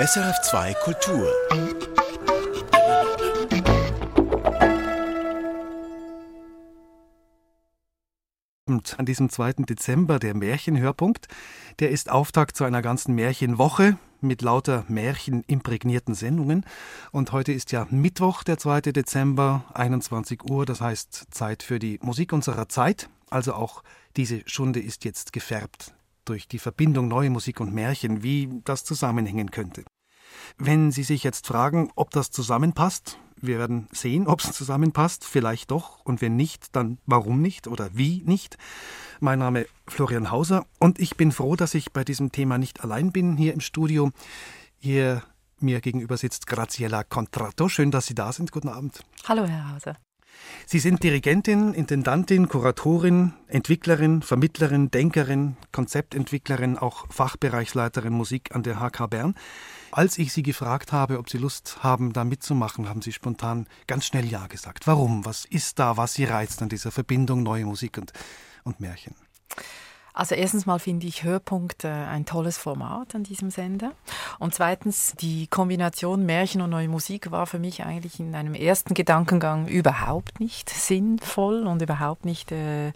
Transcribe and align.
SRF 0.00 0.40
2 0.40 0.74
Kultur. 0.74 1.30
An 8.96 9.04
diesem 9.04 9.28
2. 9.28 9.52
Dezember 9.58 10.18
der 10.18 10.34
Märchenhörpunkt, 10.34 11.28
der 11.78 11.90
ist 11.90 12.10
Auftakt 12.10 12.56
zu 12.56 12.64
einer 12.64 12.80
ganzen 12.80 13.14
Märchenwoche 13.14 13.98
mit 14.22 14.40
lauter 14.40 14.86
Märchen 14.88 15.44
imprägnierten 15.46 16.14
Sendungen. 16.14 16.64
Und 17.10 17.32
heute 17.32 17.52
ist 17.52 17.70
ja 17.70 17.86
Mittwoch, 17.90 18.44
der 18.44 18.56
2. 18.56 18.80
Dezember, 18.92 19.64
21 19.74 20.50
Uhr, 20.50 20.64
das 20.64 20.80
heißt 20.80 21.26
Zeit 21.30 21.62
für 21.62 21.78
die 21.78 21.98
Musik 22.02 22.32
unserer 22.32 22.68
Zeit. 22.70 23.10
Also 23.28 23.52
auch 23.52 23.82
diese 24.16 24.40
Stunde 24.46 24.80
ist 24.80 25.04
jetzt 25.04 25.34
gefärbt 25.34 25.92
durch 26.24 26.48
die 26.48 26.58
Verbindung 26.58 27.08
neue 27.08 27.30
Musik 27.30 27.60
und 27.60 27.72
Märchen, 27.72 28.22
wie 28.22 28.48
das 28.64 28.84
zusammenhängen 28.84 29.50
könnte. 29.50 29.84
Wenn 30.58 30.90
Sie 30.90 31.02
sich 31.02 31.24
jetzt 31.24 31.46
fragen, 31.46 31.90
ob 31.94 32.10
das 32.10 32.30
zusammenpasst, 32.30 33.18
wir 33.36 33.58
werden 33.58 33.88
sehen, 33.92 34.26
ob 34.28 34.40
es 34.40 34.52
zusammenpasst, 34.52 35.24
vielleicht 35.24 35.70
doch, 35.70 36.04
und 36.04 36.20
wenn 36.20 36.36
nicht, 36.36 36.74
dann 36.76 36.98
warum 37.06 37.40
nicht 37.40 37.66
oder 37.66 37.90
wie 37.92 38.22
nicht. 38.24 38.56
Mein 39.20 39.38
Name 39.38 39.66
Florian 39.86 40.30
Hauser 40.30 40.66
und 40.78 40.98
ich 40.98 41.16
bin 41.16 41.32
froh, 41.32 41.56
dass 41.56 41.74
ich 41.74 41.92
bei 41.92 42.04
diesem 42.04 42.32
Thema 42.32 42.58
nicht 42.58 42.82
allein 42.82 43.12
bin 43.12 43.36
hier 43.36 43.52
im 43.52 43.60
Studio. 43.60 44.10
Hier 44.78 45.22
mir 45.60 45.80
gegenüber 45.80 46.16
sitzt 46.16 46.46
Graziella 46.48 47.04
Contratto. 47.04 47.68
Schön, 47.68 47.92
dass 47.92 48.06
Sie 48.06 48.14
da 48.14 48.32
sind. 48.32 48.50
Guten 48.50 48.68
Abend. 48.68 49.04
Hallo, 49.28 49.44
Herr 49.44 49.72
Hauser. 49.72 49.96
Sie 50.66 50.78
sind 50.78 51.02
Dirigentin, 51.02 51.74
Intendantin, 51.74 52.48
Kuratorin, 52.48 53.34
Entwicklerin, 53.48 54.22
Vermittlerin, 54.22 54.90
Denkerin, 54.90 55.56
Konzeptentwicklerin, 55.72 56.78
auch 56.78 57.06
Fachbereichsleiterin 57.10 58.12
Musik 58.12 58.54
an 58.54 58.62
der 58.62 58.80
HK 58.80 59.08
Bern. 59.08 59.34
Als 59.90 60.18
ich 60.18 60.32
Sie 60.32 60.42
gefragt 60.42 60.92
habe, 60.92 61.18
ob 61.18 61.28
Sie 61.28 61.38
Lust 61.38 61.82
haben, 61.82 62.12
da 62.12 62.24
mitzumachen, 62.24 62.88
haben 62.88 63.02
Sie 63.02 63.12
spontan 63.12 63.66
ganz 63.86 64.06
schnell 64.06 64.24
Ja 64.24 64.46
gesagt. 64.46 64.86
Warum? 64.86 65.24
Was 65.24 65.44
ist 65.44 65.78
da, 65.78 65.96
was 65.96 66.14
Sie 66.14 66.24
reizt 66.24 66.62
an 66.62 66.68
dieser 66.68 66.90
Verbindung 66.90 67.42
neue 67.42 67.66
Musik 67.66 67.98
und, 67.98 68.12
und 68.64 68.80
Märchen? 68.80 69.14
Also 70.14 70.34
erstens 70.34 70.66
mal 70.66 70.78
finde 70.78 71.06
ich 71.06 71.22
Hörpunkt 71.22 71.84
äh, 71.84 71.88
ein 71.88 72.26
tolles 72.26 72.58
Format 72.58 73.14
an 73.14 73.22
diesem 73.22 73.50
Sender. 73.50 73.92
Und 74.38 74.54
zweitens, 74.54 75.14
die 75.18 75.46
Kombination 75.46 76.26
Märchen 76.26 76.60
und 76.60 76.70
neue 76.70 76.88
Musik 76.88 77.30
war 77.30 77.46
für 77.46 77.58
mich 77.58 77.82
eigentlich 77.82 78.20
in 78.20 78.34
einem 78.34 78.54
ersten 78.54 78.94
Gedankengang 78.94 79.66
überhaupt 79.68 80.38
nicht 80.38 80.68
sinnvoll 80.68 81.66
und 81.66 81.80
überhaupt 81.80 82.26
nicht 82.26 82.52
äh, 82.52 82.92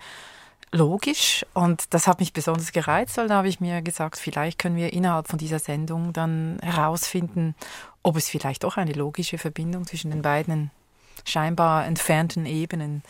logisch. 0.73 1.47
Und 1.55 1.95
das 1.95 2.07
hat 2.07 2.21
mich 2.21 2.35
besonders 2.35 2.73
gereizt, 2.73 3.17
weil 3.17 3.29
da 3.29 3.37
habe 3.37 3.49
ich 3.49 3.61
mir 3.61 3.81
gesagt, 3.81 4.19
vielleicht 4.19 4.59
können 4.59 4.77
wir 4.77 4.93
innerhalb 4.93 5.29
von 5.29 5.39
dieser 5.39 5.59
Sendung 5.59 6.13
dann 6.13 6.59
herausfinden, 6.63 7.55
ob 8.03 8.17
es 8.17 8.29
vielleicht 8.29 8.65
doch 8.65 8.77
eine 8.77 8.93
logische 8.93 9.39
Verbindung 9.39 9.87
zwischen 9.87 10.11
den 10.11 10.23
beiden 10.23 10.71
scheinbar 11.25 11.87
entfernten 11.87 12.45
Ebenen 12.45 13.03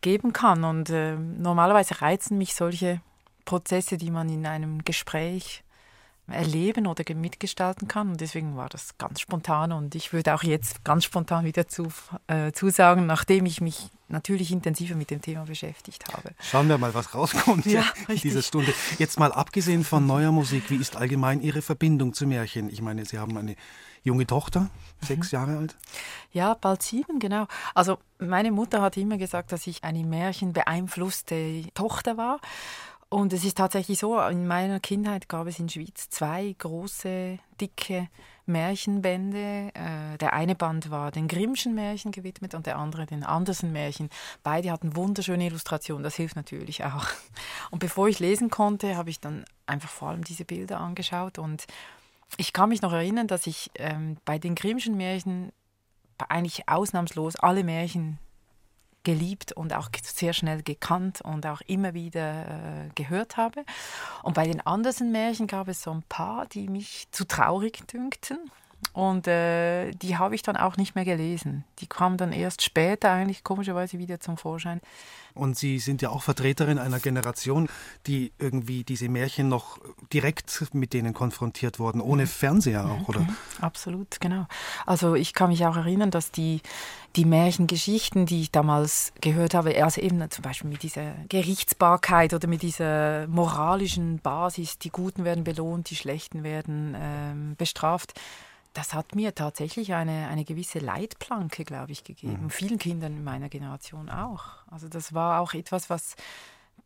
geben 0.00 0.32
kann. 0.32 0.64
Und 0.64 0.90
äh, 0.90 1.14
normalerweise 1.14 2.00
reizen 2.02 2.36
mich 2.36 2.54
solche 2.54 3.00
Prozesse, 3.48 3.96
die 3.96 4.10
man 4.10 4.28
in 4.28 4.46
einem 4.46 4.84
Gespräch 4.84 5.64
erleben 6.30 6.86
oder 6.86 7.02
mitgestalten 7.14 7.88
kann. 7.88 8.10
Und 8.10 8.20
deswegen 8.20 8.58
war 8.58 8.68
das 8.68 8.98
ganz 8.98 9.20
spontan. 9.22 9.72
Und 9.72 9.94
ich 9.94 10.12
würde 10.12 10.34
auch 10.34 10.42
jetzt 10.42 10.84
ganz 10.84 11.04
spontan 11.04 11.46
wieder 11.46 11.66
zu, 11.66 11.88
äh, 12.26 12.52
zusagen, 12.52 13.06
nachdem 13.06 13.46
ich 13.46 13.62
mich 13.62 13.88
natürlich 14.08 14.52
intensiver 14.52 14.94
mit 14.96 15.10
dem 15.10 15.22
Thema 15.22 15.44
beschäftigt 15.44 16.04
habe. 16.12 16.32
Schauen 16.42 16.68
wir 16.68 16.76
mal, 16.76 16.92
was 16.92 17.14
rauskommt 17.14 17.64
ja, 17.64 17.84
in 18.08 18.16
dieser 18.16 18.42
Stunde. 18.42 18.74
Jetzt 18.98 19.18
mal 19.18 19.32
abgesehen 19.32 19.82
von 19.82 20.06
neuer 20.06 20.30
Musik, 20.30 20.68
wie 20.68 20.76
ist 20.76 20.96
allgemein 20.96 21.40
Ihre 21.40 21.62
Verbindung 21.62 22.12
zu 22.12 22.26
Märchen? 22.26 22.68
Ich 22.68 22.82
meine, 22.82 23.06
Sie 23.06 23.18
haben 23.18 23.34
eine 23.38 23.56
junge 24.02 24.26
Tochter, 24.26 24.68
sechs 25.00 25.32
mhm. 25.32 25.38
Jahre 25.38 25.56
alt. 25.56 25.76
Ja, 26.32 26.52
bald 26.52 26.82
sieben, 26.82 27.18
genau. 27.18 27.46
Also 27.74 27.96
meine 28.18 28.52
Mutter 28.52 28.82
hat 28.82 28.98
immer 28.98 29.16
gesagt, 29.16 29.52
dass 29.52 29.66
ich 29.66 29.84
eine 29.84 30.04
märchenbeeinflusste 30.04 31.64
Tochter 31.72 32.18
war. 32.18 32.40
Und 33.10 33.32
es 33.32 33.42
ist 33.42 33.56
tatsächlich 33.56 33.98
so, 33.98 34.20
in 34.20 34.46
meiner 34.46 34.80
Kindheit 34.80 35.30
gab 35.30 35.46
es 35.46 35.58
in 35.58 35.70
Schweiz 35.70 36.10
zwei 36.10 36.54
große, 36.58 37.38
dicke 37.58 38.08
Märchenbände. 38.44 39.70
Äh, 39.72 40.18
der 40.18 40.34
eine 40.34 40.54
Band 40.54 40.90
war 40.90 41.10
den 41.10 41.26
Grimmschen 41.26 41.74
Märchen 41.74 42.12
gewidmet 42.12 42.54
und 42.54 42.66
der 42.66 42.76
andere 42.76 43.06
den 43.06 43.24
Andersen 43.24 43.72
Märchen. 43.72 44.10
Beide 44.42 44.70
hatten 44.70 44.94
wunderschöne 44.94 45.46
Illustrationen, 45.46 46.02
das 46.02 46.16
hilft 46.16 46.36
natürlich 46.36 46.84
auch. 46.84 47.06
Und 47.70 47.78
bevor 47.78 48.08
ich 48.08 48.18
lesen 48.18 48.50
konnte, 48.50 48.96
habe 48.96 49.08
ich 49.08 49.20
dann 49.20 49.46
einfach 49.66 49.88
vor 49.88 50.08
allem 50.08 50.24
diese 50.24 50.44
Bilder 50.44 50.78
angeschaut 50.78 51.38
und 51.38 51.66
ich 52.36 52.52
kann 52.52 52.68
mich 52.68 52.82
noch 52.82 52.92
erinnern, 52.92 53.26
dass 53.26 53.46
ich 53.46 53.70
ähm, 53.76 54.18
bei 54.26 54.38
den 54.38 54.54
Grimmschen 54.54 54.98
Märchen 54.98 55.50
eigentlich 56.28 56.68
ausnahmslos 56.68 57.36
alle 57.36 57.64
Märchen 57.64 58.18
geliebt 59.04 59.52
und 59.52 59.72
auch 59.72 59.88
sehr 60.02 60.32
schnell 60.32 60.62
gekannt 60.62 61.20
und 61.22 61.46
auch 61.46 61.60
immer 61.66 61.94
wieder 61.94 62.86
äh, 62.86 62.88
gehört 62.94 63.36
habe. 63.36 63.64
Und 64.22 64.34
bei 64.34 64.46
den 64.46 64.60
anderen 64.66 65.12
Märchen 65.12 65.46
gab 65.46 65.68
es 65.68 65.82
so 65.82 65.90
ein 65.90 66.02
paar, 66.08 66.46
die 66.46 66.68
mich 66.68 67.08
zu 67.10 67.26
traurig 67.26 67.86
dünkten. 67.88 68.38
Und 68.92 69.28
äh, 69.28 69.90
die 69.92 70.16
habe 70.16 70.34
ich 70.34 70.42
dann 70.42 70.56
auch 70.56 70.76
nicht 70.76 70.94
mehr 70.94 71.04
gelesen. 71.04 71.64
Die 71.78 71.86
kamen 71.86 72.16
dann 72.16 72.32
erst 72.32 72.62
später 72.62 73.10
eigentlich 73.10 73.44
komischerweise 73.44 73.98
wieder 73.98 74.20
zum 74.20 74.36
Vorschein. 74.36 74.80
Und 75.34 75.56
Sie 75.56 75.78
sind 75.78 76.02
ja 76.02 76.10
auch 76.10 76.22
Vertreterin 76.22 76.78
einer 76.78 76.98
Generation, 76.98 77.68
die 78.06 78.32
irgendwie 78.38 78.82
diese 78.82 79.08
Märchen 79.08 79.48
noch 79.48 79.78
direkt 80.12 80.74
mit 80.74 80.92
denen 80.92 81.14
konfrontiert 81.14 81.78
wurden, 81.78 82.00
ohne 82.00 82.22
mhm. 82.22 82.28
Fernseher 82.28 82.86
auch, 82.86 83.08
oder? 83.08 83.20
Mhm. 83.20 83.36
Absolut, 83.60 84.20
genau. 84.20 84.46
Also 84.84 85.14
ich 85.14 85.34
kann 85.34 85.50
mich 85.50 85.64
auch 85.64 85.76
erinnern, 85.76 86.10
dass 86.10 86.32
die, 86.32 86.60
die 87.14 87.24
Märchengeschichten, 87.24 88.26
die 88.26 88.42
ich 88.42 88.50
damals 88.50 89.12
gehört 89.20 89.54
habe, 89.54 89.82
also 89.82 90.00
eben 90.00 90.28
zum 90.30 90.42
Beispiel 90.42 90.70
mit 90.70 90.82
dieser 90.82 91.14
Gerichtsbarkeit 91.28 92.34
oder 92.34 92.48
mit 92.48 92.62
dieser 92.62 93.28
moralischen 93.28 94.18
Basis, 94.18 94.78
die 94.78 94.90
Guten 94.90 95.24
werden 95.24 95.44
belohnt, 95.44 95.90
die 95.90 95.96
Schlechten 95.96 96.42
werden 96.42 96.96
ähm, 96.98 97.54
bestraft, 97.56 98.14
das 98.78 98.94
hat 98.94 99.16
mir 99.16 99.34
tatsächlich 99.34 99.92
eine, 99.92 100.28
eine 100.28 100.44
gewisse 100.44 100.78
Leitplanke, 100.78 101.64
glaube 101.64 101.90
ich, 101.90 102.04
gegeben. 102.04 102.44
Mhm. 102.44 102.50
Vielen 102.50 102.78
Kindern 102.78 103.12
in 103.16 103.24
meiner 103.24 103.48
Generation 103.48 104.08
auch. 104.08 104.44
Also 104.70 104.88
das 104.88 105.12
war 105.12 105.40
auch 105.40 105.52
etwas, 105.52 105.90
was 105.90 106.14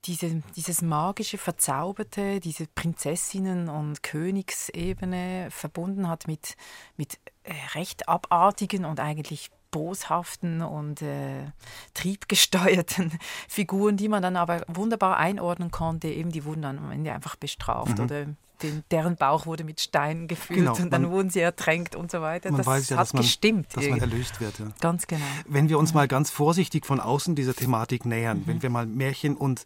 diese, 0.06 0.42
dieses 0.56 0.80
magische, 0.80 1.36
verzauberte, 1.36 2.40
diese 2.40 2.64
Prinzessinnen- 2.64 3.68
und 3.68 4.02
Königsebene 4.02 5.48
verbunden 5.50 6.08
hat 6.08 6.26
mit, 6.28 6.56
mit 6.96 7.18
äh, 7.44 7.52
recht 7.74 8.08
abartigen 8.08 8.86
und 8.86 8.98
eigentlich 8.98 9.50
boshaften 9.70 10.62
und 10.62 11.02
äh, 11.02 11.44
triebgesteuerten 11.92 13.18
Figuren, 13.48 13.98
die 13.98 14.08
man 14.08 14.22
dann 14.22 14.36
aber 14.36 14.62
wunderbar 14.66 15.18
einordnen 15.18 15.70
konnte. 15.70 16.08
Eben, 16.08 16.32
die 16.32 16.46
wurden 16.46 16.62
dann 16.62 16.78
am 16.78 16.90
Ende 16.90 17.12
einfach 17.12 17.36
bestraft 17.36 17.98
mhm. 17.98 18.04
oder 18.04 18.26
den, 18.62 18.84
deren 18.90 19.16
Bauch 19.16 19.46
wurde 19.46 19.64
mit 19.64 19.80
Steinen 19.80 20.28
gefüllt 20.28 20.60
genau, 20.60 20.76
und 20.76 20.90
dann 20.90 21.02
man, 21.02 21.10
wurden 21.10 21.30
sie 21.30 21.40
ertränkt 21.40 21.96
und 21.96 22.10
so 22.10 22.20
weiter. 22.20 22.50
Man 22.50 22.58
das 22.58 22.66
weiß 22.66 22.88
ja, 22.90 22.96
hat 22.96 23.02
dass 23.02 23.12
man, 23.14 23.22
gestimmt. 23.22 23.68
Dass 23.74 23.86
man 23.88 24.00
erlöst 24.00 24.40
wird. 24.40 24.58
Ja. 24.58 24.68
Ganz 24.80 25.06
genau. 25.06 25.24
Wenn 25.46 25.68
wir 25.68 25.78
uns 25.78 25.94
mal 25.94 26.08
ganz 26.08 26.30
vorsichtig 26.30 26.86
von 26.86 27.00
außen 27.00 27.34
dieser 27.34 27.54
Thematik 27.54 28.04
nähern, 28.04 28.38
mhm. 28.38 28.46
wenn 28.46 28.62
wir 28.62 28.70
mal 28.70 28.86
Märchen 28.86 29.36
und 29.36 29.64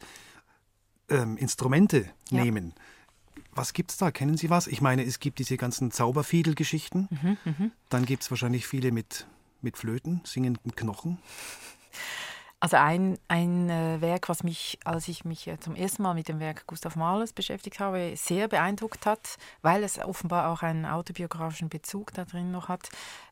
ähm, 1.08 1.36
Instrumente 1.36 2.06
ja. 2.30 2.42
nehmen, 2.42 2.74
was 3.52 3.72
gibt 3.72 3.90
es 3.90 3.96
da? 3.96 4.10
Kennen 4.10 4.36
Sie 4.36 4.50
was? 4.50 4.66
Ich 4.66 4.80
meine, 4.80 5.04
es 5.04 5.18
gibt 5.18 5.38
diese 5.38 5.56
ganzen 5.56 5.90
Zauberfiedel-Geschichten. 5.90 7.08
Mhm, 7.10 7.36
mh. 7.44 7.70
Dann 7.88 8.04
gibt 8.04 8.22
es 8.22 8.30
wahrscheinlich 8.30 8.66
viele 8.66 8.92
mit, 8.92 9.26
mit 9.62 9.76
Flöten, 9.76 10.20
singenden 10.24 10.74
Knochen. 10.74 11.18
Also 12.58 12.78
ein, 12.78 13.18
ein 13.28 13.68
äh, 13.68 14.00
Werk, 14.00 14.30
was 14.30 14.42
mich, 14.42 14.78
als 14.84 15.08
ich 15.08 15.26
mich 15.26 15.46
äh, 15.46 15.60
zum 15.60 15.74
ersten 15.74 16.02
Mal 16.02 16.14
mit 16.14 16.28
dem 16.28 16.40
Werk 16.40 16.66
Gustav 16.66 16.96
Mahlers 16.96 17.34
beschäftigt 17.34 17.80
habe, 17.80 18.14
sehr 18.16 18.48
beeindruckt 18.48 19.04
hat, 19.04 19.36
weil 19.60 19.84
es 19.84 19.98
offenbar 19.98 20.48
auch 20.48 20.62
einen 20.62 20.86
autobiografischen 20.86 21.68
Bezug 21.68 22.14
da 22.14 22.24
drin 22.24 22.52
noch 22.52 22.68
hat, 22.68 22.88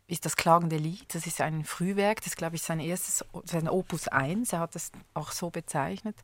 ist 0.08 0.26
das 0.26 0.36
Klagende 0.36 0.76
Lied. 0.76 1.14
Das 1.14 1.26
ist 1.26 1.40
ein 1.40 1.64
Frühwerk, 1.64 2.22
das 2.22 2.36
glaube 2.36 2.56
ich 2.56 2.62
sein 2.62 2.80
erstes, 2.80 3.24
sein 3.44 3.66
Opus 3.66 4.08
1, 4.08 4.52
er 4.52 4.60
hat 4.60 4.76
es 4.76 4.92
auch 5.14 5.32
so 5.32 5.48
bezeichnet. 5.48 6.16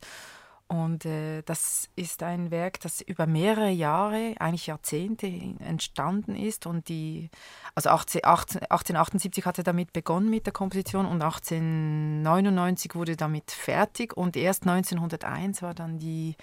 Und 0.71 1.05
äh, 1.05 1.41
das 1.41 1.89
ist 1.97 2.23
ein 2.23 2.49
Werk, 2.49 2.79
das 2.79 3.01
über 3.01 3.27
mehrere 3.27 3.71
Jahre, 3.71 4.35
eigentlich 4.39 4.67
Jahrzehnte 4.67 5.27
entstanden 5.59 6.33
ist. 6.33 6.65
Und 6.65 6.87
die, 6.87 7.29
also 7.75 7.89
18, 7.89 8.21
18, 8.23 8.61
1878 8.61 9.45
hat 9.45 9.57
er 9.57 9.65
damit 9.65 9.91
begonnen 9.91 10.29
mit 10.29 10.45
der 10.45 10.53
Komposition 10.53 11.05
und 11.05 11.21
1899 11.21 12.95
wurde 12.95 13.17
damit 13.17 13.51
fertig. 13.51 14.15
Und 14.15 14.37
erst 14.37 14.65
1901 14.65 15.61
war 15.61 15.73
dann 15.73 15.99
die, 15.99 16.37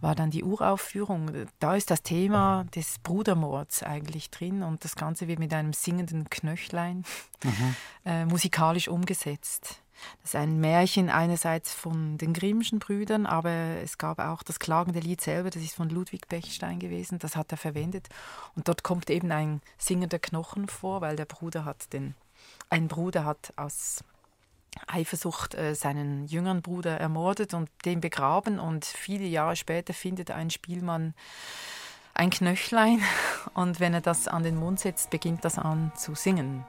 war 0.00 0.14
dann 0.14 0.30
die 0.30 0.44
Uraufführung. 0.44 1.32
Da 1.58 1.74
ist 1.74 1.90
das 1.90 2.04
Thema 2.04 2.66
des 2.76 3.00
Brudermords 3.00 3.82
eigentlich 3.82 4.30
drin 4.30 4.62
und 4.62 4.84
das 4.84 4.94
Ganze 4.94 5.26
wird 5.26 5.40
mit 5.40 5.52
einem 5.52 5.72
singenden 5.72 6.30
Knöchlein 6.30 7.02
mhm. 7.42 7.74
äh, 8.04 8.26
musikalisch 8.26 8.86
umgesetzt. 8.86 9.82
Das 10.22 10.30
ist 10.30 10.36
ein 10.36 10.60
Märchen 10.60 11.10
einerseits 11.10 11.72
von 11.72 12.18
den 12.18 12.32
Grimmschen 12.32 12.78
Brüdern, 12.78 13.26
aber 13.26 13.50
es 13.50 13.98
gab 13.98 14.18
auch 14.18 14.42
das 14.42 14.58
klagende 14.58 15.00
Lied 15.00 15.20
selber, 15.20 15.50
das 15.50 15.62
ist 15.62 15.74
von 15.74 15.88
Ludwig 15.88 16.28
Bechstein 16.28 16.78
gewesen, 16.78 17.18
das 17.18 17.36
hat 17.36 17.52
er 17.52 17.58
verwendet. 17.58 18.08
Und 18.54 18.68
dort 18.68 18.82
kommt 18.82 19.10
eben 19.10 19.32
ein 19.32 19.60
singender 19.78 20.18
Knochen 20.18 20.68
vor, 20.68 21.00
weil 21.00 21.16
der 21.16 21.24
Bruder 21.24 21.64
hat 21.64 21.92
den, 21.92 22.14
ein 22.68 22.88
Bruder 22.88 23.24
hat 23.24 23.52
aus 23.56 24.04
Eifersucht 24.86 25.54
äh, 25.54 25.74
seinen 25.74 26.26
jüngeren 26.26 26.62
Bruder 26.62 26.98
ermordet 26.98 27.54
und 27.54 27.68
den 27.84 28.00
begraben 28.00 28.58
und 28.58 28.84
viele 28.84 29.26
Jahre 29.26 29.56
später 29.56 29.92
findet 29.92 30.30
ein 30.30 30.50
Spielmann 30.50 31.14
ein 32.14 32.30
Knöchlein 32.30 33.02
und 33.54 33.80
wenn 33.80 33.94
er 33.94 34.00
das 34.00 34.28
an 34.28 34.42
den 34.42 34.56
Mund 34.56 34.80
setzt, 34.80 35.10
beginnt 35.10 35.44
das 35.44 35.58
an 35.58 35.92
zu 35.96 36.14
singen. 36.14 36.64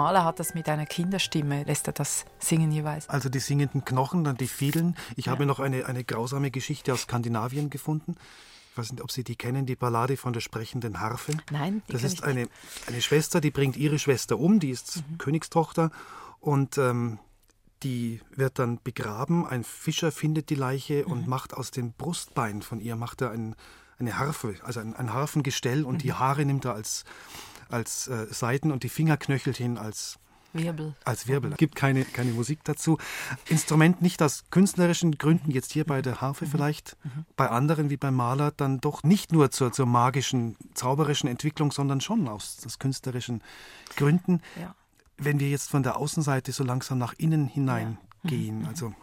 Maler 0.00 0.24
hat 0.24 0.40
das 0.40 0.54
mit 0.54 0.66
einer 0.66 0.86
Kinderstimme, 0.86 1.64
lässt 1.64 1.86
er 1.86 1.92
das 1.92 2.24
singen 2.38 2.72
jeweils. 2.72 3.06
Also 3.10 3.28
die 3.28 3.38
singenden 3.38 3.84
Knochen, 3.84 4.24
dann 4.24 4.38
die 4.38 4.46
Fiedeln. 4.46 4.96
Ich 5.14 5.26
ja. 5.26 5.32
habe 5.32 5.44
noch 5.44 5.60
eine, 5.60 5.84
eine 5.84 6.04
grausame 6.04 6.50
Geschichte 6.50 6.94
aus 6.94 7.02
Skandinavien 7.02 7.68
gefunden. 7.68 8.16
Ich 8.70 8.78
weiß 8.78 8.92
nicht, 8.92 9.02
ob 9.02 9.10
Sie 9.10 9.24
die 9.24 9.36
kennen, 9.36 9.66
die 9.66 9.76
Ballade 9.76 10.16
von 10.16 10.32
der 10.32 10.40
sprechenden 10.40 11.00
Harfe. 11.00 11.32
Nein, 11.50 11.82
die 11.86 11.92
Das 11.92 12.02
ist 12.02 12.24
eine, 12.24 12.48
eine 12.86 13.02
Schwester, 13.02 13.42
die 13.42 13.50
bringt 13.50 13.76
ihre 13.76 13.98
Schwester 13.98 14.38
um, 14.38 14.58
die 14.58 14.70
ist 14.70 14.96
mhm. 14.96 15.18
Königstochter 15.18 15.90
und 16.38 16.78
ähm, 16.78 17.18
die 17.82 18.22
wird 18.34 18.58
dann 18.58 18.80
begraben. 18.82 19.46
Ein 19.46 19.64
Fischer 19.64 20.12
findet 20.12 20.48
die 20.48 20.54
Leiche 20.54 21.04
mhm. 21.04 21.12
und 21.12 21.28
macht 21.28 21.52
aus 21.52 21.72
dem 21.72 21.92
Brustbein 21.92 22.62
von 22.62 22.80
ihr 22.80 22.96
macht 22.96 23.20
er 23.20 23.32
ein, 23.32 23.54
eine 23.98 24.18
Harfe, 24.18 24.54
also 24.62 24.80
ein, 24.80 24.96
ein 24.96 25.12
Harfengestell 25.12 25.84
und 25.84 25.96
mhm. 25.96 25.98
die 25.98 26.12
Haare 26.14 26.46
nimmt 26.46 26.64
er 26.64 26.72
als 26.72 27.04
als 27.70 28.08
äh, 28.08 28.26
Saiten 28.30 28.72
und 28.72 28.82
die 28.82 28.88
Fingerknöchelchen 28.88 29.78
als 29.78 30.18
Wirbel. 30.52 30.94
Als 31.04 31.28
Wirbel. 31.28 31.52
Es 31.52 31.58
gibt 31.58 31.76
keine, 31.76 32.04
keine 32.04 32.32
Musik 32.32 32.60
dazu. 32.64 32.98
Instrument 33.48 34.02
nicht 34.02 34.22
aus 34.22 34.44
künstlerischen 34.50 35.16
Gründen, 35.16 35.50
jetzt 35.50 35.72
hier 35.72 35.84
bei 35.84 36.02
der 36.02 36.20
Harfe 36.20 36.44
mhm. 36.44 36.50
vielleicht, 36.50 36.96
mhm. 37.04 37.24
bei 37.36 37.48
anderen 37.48 37.90
wie 37.90 37.96
beim 37.96 38.14
Maler 38.14 38.50
dann 38.50 38.80
doch 38.80 39.02
nicht 39.02 39.32
nur 39.32 39.50
zur, 39.50 39.72
zur 39.72 39.86
magischen, 39.86 40.56
zauberischen 40.74 41.28
Entwicklung, 41.28 41.70
sondern 41.70 42.00
schon 42.00 42.26
aus, 42.26 42.58
aus 42.66 42.78
künstlerischen 42.78 43.42
Gründen. 43.96 44.42
Ja. 44.60 44.74
Wenn 45.16 45.38
wir 45.38 45.50
jetzt 45.50 45.70
von 45.70 45.82
der 45.82 45.96
Außenseite 45.96 46.52
so 46.52 46.64
langsam 46.64 46.98
nach 46.98 47.14
innen 47.16 47.46
hineingehen, 47.46 47.98
ja. 48.24 48.52
mhm. 48.52 48.66
also 48.66 48.94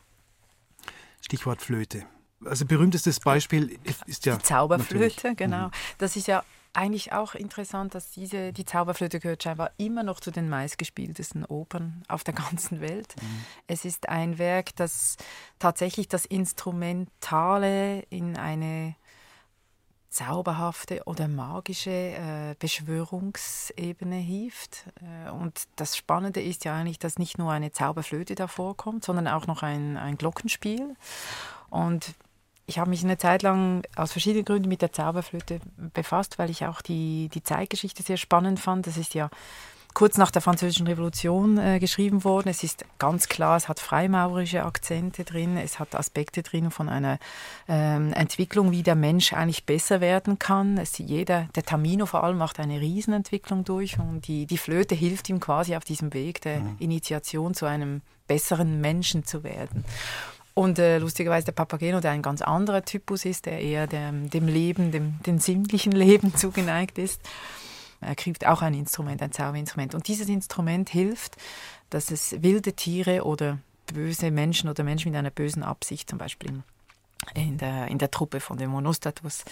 Stichwort 1.21 1.61
Flöte. 1.61 2.05
Also 2.45 2.65
berühmtestes 2.65 3.19
Beispiel 3.19 3.79
ist, 4.05 4.25
ja. 4.25 4.35
Die 4.35 4.43
Zauberflöte, 4.43 5.33
genau. 5.35 5.67
Mhm. 5.67 5.71
Das 5.97 6.15
ist 6.15 6.27
ja 6.27 6.43
eigentlich 6.77 7.11
auch 7.11 7.33
interessant, 7.33 7.95
dass 7.95 8.11
diese, 8.11 8.53
die 8.53 8.63
Zauberflöte 8.63 9.19
gehört 9.19 9.43
scheinbar 9.43 9.71
immer 9.77 10.03
noch 10.03 10.19
zu 10.19 10.31
den 10.31 10.47
meistgespieltesten 10.47 11.43
Opern 11.45 12.03
auf 12.07 12.23
der 12.23 12.33
ganzen 12.35 12.81
Welt. 12.81 13.15
Mhm. 13.19 13.45
Es 13.65 13.83
ist 13.83 14.09
ein 14.09 14.37
Werk, 14.37 14.75
das 14.75 15.17
tatsächlich 15.59 16.07
das 16.07 16.25
Instrumentale 16.25 18.01
in 18.09 18.37
eine 18.37 18.95
zauberhafte 20.09 21.03
oder 21.05 21.27
magische 21.27 21.91
äh, 21.91 22.55
Beschwörungsebene 22.59 24.15
hieft. 24.15 24.85
Äh, 25.01 25.31
und 25.31 25.67
das 25.75 25.97
Spannende 25.97 26.41
ist 26.41 26.63
ja 26.63 26.75
eigentlich, 26.75 26.99
dass 26.99 27.19
nicht 27.19 27.37
nur 27.37 27.51
eine 27.51 27.71
Zauberflöte 27.71 28.35
davor 28.35 28.77
kommt, 28.77 29.03
sondern 29.03 29.27
auch 29.27 29.47
noch 29.47 29.63
ein, 29.63 29.97
ein 29.97 30.17
Glockenspiel. 30.17 30.95
Und 31.69 32.15
ich 32.67 32.79
habe 32.79 32.89
mich 32.89 33.03
eine 33.03 33.17
Zeit 33.17 33.43
lang 33.43 33.83
aus 33.95 34.11
verschiedenen 34.11 34.45
Gründen 34.45 34.67
mit 34.67 34.81
der 34.81 34.91
Zauberflöte 34.91 35.61
befasst, 35.93 36.37
weil 36.37 36.49
ich 36.49 36.65
auch 36.65 36.81
die, 36.81 37.29
die 37.33 37.41
Zeitgeschichte 37.41 38.03
sehr 38.03 38.17
spannend 38.17 38.59
fand. 38.59 38.85
Das 38.85 38.97
ist 38.97 39.13
ja 39.13 39.29
kurz 39.93 40.17
nach 40.17 40.31
der 40.31 40.41
Französischen 40.41 40.85
Revolution 40.85 41.57
äh, 41.57 41.79
geschrieben 41.79 42.25
worden. 42.25 42.49
Es 42.49 42.63
ist 42.63 42.85
ganz 42.99 43.29
klar, 43.29 43.55
es 43.55 43.69
hat 43.69 43.79
freimaurerische 43.79 44.63
Akzente 44.63 45.23
drin, 45.23 45.57
es 45.57 45.79
hat 45.79 45.95
Aspekte 45.95 46.43
drin 46.43 46.69
von 46.69 46.89
einer 46.89 47.19
ähm, 47.69 48.11
Entwicklung, 48.13 48.71
wie 48.71 48.83
der 48.83 48.95
Mensch 48.95 49.31
eigentlich 49.31 49.65
besser 49.65 50.01
werden 50.01 50.37
kann. 50.37 50.77
Es, 50.77 50.97
jeder, 50.97 51.47
der 51.55 51.63
Tamino 51.63 52.05
vor 52.05 52.23
allem 52.23 52.37
macht 52.37 52.59
eine 52.59 52.81
Riesenentwicklung 52.81 53.63
durch 53.63 53.97
und 53.97 54.27
die, 54.27 54.45
die 54.45 54.57
Flöte 54.57 54.93
hilft 54.93 55.29
ihm 55.29 55.39
quasi 55.39 55.75
auf 55.75 55.85
diesem 55.85 56.13
Weg 56.13 56.41
der 56.41 56.59
mhm. 56.59 56.75
Initiation 56.79 57.53
zu 57.53 57.65
einem 57.65 58.01
besseren 58.27 58.81
Menschen 58.81 59.23
zu 59.23 59.43
werden. 59.43 59.85
Und 60.57 60.79
äh, 60.79 60.97
lustigerweise 60.97 61.45
der 61.45 61.51
Papageno, 61.51 61.99
der 61.99 62.09
ein 62.09 62.23
ganz 62.23 62.41
anderer 62.41 62.83
Typus 62.83 63.25
ist, 63.25 63.45
der 63.45 63.61
eher 63.61 63.85
dem, 63.85 64.31
dem 64.31 64.47
Leben, 64.47 64.91
dem, 64.91 65.19
dem 65.21 65.37
sinnlichen 65.37 65.91
Leben 65.91 66.33
zugeneigt 66.33 66.97
ist, 66.97 67.21
er 68.01 68.15
kriegt 68.15 68.47
auch 68.47 68.63
ein 68.63 68.73
Instrument, 68.73 69.21
ein 69.21 69.31
Zauberinstrument. 69.31 69.93
Und 69.93 70.07
dieses 70.07 70.27
Instrument 70.29 70.89
hilft, 70.89 71.35
dass 71.91 72.09
es 72.09 72.41
wilde 72.41 72.73
Tiere 72.73 73.23
oder 73.23 73.59
böse 73.93 74.31
Menschen 74.31 74.67
oder 74.67 74.83
Menschen 74.83 75.11
mit 75.11 75.19
einer 75.19 75.29
bösen 75.29 75.61
Absicht, 75.61 76.09
zum 76.09 76.17
Beispiel 76.17 76.63
in 77.35 77.59
der, 77.59 77.89
in 77.89 77.99
der 77.99 78.09
Truppe 78.09 78.39
von 78.39 78.57
dem 78.57 78.71
Monostatus, 78.71 79.45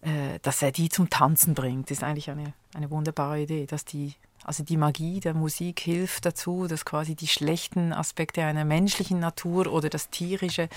äh, 0.00 0.40
dass 0.42 0.60
er 0.60 0.72
die 0.72 0.88
zum 0.88 1.08
Tanzen 1.08 1.54
bringt. 1.54 1.88
Das 1.88 1.98
ist 1.98 2.02
eigentlich 2.02 2.30
eine, 2.30 2.52
eine 2.74 2.90
wunderbare 2.90 3.42
Idee, 3.42 3.66
dass 3.66 3.84
die 3.84 4.14
also 4.44 4.62
die 4.64 4.76
Magie 4.76 5.20
der 5.20 5.34
Musik 5.34 5.80
hilft 5.80 6.26
dazu, 6.26 6.66
dass 6.66 6.84
quasi 6.84 7.14
die 7.14 7.28
schlechten 7.28 7.92
Aspekte 7.92 8.44
einer 8.44 8.64
menschlichen 8.64 9.20
Natur 9.20 9.72
oder 9.72 9.88
das 9.88 10.10
tierische 10.10 10.68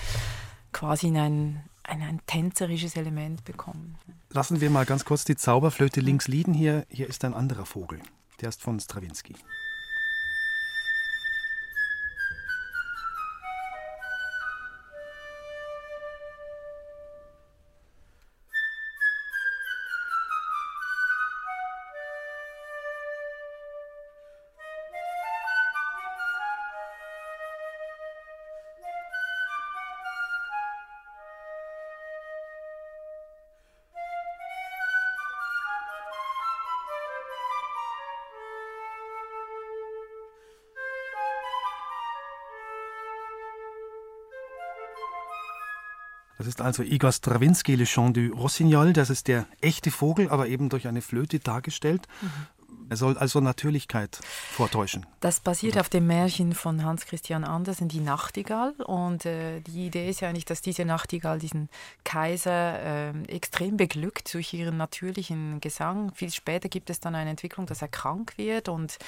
quasi 0.72 1.08
in 1.08 1.16
ein, 1.16 1.64
ein, 1.84 2.02
ein 2.02 2.20
tänzerisches 2.26 2.96
Element 2.96 3.44
bekommen. 3.44 3.98
Lassen 4.30 4.60
wir 4.60 4.70
mal 4.70 4.84
ganz 4.84 5.04
kurz 5.04 5.24
die 5.24 5.36
Zauberflöte 5.36 6.00
links 6.00 6.28
liegen. 6.28 6.52
Hier, 6.52 6.86
hier 6.90 7.08
ist 7.08 7.24
ein 7.24 7.34
anderer 7.34 7.64
Vogel. 7.64 8.00
Der 8.40 8.50
ist 8.50 8.60
von 8.60 8.78
Stravinsky. 8.78 9.34
Das 46.38 46.46
ist 46.46 46.60
also 46.60 46.82
Igor 46.82 47.12
Stravinsky, 47.12 47.76
Le 47.76 47.86
Chant 47.86 48.16
du 48.16 48.32
Rossignol. 48.34 48.92
Das 48.92 49.10
ist 49.10 49.28
der 49.28 49.46
echte 49.60 49.90
Vogel, 49.90 50.28
aber 50.28 50.48
eben 50.48 50.68
durch 50.68 50.86
eine 50.86 51.00
Flöte 51.00 51.38
dargestellt. 51.38 52.06
Mhm. 52.20 52.28
Er 52.88 52.96
soll 52.96 53.18
also 53.18 53.40
Natürlichkeit 53.40 54.18
vortäuschen. 54.22 55.06
Das 55.20 55.40
basiert 55.40 55.78
auf 55.78 55.88
dem 55.88 56.06
Märchen 56.06 56.54
von 56.54 56.84
Hans 56.84 57.06
Christian 57.06 57.44
Andersen, 57.44 57.88
Die 57.88 58.00
Nachtigall. 58.00 58.72
Und 58.84 59.26
äh, 59.26 59.60
die 59.60 59.86
Idee 59.86 60.08
ist 60.08 60.20
ja 60.20 60.28
eigentlich, 60.28 60.44
dass 60.44 60.62
diese 60.62 60.84
Nachtigall 60.84 61.38
diesen 61.38 61.68
Kaiser 62.04 63.10
äh, 63.10 63.22
extrem 63.28 63.76
beglückt 63.76 64.32
durch 64.34 64.54
ihren 64.54 64.76
natürlichen 64.76 65.60
Gesang. 65.60 66.12
Viel 66.14 66.30
später 66.30 66.68
gibt 66.68 66.90
es 66.90 67.00
dann 67.00 67.14
eine 67.14 67.30
Entwicklung, 67.30 67.66
dass 67.66 67.82
er 67.82 67.88
krank 67.88 68.34
wird 68.36 68.68
und 68.68 68.98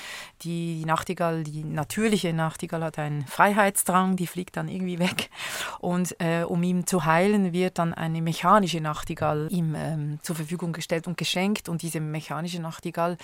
die 0.42 0.84
Nachtigall, 0.84 1.44
die 1.44 1.62
natürliche 1.62 2.32
Nachtigall 2.32 2.82
hat 2.82 2.98
einen 2.98 3.26
Freiheitsdrang, 3.26 4.16
die 4.16 4.26
fliegt 4.26 4.56
dann 4.56 4.68
irgendwie 4.68 4.98
weg. 4.98 5.30
Und 5.78 6.16
äh, 6.20 6.42
um 6.42 6.62
ihm 6.62 6.86
zu 6.86 7.04
heilen, 7.04 7.52
wird 7.52 7.78
dann 7.78 7.94
eine 7.94 8.22
mechanische 8.22 8.80
Nachtigall 8.80 9.48
ihm 9.50 9.74
ähm, 9.76 10.18
zur 10.22 10.36
Verfügung 10.36 10.72
gestellt 10.72 11.06
und 11.06 11.16
geschenkt. 11.16 11.68
Und 11.68 11.82
diese 11.82 12.00
mechanische 12.00 12.60
Nachtigall 12.60 13.16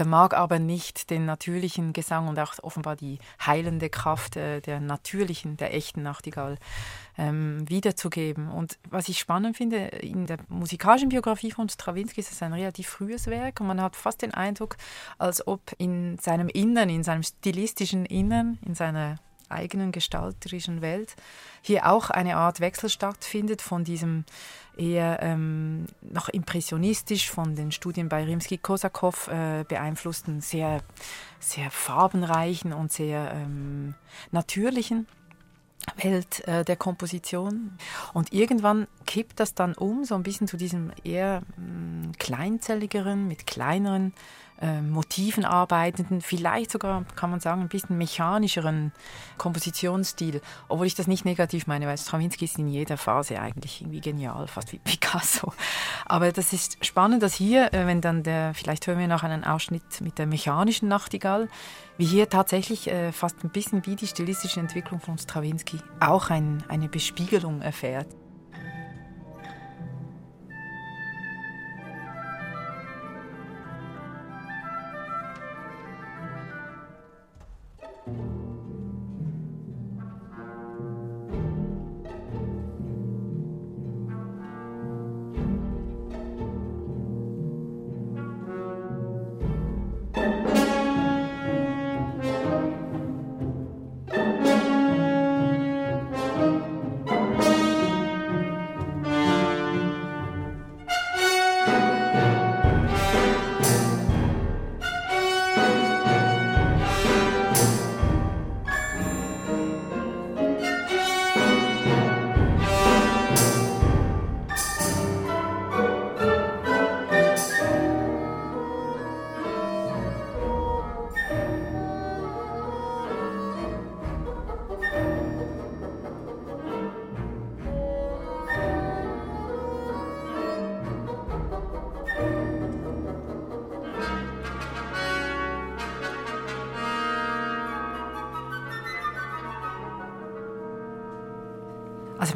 vermag 0.00 0.32
aber 0.32 0.58
nicht 0.58 1.10
den 1.10 1.26
natürlichen 1.26 1.92
Gesang 1.92 2.26
und 2.26 2.38
auch 2.38 2.54
offenbar 2.62 2.96
die 2.96 3.18
heilende 3.44 3.90
Kraft 3.90 4.34
äh, 4.34 4.62
der 4.62 4.80
natürlichen, 4.80 5.58
der 5.58 5.74
echten 5.74 6.02
Nachtigall 6.02 6.56
ähm, 7.18 7.68
wiederzugeben. 7.68 8.48
Und 8.48 8.78
was 8.88 9.10
ich 9.10 9.18
spannend 9.18 9.58
finde, 9.58 9.76
in 9.76 10.24
der 10.24 10.38
musikalischen 10.48 11.10
Biografie 11.10 11.50
von 11.50 11.68
Stravinsky 11.68 12.20
ist 12.20 12.32
es 12.32 12.42
ein 12.42 12.54
relativ 12.54 12.88
frühes 12.88 13.26
Werk 13.26 13.60
und 13.60 13.66
man 13.66 13.82
hat 13.82 13.94
fast 13.94 14.22
den 14.22 14.32
Eindruck, 14.32 14.78
als 15.18 15.46
ob 15.46 15.60
in 15.76 16.16
seinem 16.16 16.48
Innern, 16.48 16.88
in 16.88 17.04
seinem 17.04 17.22
stilistischen 17.22 18.06
Innern, 18.06 18.58
in 18.64 18.74
seiner 18.74 19.18
eigenen 19.50 19.92
gestalterischen 19.92 20.80
Welt 20.80 21.16
hier 21.62 21.90
auch 21.90 22.10
eine 22.10 22.36
Art 22.36 22.60
Wechsel 22.60 22.88
stattfindet 22.88 23.62
von 23.62 23.84
diesem 23.84 24.24
eher 24.76 25.22
ähm, 25.22 25.86
noch 26.00 26.28
impressionistisch 26.28 27.30
von 27.30 27.54
den 27.54 27.72
Studien 27.72 28.08
bei 28.08 28.24
Rimsky-Kosakow 28.24 29.28
äh, 29.28 29.64
beeinflussten, 29.64 30.40
sehr, 30.40 30.80
sehr 31.38 31.70
farbenreichen 31.70 32.72
und 32.72 32.92
sehr 32.92 33.32
ähm, 33.34 33.94
natürlichen 34.30 35.06
Welt 35.96 36.46
äh, 36.46 36.64
der 36.64 36.76
Komposition. 36.76 37.72
Und 38.12 38.32
irgendwann 38.32 38.86
kippt 39.06 39.40
das 39.40 39.54
dann 39.54 39.74
um, 39.74 40.04
so 40.04 40.14
ein 40.14 40.22
bisschen 40.22 40.46
zu 40.46 40.56
diesem 40.56 40.92
eher 41.04 41.42
mh, 41.56 42.08
mm, 42.08 42.12
kleinzelligeren, 42.18 43.28
mit 43.28 43.46
kleineren 43.46 44.12
äh, 44.60 44.80
Motiven 44.80 45.44
arbeitenden, 45.44 46.20
vielleicht 46.20 46.70
sogar, 46.70 47.04
kann 47.16 47.30
man 47.30 47.40
sagen, 47.40 47.62
ein 47.62 47.68
bisschen 47.68 47.98
mechanischeren 47.98 48.92
Kompositionsstil. 49.38 50.40
Obwohl 50.68 50.86
ich 50.86 50.94
das 50.94 51.06
nicht 51.06 51.24
negativ 51.24 51.66
meine, 51.66 51.86
weil 51.86 51.98
Stravinsky 51.98 52.44
ist 52.44 52.58
in 52.58 52.68
jeder 52.68 52.96
Phase 52.96 53.40
eigentlich 53.40 53.80
irgendwie 53.80 54.00
genial, 54.00 54.46
fast 54.46 54.72
wie 54.72 54.78
Picasso. 54.78 55.52
Aber 56.06 56.32
das 56.32 56.52
ist 56.52 56.84
spannend, 56.84 57.22
dass 57.22 57.34
hier, 57.34 57.72
äh, 57.72 57.86
wenn 57.86 58.00
dann 58.00 58.22
der, 58.22 58.54
vielleicht 58.54 58.86
hören 58.86 58.98
wir 58.98 59.08
noch 59.08 59.22
einen 59.22 59.44
Ausschnitt 59.44 60.00
mit 60.00 60.18
der 60.18 60.26
mechanischen 60.26 60.88
Nachtigall, 60.88 61.48
wie 61.96 62.06
hier 62.06 62.28
tatsächlich 62.28 62.88
äh, 62.90 63.12
fast 63.12 63.42
ein 63.44 63.50
bisschen 63.50 63.86
wie 63.86 63.96
die 63.96 64.06
stilistische 64.06 64.60
Entwicklung 64.60 65.00
von 65.00 65.18
Stravinsky 65.18 65.78
auch 66.00 66.30
ein, 66.30 66.62
eine 66.68 66.88
Bespiegelung 66.88 67.62
erfährt. 67.62 68.19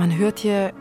Man 0.06 0.18
hört 0.18 0.40
hier 0.40 0.74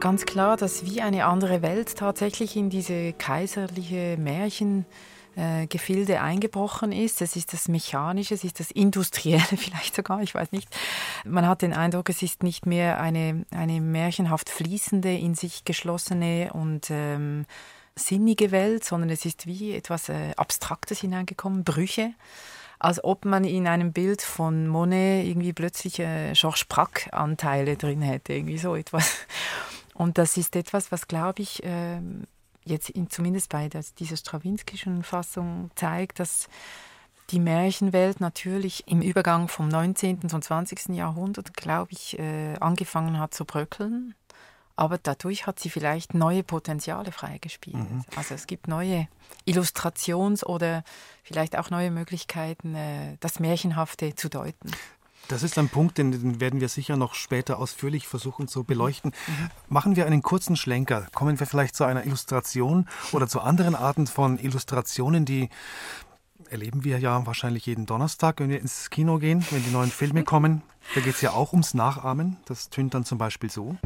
ganz 0.00 0.24
klar, 0.24 0.56
dass 0.56 0.86
wie 0.86 1.02
eine 1.02 1.26
andere 1.26 1.60
Welt 1.60 1.96
tatsächlich 1.96 2.56
in 2.56 2.70
diese 2.70 3.12
kaiserliche 3.12 4.16
Märchengefilde 4.16 6.14
äh, 6.14 6.16
eingebrochen 6.16 6.90
ist. 6.90 7.20
Es 7.20 7.36
ist 7.36 7.52
das 7.52 7.68
Mechanische, 7.68 8.32
es 8.32 8.42
ist 8.42 8.58
das 8.58 8.70
Industrielle 8.70 9.42
vielleicht 9.58 9.94
sogar, 9.94 10.22
ich 10.22 10.34
weiß 10.34 10.52
nicht. 10.52 10.74
Man 11.26 11.46
hat 11.46 11.60
den 11.60 11.74
Eindruck, 11.74 12.08
es 12.08 12.22
ist 12.22 12.42
nicht 12.42 12.64
mehr 12.64 12.98
eine, 12.98 13.44
eine 13.50 13.82
märchenhaft 13.82 14.48
fließende, 14.48 15.12
in 15.12 15.34
sich 15.34 15.66
geschlossene 15.66 16.50
und 16.54 16.86
ähm, 16.88 17.44
sinnige 17.96 18.50
Welt, 18.50 18.82
sondern 18.82 19.10
es 19.10 19.26
ist 19.26 19.46
wie 19.46 19.74
etwas 19.74 20.08
äh, 20.08 20.32
Abstraktes 20.38 21.00
hineingekommen, 21.00 21.64
Brüche 21.64 22.14
als 22.80 23.04
ob 23.04 23.24
man 23.24 23.44
in 23.44 23.68
einem 23.68 23.92
Bild 23.92 24.22
von 24.22 24.66
Monet 24.66 25.26
irgendwie 25.26 25.52
plötzlich 25.52 26.00
äh, 26.00 26.32
Georges 26.32 26.64
Braque-Anteile 26.64 27.76
drin 27.76 28.02
hätte, 28.02 28.32
irgendwie 28.32 28.58
so 28.58 28.74
etwas. 28.74 29.26
Und 29.94 30.16
das 30.16 30.38
ist 30.38 30.56
etwas, 30.56 30.90
was, 30.90 31.06
glaube 31.06 31.42
ich, 31.42 31.62
äh, 31.62 32.00
jetzt 32.64 32.88
in, 32.90 33.10
zumindest 33.10 33.50
bei 33.50 33.68
der, 33.68 33.84
dieser 33.98 34.16
Strawinskischen 34.16 35.02
Fassung 35.02 35.70
zeigt, 35.74 36.20
dass 36.20 36.48
die 37.30 37.38
Märchenwelt 37.38 38.18
natürlich 38.20 38.88
im 38.88 39.02
Übergang 39.02 39.48
vom 39.48 39.68
19. 39.68 40.28
zum 40.28 40.40
20. 40.40 40.88
Jahrhundert, 40.96 41.54
glaube 41.54 41.92
ich, 41.92 42.18
äh, 42.18 42.56
angefangen 42.60 43.18
hat 43.18 43.34
zu 43.34 43.44
bröckeln 43.44 44.14
aber 44.80 44.96
dadurch 44.96 45.46
hat 45.46 45.60
sie 45.60 45.68
vielleicht 45.68 46.14
neue 46.14 46.42
Potenziale 46.42 47.12
freigespielt. 47.12 47.76
Mhm. 47.76 48.02
Also 48.16 48.34
es 48.34 48.46
gibt 48.46 48.66
neue 48.66 49.08
Illustrations- 49.44 50.42
oder 50.42 50.84
vielleicht 51.22 51.58
auch 51.58 51.68
neue 51.68 51.90
Möglichkeiten, 51.90 52.74
äh, 52.74 53.18
das 53.20 53.40
Märchenhafte 53.40 54.14
zu 54.14 54.30
deuten. 54.30 54.70
Das 55.28 55.42
ist 55.42 55.58
ein 55.58 55.68
Punkt, 55.68 55.98
den 55.98 56.40
werden 56.40 56.62
wir 56.62 56.70
sicher 56.70 56.96
noch 56.96 57.12
später 57.12 57.58
ausführlich 57.58 58.08
versuchen 58.08 58.48
zu 58.48 58.64
beleuchten. 58.64 59.12
Mhm. 59.26 59.50
Machen 59.68 59.96
wir 59.96 60.06
einen 60.06 60.22
kurzen 60.22 60.56
Schlenker. 60.56 61.08
Kommen 61.12 61.38
wir 61.38 61.46
vielleicht 61.46 61.76
zu 61.76 61.84
einer 61.84 62.06
Illustration 62.06 62.88
oder 63.12 63.28
zu 63.28 63.42
anderen 63.42 63.74
Arten 63.74 64.06
von 64.06 64.38
Illustrationen, 64.38 65.26
die 65.26 65.50
erleben 66.48 66.84
wir 66.84 66.98
ja 66.98 67.26
wahrscheinlich 67.26 67.66
jeden 67.66 67.84
Donnerstag, 67.84 68.40
wenn 68.40 68.48
wir 68.48 68.60
ins 68.60 68.88
Kino 68.88 69.18
gehen, 69.18 69.44
wenn 69.50 69.62
die 69.62 69.70
neuen 69.70 69.90
Filme 69.90 70.24
kommen. 70.24 70.62
Da 70.94 71.02
geht 71.02 71.16
es 71.16 71.20
ja 71.20 71.32
auch 71.32 71.52
ums 71.52 71.74
Nachahmen. 71.74 72.38
Das 72.46 72.70
tönt 72.70 72.94
dann 72.94 73.04
zum 73.04 73.18
Beispiel 73.18 73.50
so. 73.50 73.76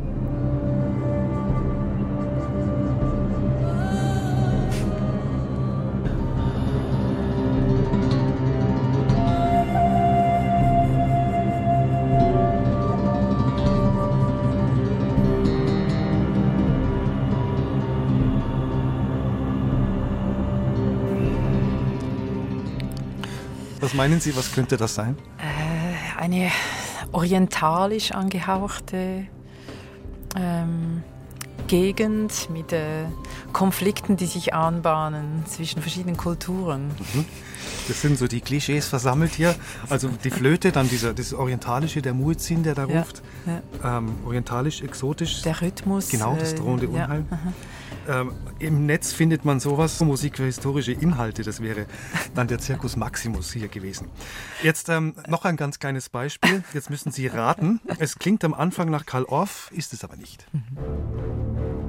Meinen 23.95 24.21
Sie, 24.21 24.37
was 24.37 24.53
könnte 24.53 24.77
das 24.77 24.97
sein? 24.97 25.17
Äh, 25.39 26.21
eine 26.21 26.51
orientalisch 27.13 28.11
angehauchte 28.11 29.27
ähm, 30.37 31.05
Gegend 31.69 32.51
mit 32.51 32.73
äh, 32.73 33.05
Konflikten, 33.55 34.19
die 34.19 34.27
sich 34.27 34.53
anbahnen 34.53 35.45
zwischen 35.47 35.81
verschiedenen 35.81 36.19
Kulturen. 36.19 36.89
Mhm. 36.89 37.25
Das 37.89 38.03
sind 38.03 38.19
so 38.19 38.27
die 38.27 38.43
Klischees 38.43 38.89
versammelt 38.89 39.33
hier. 39.33 39.55
Also 39.89 40.11
die 40.23 40.31
Flöte, 40.31 40.73
dann 40.73 40.89
dieser, 40.89 41.15
das 41.15 41.33
Orientalische, 41.33 42.03
der 42.03 42.13
Muezzin, 42.13 42.63
der 42.63 42.75
da 42.75 42.85
ruft. 42.85 43.23
Ja. 43.47 43.99
Ähm, 43.99 44.13
orientalisch, 44.27 44.83
exotisch. 44.83 45.41
Der 45.43 45.63
Rhythmus. 45.63 46.11
Genau, 46.11 46.37
das 46.39 46.53
äh, 46.53 46.57
drohende 46.57 46.89
Unheil. 46.89 47.25
Ja, 47.31 48.21
ähm, 48.21 48.33
im 48.59 48.85
Netz 48.85 49.13
findet 49.13 49.45
man 49.45 49.61
sowas, 49.61 50.01
Musik 50.01 50.37
für 50.37 50.45
historische 50.45 50.93
Inhalte. 50.93 51.43
Das 51.43 51.63
wäre 51.63 51.87
dann 52.35 52.49
der 52.49 52.59
Zirkus 52.59 52.97
Maximus 52.97 53.53
hier 53.53 53.69
gewesen. 53.69 54.09
Jetzt 54.63 54.89
ähm, 54.91 55.15
noch 55.29 55.45
ein 55.45 55.57
ganz 55.57 55.79
kleines 55.79 56.11
Beispiel. 56.11 56.63
Jetzt 56.75 56.91
müssen 56.91 57.13
Sie 57.13 57.29
raten. 57.29 57.81
Es 57.99 58.19
klingt 58.19 58.45
am 58.45 58.53
Anfang 58.53 58.91
nach 58.91 59.07
Karl 59.07 59.25
Orff, 59.25 59.71
ist 59.73 59.93
es 59.95 60.05
aber 60.05 60.17
nicht. 60.17 60.47
Mhm. 60.53 61.84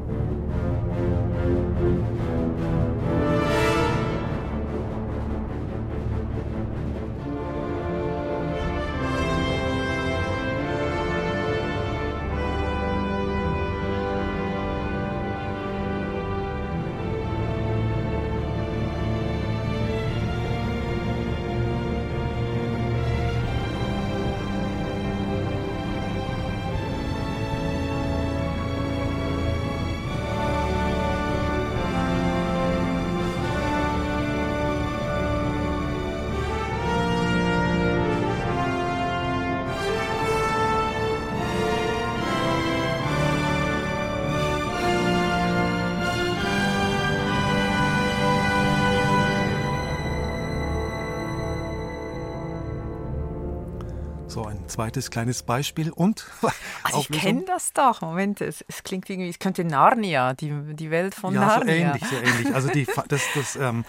Zweites 54.67 55.11
kleines 55.11 55.43
Beispiel 55.43 55.91
und 55.91 56.25
also 56.83 56.99
ich 56.99 57.11
kenne 57.11 57.43
das 57.45 57.73
doch. 57.73 58.01
Moment, 58.01 58.41
es, 58.41 58.63
es, 58.67 58.83
klingt 58.83 59.09
irgendwie, 59.09 59.29
es 59.29 59.39
könnte 59.39 59.63
Narnia, 59.63 60.33
die, 60.33 60.53
die 60.73 60.91
Welt 60.91 61.15
von 61.15 61.33
ja, 61.33 61.41
Narnia. 61.41 61.75
Ja, 61.75 61.93
so 61.93 61.95
ähnlich, 61.95 62.09
so 62.09 62.15
ähnlich. 62.15 62.55
Also 62.55 62.69
die, 62.69 62.87
das, 63.07 63.21
das, 63.33 63.55
ähm, 63.55 63.85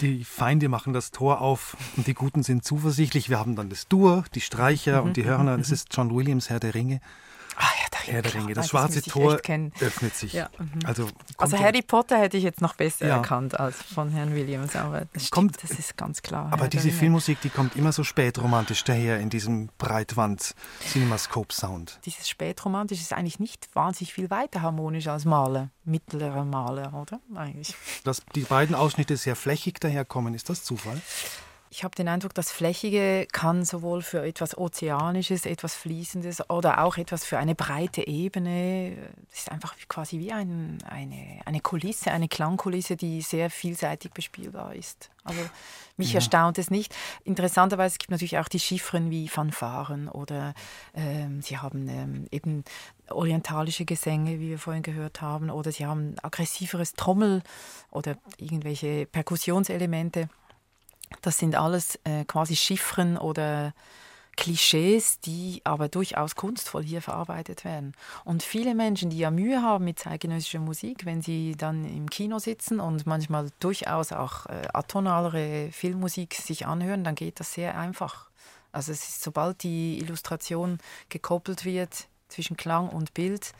die 0.00 0.24
Feinde 0.24 0.68
machen 0.68 0.92
das 0.92 1.10
Tor 1.10 1.40
auf 1.40 1.76
und 1.96 2.06
die 2.06 2.14
Guten 2.14 2.42
sind 2.42 2.64
zuversichtlich. 2.64 3.30
Wir 3.30 3.38
haben 3.38 3.56
dann 3.56 3.70
das 3.70 3.88
Dur, 3.88 4.24
die 4.34 4.40
Streicher 4.40 5.00
mhm. 5.00 5.08
und 5.08 5.16
die 5.16 5.24
Hörner. 5.24 5.56
Das 5.56 5.70
ist 5.70 5.88
John 5.94 6.14
Williams, 6.14 6.50
Herr 6.50 6.60
der 6.60 6.74
Ringe. 6.74 7.00
Ah, 7.56 7.62
ja, 7.62 7.88
der, 7.90 8.00
Herr 8.14 8.22
der 8.22 8.34
Ringe. 8.34 8.54
Das 8.54 8.68
schwarze 8.68 9.02
Tor 9.02 9.40
öffnet 9.80 10.14
sich. 10.14 10.34
Ja, 10.34 10.50
mhm. 10.58 10.78
Also, 10.84 11.08
also 11.38 11.58
Harry 11.58 11.80
Potter 11.80 12.18
hätte 12.18 12.36
ich 12.36 12.44
jetzt 12.44 12.60
noch 12.60 12.74
besser 12.74 13.06
ja. 13.06 13.16
erkannt 13.16 13.58
als 13.58 13.82
von 13.82 14.10
Herrn 14.10 14.34
Williams, 14.34 14.76
aber 14.76 15.06
das, 15.14 15.30
kommt, 15.30 15.62
das 15.62 15.70
ist 15.70 15.96
ganz 15.96 16.20
klar. 16.20 16.52
Aber 16.52 16.64
Herr 16.64 16.68
diese 16.68 16.90
Filmmusik, 16.90 17.40
die 17.40 17.48
kommt 17.48 17.74
immer 17.74 17.92
so 17.92 18.04
spätromantisch 18.04 18.84
daher 18.84 19.20
in 19.20 19.30
diesem 19.30 19.70
Breitwand-Cinemascope-Sound. 19.78 22.00
Dieses 22.04 22.28
spätromantisch 22.28 23.00
ist 23.00 23.14
eigentlich 23.14 23.40
nicht 23.40 23.74
wahnsinnig 23.74 24.12
viel 24.12 24.28
weiter 24.28 24.60
harmonisch 24.60 25.06
als 25.06 25.24
Maler, 25.24 25.70
mittlerer 25.84 26.44
Maler, 26.44 26.92
oder? 26.92 27.20
Eigentlich. 27.34 27.74
Dass 28.04 28.20
die 28.34 28.42
beiden 28.42 28.74
Ausschnitte 28.74 29.16
sehr 29.16 29.34
flächig 29.34 29.80
daherkommen, 29.80 30.34
ist 30.34 30.50
das 30.50 30.62
Zufall? 30.62 31.00
Ich 31.76 31.84
habe 31.84 31.94
den 31.94 32.08
Eindruck, 32.08 32.32
das 32.32 32.50
Flächige 32.50 33.28
kann 33.32 33.62
sowohl 33.66 34.00
für 34.00 34.24
etwas 34.24 34.56
Ozeanisches, 34.56 35.44
etwas 35.44 35.74
Fließendes 35.74 36.48
oder 36.48 36.82
auch 36.82 36.96
etwas 36.96 37.26
für 37.26 37.36
eine 37.36 37.54
breite 37.54 38.06
Ebene, 38.06 38.96
es 39.30 39.40
ist 39.40 39.52
einfach 39.52 39.74
quasi 39.86 40.18
wie 40.18 40.32
ein, 40.32 40.78
eine, 40.88 41.42
eine 41.44 41.60
Kulisse, 41.60 42.12
eine 42.12 42.28
Klangkulisse, 42.28 42.96
die 42.96 43.20
sehr 43.20 43.50
vielseitig 43.50 44.12
bespielbar 44.12 44.74
ist. 44.74 45.10
Also 45.22 45.38
mich 45.98 46.14
ja. 46.14 46.14
erstaunt 46.14 46.56
es 46.56 46.70
nicht. 46.70 46.96
Interessanterweise 47.24 47.98
gibt 47.98 48.10
es 48.10 48.12
natürlich 48.12 48.38
auch 48.38 48.48
die 48.48 48.58
Chiffren 48.58 49.10
wie 49.10 49.28
Fanfaren 49.28 50.08
oder 50.08 50.54
ähm, 50.94 51.42
sie 51.42 51.58
haben 51.58 51.90
ähm, 51.90 52.26
eben 52.30 52.64
orientalische 53.10 53.84
Gesänge, 53.84 54.40
wie 54.40 54.48
wir 54.48 54.58
vorhin 54.58 54.82
gehört 54.82 55.20
haben, 55.20 55.50
oder 55.50 55.70
sie 55.70 55.84
haben 55.84 56.14
aggressiveres 56.22 56.94
Trommel 56.94 57.42
oder 57.90 58.16
irgendwelche 58.38 59.04
Perkussionselemente. 59.04 60.30
Das 61.22 61.38
sind 61.38 61.54
alles 61.54 61.98
äh, 62.04 62.24
quasi 62.24 62.56
Chiffren 62.56 63.16
oder 63.16 63.72
Klischees, 64.36 65.18
die 65.20 65.62
aber 65.64 65.88
durchaus 65.88 66.36
kunstvoll 66.36 66.84
hier 66.84 67.00
verarbeitet 67.00 67.64
werden. 67.64 67.94
Und 68.24 68.42
viele 68.42 68.74
Menschen, 68.74 69.10
die 69.10 69.18
ja 69.18 69.30
Mühe 69.30 69.62
haben 69.62 69.84
mit 69.84 69.98
zeitgenössischer 69.98 70.58
Musik, 70.58 71.06
wenn 71.06 71.22
sie 71.22 71.56
dann 71.56 71.84
im 71.86 72.08
Kino 72.10 72.38
sitzen 72.38 72.78
und 72.78 73.06
manchmal 73.06 73.50
durchaus 73.60 74.12
auch 74.12 74.46
äh, 74.46 74.68
atonalere 74.72 75.70
Filmmusik 75.72 76.34
sich 76.34 76.66
anhören, 76.66 77.02
dann 77.02 77.14
geht 77.14 77.40
das 77.40 77.54
sehr 77.54 77.78
einfach. 77.78 78.28
Also 78.72 78.92
es 78.92 79.08
ist, 79.08 79.22
sobald 79.22 79.62
die 79.62 79.98
Illustration 79.98 80.78
gekoppelt 81.08 81.64
wird 81.64 82.08
zwischen 82.28 82.58
Klang 82.58 82.90
und 82.90 83.14
Bild 83.14 83.54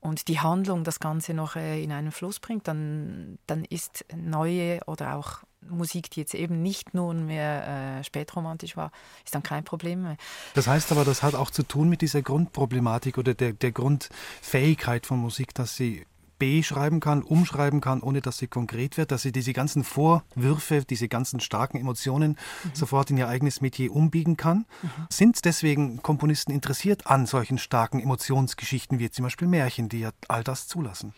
und 0.00 0.28
die 0.28 0.40
Handlung 0.40 0.84
das 0.84 0.98
Ganze 0.98 1.34
noch 1.34 1.56
äh, 1.56 1.82
in 1.82 1.92
einen 1.92 2.10
Fluss 2.10 2.40
bringt, 2.40 2.66
dann, 2.68 3.38
dann 3.46 3.64
ist 3.64 4.04
neue 4.16 4.80
oder 4.86 5.16
auch 5.16 5.40
Musik, 5.68 6.10
die 6.10 6.20
jetzt 6.20 6.34
eben 6.34 6.62
nicht 6.62 6.94
nur 6.94 7.12
mehr 7.12 7.98
äh, 7.98 8.04
spätromantisch 8.04 8.76
war, 8.76 8.92
ist 9.24 9.34
dann 9.34 9.42
kein 9.42 9.62
Problem 9.62 10.02
mehr. 10.02 10.16
Das 10.54 10.66
heißt 10.66 10.90
aber, 10.90 11.04
das 11.04 11.22
hat 11.22 11.34
auch 11.34 11.50
zu 11.50 11.62
tun 11.62 11.88
mit 11.88 12.00
dieser 12.00 12.22
Grundproblematik 12.22 13.18
oder 13.18 13.34
der, 13.34 13.52
der 13.52 13.72
Grundfähigkeit 13.72 15.06
von 15.06 15.18
Musik, 15.18 15.52
dass 15.54 15.76
sie 15.76 16.06
B 16.40 16.64
schreiben 16.64 16.98
kann, 16.98 17.22
umschreiben 17.22 17.80
kann, 17.80 18.00
ohne 18.00 18.20
dass 18.20 18.38
sie 18.38 18.48
konkret 18.48 18.96
wird, 18.96 19.12
dass 19.12 19.22
sie 19.22 19.30
diese 19.30 19.52
ganzen 19.52 19.84
Vorwürfe, 19.84 20.84
diese 20.84 21.06
ganzen 21.06 21.38
starken 21.38 21.76
Emotionen 21.76 22.30
mhm. 22.64 22.70
sofort 22.74 23.10
in 23.10 23.18
ihr 23.18 23.28
eigenes 23.28 23.60
Metier 23.60 23.94
umbiegen 23.94 24.36
kann. 24.36 24.66
Mhm. 24.82 24.90
Sind 25.10 25.44
deswegen 25.44 26.02
Komponisten 26.02 26.50
interessiert 26.50 27.06
an 27.06 27.26
solchen 27.26 27.58
starken 27.58 28.00
Emotionsgeschichten 28.00 28.98
wie 28.98 29.10
zum 29.10 29.22
Beispiel 29.22 29.46
Märchen, 29.46 29.88
die 29.88 30.00
ja 30.00 30.10
all 30.26 30.42
das 30.42 30.66
zulassen? 30.66 31.14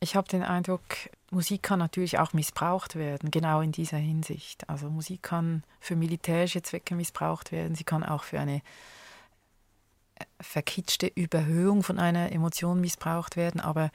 Ich 0.00 0.16
habe 0.16 0.28
den 0.28 0.42
Eindruck, 0.42 0.82
Musik 1.30 1.62
kann 1.62 1.78
natürlich 1.78 2.18
auch 2.18 2.32
missbraucht 2.32 2.96
werden, 2.96 3.30
genau 3.30 3.60
in 3.60 3.72
dieser 3.72 3.98
Hinsicht. 3.98 4.68
Also 4.68 4.90
Musik 4.90 5.22
kann 5.22 5.64
für 5.80 5.96
militärische 5.96 6.62
Zwecke 6.62 6.94
missbraucht 6.94 7.52
werden, 7.52 7.74
sie 7.74 7.84
kann 7.84 8.02
auch 8.02 8.24
für 8.24 8.40
eine 8.40 8.62
äh, 10.16 10.24
verkitschte 10.40 11.06
Überhöhung 11.06 11.82
von 11.82 11.98
einer 11.98 12.32
Emotion 12.32 12.80
missbraucht 12.80 13.36
werden, 13.36 13.60
aber 13.60 13.90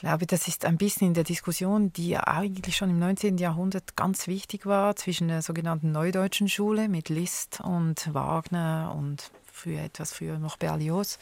ich 0.00 0.02
glaube, 0.02 0.26
das 0.26 0.48
ist 0.48 0.64
ein 0.64 0.78
bisschen 0.78 1.08
in 1.08 1.14
der 1.14 1.24
Diskussion, 1.24 1.92
die 1.92 2.08
ja 2.08 2.26
eigentlich 2.26 2.74
schon 2.74 2.88
im 2.88 2.98
19. 2.98 3.36
Jahrhundert 3.36 3.96
ganz 3.96 4.28
wichtig 4.28 4.64
war, 4.64 4.96
zwischen 4.96 5.28
der 5.28 5.42
sogenannten 5.42 5.92
Neudeutschen 5.92 6.48
Schule 6.48 6.88
mit 6.88 7.10
Liszt 7.10 7.60
und 7.60 8.14
Wagner 8.14 8.94
und 8.96 9.30
früher 9.52 9.82
etwas 9.82 10.14
früher 10.14 10.38
noch 10.38 10.56
Berlioz 10.56 11.18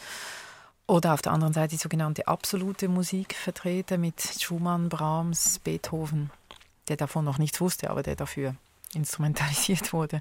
oder 0.87 1.15
auf 1.15 1.23
der 1.23 1.33
anderen 1.33 1.55
Seite 1.55 1.71
die 1.71 1.83
sogenannte 1.83 2.29
absolute 2.29 2.87
Musikvertreter 2.87 3.99
mit 3.99 4.23
Schumann, 4.41 4.89
Brahms, 4.89 5.59
Beethoven, 5.59 6.31
der 6.87 6.97
davon 6.97 7.25
noch 7.25 7.39
nichts 7.39 7.61
wusste, 7.61 7.91
aber 7.91 8.05
der 8.05 8.15
dafür 8.15 8.55
instrumentalisiert 8.95 9.93
wurde. 9.93 10.19
Mhm. 10.19 10.21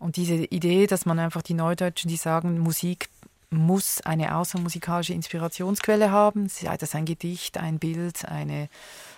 Und 0.00 0.16
diese 0.16 0.34
Idee, 0.34 0.88
dass 0.88 1.06
man 1.06 1.20
einfach 1.20 1.42
die 1.42 1.54
Neudeutschen, 1.54 2.08
die 2.08 2.16
sagen, 2.16 2.58
Musik 2.58 3.08
muss 3.54 4.00
eine 4.02 4.36
außermusikalische 4.36 5.14
Inspirationsquelle 5.14 6.10
haben, 6.10 6.48
sei 6.48 6.76
das 6.76 6.94
ein 6.94 7.04
Gedicht, 7.04 7.58
ein 7.58 7.78
Bild, 7.78 8.26
eine 8.26 8.68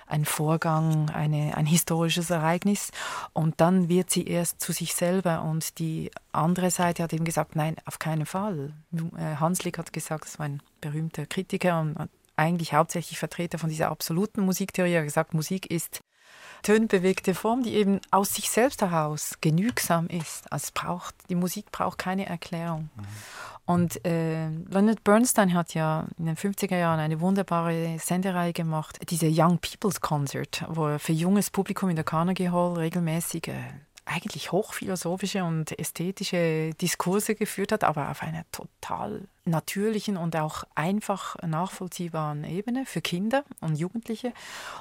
ein 0.07 0.25
Vorgang, 0.25 1.11
eine, 1.11 1.57
ein 1.57 1.67
historisches 1.67 2.31
Ereignis. 2.31 2.91
Und 3.33 3.61
dann 3.61 3.89
wird 3.89 4.11
sie 4.11 4.27
erst 4.27 4.61
zu 4.61 4.73
sich 4.73 4.95
selber. 4.95 5.43
Und 5.43 5.79
die 5.79 6.11
andere 6.33 6.71
Seite 6.71 7.03
hat 7.03 7.13
eben 7.13 7.25
gesagt, 7.25 7.57
nein, 7.57 7.77
auf 7.85 7.99
keinen 7.99 8.27
Fall. 8.27 8.73
Äh, 8.93 9.37
Hanslick 9.37 9.79
hat 9.79 9.93
gesagt, 9.93 10.25
das 10.25 10.39
war 10.39 10.47
ein 10.47 10.63
berühmter 10.81 11.27
Kritiker 11.27 11.81
und 11.81 12.09
eigentlich 12.37 12.75
hauptsächlich 12.75 13.19
Vertreter 13.19 13.59
von 13.59 13.71
dieser 13.71 13.91
absoluten 13.91 14.43
Musiktheorie, 14.43 14.93
er 14.93 15.01
hat 15.01 15.07
gesagt, 15.07 15.35
Musik 15.35 15.71
ist 15.71 16.01
tönbewegte 16.67 17.33
Form, 17.33 17.63
die 17.63 17.75
eben 17.75 18.01
aus 18.11 18.35
sich 18.35 18.51
selbst 18.51 18.83
heraus 18.83 19.37
genügsam 19.41 20.09
ist. 20.09 20.53
Also 20.53 20.73
braucht, 20.75 21.15
die 21.29 21.37
Musik 21.37 21.71
braucht 21.71 21.99
keine 21.99 22.27
Erklärung. 22.27 22.91
Mhm. 22.97 23.03
Und 23.67 24.05
äh, 24.05 24.49
Leonard 24.49 25.05
Bernstein 25.05 25.55
hat 25.55 25.75
ja 25.75 26.07
in 26.19 26.27
den 26.27 26.37
50er 26.37 26.77
Jahren 26.77 26.99
eine 26.99 27.21
wunderbare 27.21 27.99
Sendereihe 28.01 28.53
gemacht, 28.53 28.99
diese 29.11 29.29
Young 29.31 29.59
People's 29.59 30.01
Concert, 30.01 30.65
wo 30.69 30.87
er 30.87 30.99
für 30.99 31.13
junges 31.13 31.51
Publikum 31.51 31.89
in 31.89 31.97
der 31.97 32.05
Carnegie 32.05 32.51
Hall 32.51 32.75
regelmäßig 32.75 33.47
äh, 33.49 33.55
eigentlich 34.07 34.53
hochphilosophische 34.53 35.45
und 35.45 35.77
ästhetische 35.79 36.71
Diskurse 36.81 37.35
geführt 37.35 37.73
hat, 37.73 37.83
aber 37.83 38.11
auf 38.11 38.23
einer 38.23 38.45
total 38.53 39.27
natürlichen 39.45 40.17
und 40.17 40.37
auch 40.37 40.63
einfach 40.77 41.37
nachvollziehbaren 41.43 42.45
Ebene 42.45 42.87
für 42.87 43.01
Kinder 43.01 43.45
und 43.61 43.77
Jugendliche. 43.77 44.33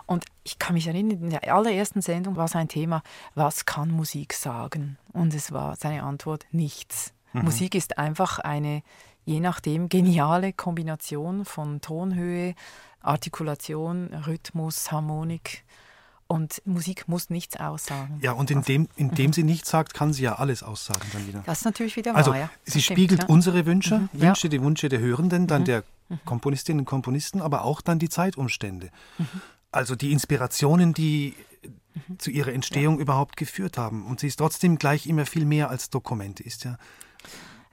Und 0.05 0.25
ich 0.43 0.59
kann 0.59 0.75
mich 0.75 0.87
erinnern, 0.87 1.23
in 1.23 1.29
der 1.31 1.53
allerersten 1.53 2.01
Sendung 2.01 2.35
war 2.35 2.47
sein 2.47 2.67
Thema, 2.67 3.01
was 3.33 3.65
kann 3.65 3.89
Musik 3.89 4.33
sagen? 4.33 4.97
Und 5.11 5.33
es 5.33 5.51
war 5.51 5.75
seine 5.75 6.03
Antwort, 6.03 6.45
nichts. 6.51 7.11
Mhm. 7.33 7.45
Musik 7.45 7.73
ist 7.73 7.97
einfach 7.97 8.37
eine, 8.37 8.83
je 9.25 9.39
nachdem, 9.39 9.89
geniale 9.89 10.53
Kombination 10.53 11.45
von 11.45 11.81
Tonhöhe, 11.81 12.53
Artikulation, 13.01 14.13
Rhythmus, 14.13 14.91
Harmonik. 14.91 15.63
Und 16.27 16.61
Musik 16.65 17.07
muss 17.07 17.29
nichts 17.29 17.55
aussagen. 17.57 18.19
Ja, 18.21 18.31
und 18.31 18.49
indem, 18.49 18.87
indem 18.95 19.31
sie 19.31 19.43
nichts 19.43 19.69
sagt, 19.69 19.93
kann 19.93 20.11
sie 20.11 20.23
ja 20.23 20.35
alles 20.35 20.63
aussagen 20.63 21.07
dann 21.13 21.27
wieder. 21.27 21.43
Das 21.45 21.59
ist 21.59 21.65
natürlich 21.65 21.95
wieder 21.97 22.15
also, 22.15 22.31
wahr, 22.31 22.39
ja. 22.39 22.49
Sie 22.63 22.81
stimmt, 22.81 22.97
spiegelt 22.97 23.21
ja. 23.23 23.29
unsere 23.29 23.65
Wünsche, 23.67 23.99
Mhm, 23.99 24.09
Wünsche, 24.13 24.47
ja. 24.47 24.49
die 24.51 24.61
Wünsche 24.61 24.89
der 24.89 24.99
Hörenden, 24.99 25.45
dann 25.45 25.61
Mhm. 25.61 25.65
der 25.65 25.83
Komponistinnen 26.25 26.79
und 26.81 26.85
Komponisten, 26.85 27.41
aber 27.41 27.63
auch 27.63 27.81
dann 27.81 27.99
die 27.99 28.09
Zeitumstände. 28.09 28.89
Mhm. 29.19 29.27
Also 29.71 29.95
die 29.95 30.11
Inspirationen, 30.11 30.93
die 30.93 31.35
zu 32.17 32.31
ihrer 32.31 32.53
Entstehung 32.53 32.99
überhaupt 32.99 33.37
geführt 33.37 33.77
haben. 33.77 34.05
Und 34.05 34.19
sie 34.19 34.27
ist 34.27 34.37
trotzdem 34.37 34.77
gleich 34.77 35.07
immer 35.07 35.25
viel 35.25 35.45
mehr 35.45 35.69
als 35.69 35.89
Dokument 35.91 36.39
ist, 36.39 36.63
ja. 36.65 36.77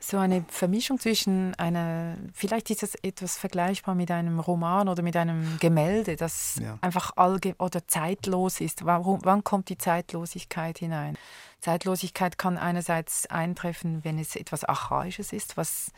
So 0.04 0.18
eine 0.18 0.44
Vermischung 0.48 0.98
zwischen 0.98 1.54
einer, 1.54 2.16
vielleicht 2.34 2.70
ist 2.70 2.82
das 2.82 2.96
etwas 2.96 3.38
vergleichbar 3.38 3.94
mit 3.94 4.10
einem 4.10 4.40
Roman 4.40 4.88
oder 4.88 5.00
mit 5.00 5.16
einem 5.16 5.58
Gemälde, 5.60 6.16
das 6.16 6.56
Ja. 6.60 6.76
einfach 6.80 7.12
allge 7.16 7.54
oder 7.58 7.86
zeitlos 7.86 8.60
ist. 8.60 8.84
Warum, 8.84 9.20
wann 9.22 9.44
kommt 9.44 9.68
die 9.68 9.78
Zeitlosigkeit 9.78 10.78
hinein? 10.78 11.16
Zeitlosigkeit 11.60 12.36
kann 12.36 12.58
einerseits 12.58 13.26
eintreffen, 13.26 14.02
wenn 14.02 14.18
es 14.18 14.34
etwas 14.34 14.64
Archaisches 14.64 15.32
ist, 15.32 15.56
was 15.56 15.92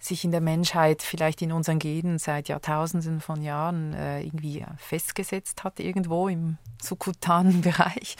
sich 0.00 0.24
in 0.24 0.32
der 0.32 0.40
Menschheit 0.40 1.02
vielleicht 1.02 1.40
in 1.40 1.52
unseren 1.52 1.78
Genen 1.78 2.18
seit 2.18 2.48
Jahrtausenden 2.48 3.20
von 3.20 3.42
Jahren 3.42 3.94
äh, 3.94 4.22
irgendwie 4.22 4.66
festgesetzt 4.76 5.62
hat, 5.62 5.78
irgendwo 5.80 6.28
im 6.28 6.58
subkutanen 6.82 7.60
Bereich. 7.62 8.16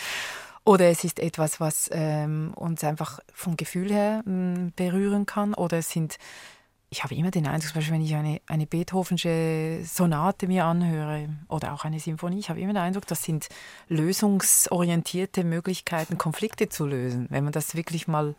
Oder 0.66 0.90
es 0.90 1.05
ist 1.05 1.20
etwas, 1.20 1.61
was 1.61 1.88
ähm, 1.92 2.52
uns 2.57 2.83
einfach 2.83 3.20
vom 3.33 3.57
Gefühl 3.57 3.92
her 3.92 4.24
m, 4.26 4.72
berühren 4.74 5.24
kann. 5.24 5.55
Oder 5.55 5.79
es 5.79 5.90
sind, 5.90 6.18
ich 6.90 7.05
habe 7.05 7.14
immer 7.14 7.31
den 7.31 7.46
Eindruck, 7.46 7.70
zum 7.70 7.74
Beispiel, 7.74 7.94
wenn 7.94 8.05
ich 8.05 8.16
eine, 8.16 8.40
eine 8.48 8.66
Beethovensche 8.66 9.79
Sonate 9.85 10.48
mir 10.48 10.64
anhöre 10.64 11.29
oder 11.48 11.72
auch 11.72 11.85
eine 11.85 12.00
Symphonie, 12.00 12.40
ich 12.40 12.50
habe 12.50 12.61
immer 12.61 12.72
den 12.72 12.83
Eindruck, 12.83 13.07
das 13.07 13.22
sind 13.22 13.48
lösungsorientierte 13.87 15.44
Möglichkeiten, 15.44 16.18
Konflikte 16.18 16.68
zu 16.68 16.85
lösen. 16.85 17.29
Wenn 17.31 17.44
man 17.44 17.52
das 17.52 17.76
wirklich 17.76 18.09
mal 18.09 18.35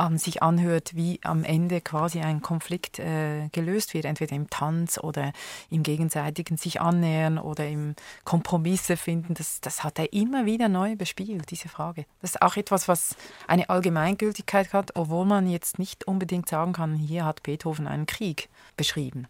an 0.00 0.18
sich 0.18 0.42
anhört, 0.42 0.96
wie 0.96 1.20
am 1.22 1.44
Ende 1.44 1.80
quasi 1.80 2.20
ein 2.20 2.40
Konflikt 2.40 2.98
äh, 2.98 3.48
gelöst 3.52 3.94
wird, 3.94 4.06
entweder 4.06 4.34
im 4.34 4.48
Tanz 4.48 4.98
oder 4.98 5.32
im 5.68 5.82
gegenseitigen 5.82 6.56
sich 6.56 6.80
annähern 6.80 7.38
oder 7.38 7.68
im 7.68 7.94
Kompromisse 8.24 8.96
finden, 8.96 9.34
das, 9.34 9.60
das 9.60 9.84
hat 9.84 9.98
er 9.98 10.12
immer 10.12 10.46
wieder 10.46 10.68
neu 10.68 10.96
bespielt, 10.96 11.50
diese 11.50 11.68
Frage. 11.68 12.06
Das 12.20 12.30
ist 12.30 12.42
auch 12.42 12.56
etwas, 12.56 12.88
was 12.88 13.14
eine 13.46 13.68
Allgemeingültigkeit 13.68 14.72
hat, 14.72 14.96
obwohl 14.96 15.26
man 15.26 15.48
jetzt 15.48 15.78
nicht 15.78 16.06
unbedingt 16.08 16.48
sagen 16.48 16.72
kann, 16.72 16.94
hier 16.94 17.24
hat 17.24 17.42
Beethoven 17.42 17.86
einen 17.86 18.06
Krieg 18.06 18.48
beschrieben. 18.76 19.26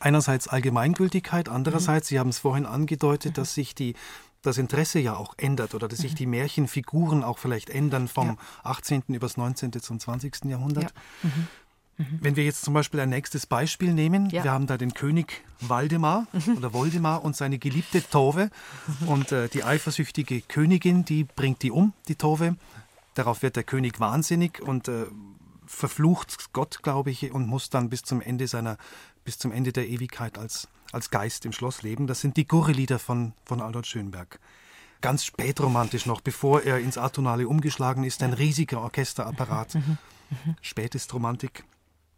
Einerseits 0.00 0.48
Allgemeingültigkeit, 0.48 1.48
Mhm. 1.48 1.54
andererseits, 1.54 2.08
Sie 2.08 2.18
haben 2.18 2.28
es 2.28 2.38
vorhin 2.40 2.66
angedeutet, 2.66 3.38
dass 3.38 3.54
sich 3.54 3.74
die, 3.74 3.94
das 4.44 4.58
Interesse 4.58 4.98
ja 5.00 5.16
auch 5.16 5.34
ändert 5.38 5.74
oder 5.74 5.88
dass 5.88 5.98
sich 6.00 6.14
die 6.14 6.26
Märchenfiguren 6.26 7.24
auch 7.24 7.38
vielleicht 7.38 7.70
ändern 7.70 8.08
vom 8.08 8.28
Mhm. 8.28 8.38
Ja. 8.64 8.70
18. 8.70 9.02
übers 9.08 9.36
19. 9.36 9.72
zum 9.80 9.98
20. 9.98 10.44
Jahrhundert. 10.50 10.94
Ja. 11.22 11.30
Wenn 12.20 12.34
wir 12.34 12.44
jetzt 12.44 12.62
zum 12.64 12.74
Beispiel 12.74 12.98
ein 12.98 13.08
nächstes 13.10 13.46
Beispiel 13.46 13.94
nehmen, 13.94 14.28
Ja. 14.30 14.40
Mhm. 14.40 14.44
wir 14.44 14.52
haben 14.52 14.66
da 14.66 14.76
den 14.76 14.94
König 14.94 15.44
Waldemar 15.60 16.26
oder 16.56 16.72
Woldemar 16.72 17.24
und 17.24 17.36
seine 17.36 17.58
geliebte 17.58 18.02
Tove 18.08 18.50
und 19.06 19.30
äh, 19.32 19.48
die 19.48 19.62
eifersüchtige 19.64 20.40
Königin, 20.42 21.04
die 21.04 21.22
bringt 21.24 21.62
die 21.62 21.70
um, 21.70 21.92
die 22.08 22.16
Tove. 22.16 22.56
Darauf 23.14 23.42
wird 23.42 23.54
der 23.54 23.62
König 23.62 24.00
wahnsinnig 24.00 24.60
und 24.60 24.88
äh, 24.88 25.04
verflucht 25.66 26.52
Gott, 26.52 26.82
glaube 26.82 27.10
ich, 27.12 27.30
und 27.32 27.46
muss 27.46 27.70
dann 27.70 27.88
bis 27.90 28.02
zum 28.02 28.20
Ende 28.20 28.48
seiner, 28.48 28.76
bis 29.24 29.38
zum 29.38 29.52
Ende 29.52 29.72
der 29.72 29.88
Ewigkeit 29.88 30.36
als, 30.36 30.66
als 30.94 31.10
Geist 31.10 31.44
im 31.44 31.52
Schloss 31.52 31.82
leben. 31.82 32.06
Das 32.06 32.20
sind 32.20 32.36
die 32.36 32.46
Gurre-Lieder 32.46 32.98
von, 32.98 33.34
von 33.44 33.60
Albert 33.60 33.86
Schönberg. 33.86 34.40
Ganz 35.00 35.24
spätromantisch 35.24 36.06
noch, 36.06 36.22
bevor 36.22 36.62
er 36.62 36.78
ins 36.78 36.96
Atonale 36.96 37.46
umgeschlagen 37.46 38.04
ist, 38.04 38.22
ein 38.22 38.32
riesiger 38.32 38.80
Orchesterapparat. 38.80 39.76
Spätestromantik. 40.62 41.64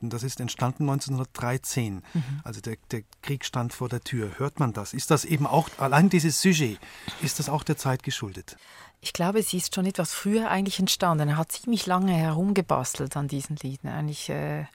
Und 0.01 0.13
das 0.13 0.23
ist 0.23 0.41
entstanden 0.41 0.89
1913. 0.89 2.03
Also 2.45 2.61
der, 2.61 2.77
der 2.91 3.03
Krieg 3.23 3.45
stand 3.45 3.73
vor 3.73 3.89
der 3.89 4.03
Tür. 4.03 4.39
Hört 4.39 4.61
man 4.61 4.73
das? 4.73 4.93
Ist 4.93 5.11
das 5.11 5.25
eben 5.25 5.47
auch, 5.47 5.71
allein 5.79 6.11
dieses 6.11 6.41
Sujet, 6.41 6.79
ist 7.23 7.39
das 7.39 7.49
auch 7.49 7.65
der 7.65 7.77
Zeit 7.77 8.03
geschuldet? 8.03 8.57
Ich 9.01 9.13
glaube, 9.13 9.43
sie 9.43 9.57
ist 9.57 9.75
schon 9.75 9.87
etwas 9.87 10.13
früher 10.13 10.51
eigentlich 10.51 10.79
entstanden. 10.79 11.29
Er 11.31 11.37
hat 11.37 11.53
ziemlich 11.53 11.87
lange 11.87 12.13
herumgebastelt 12.13 13.17
an 13.17 13.29
diesen 13.29 13.57
Liedern. 13.57 13.93
Eigentlich 13.93 14.29
äh, 14.29 14.67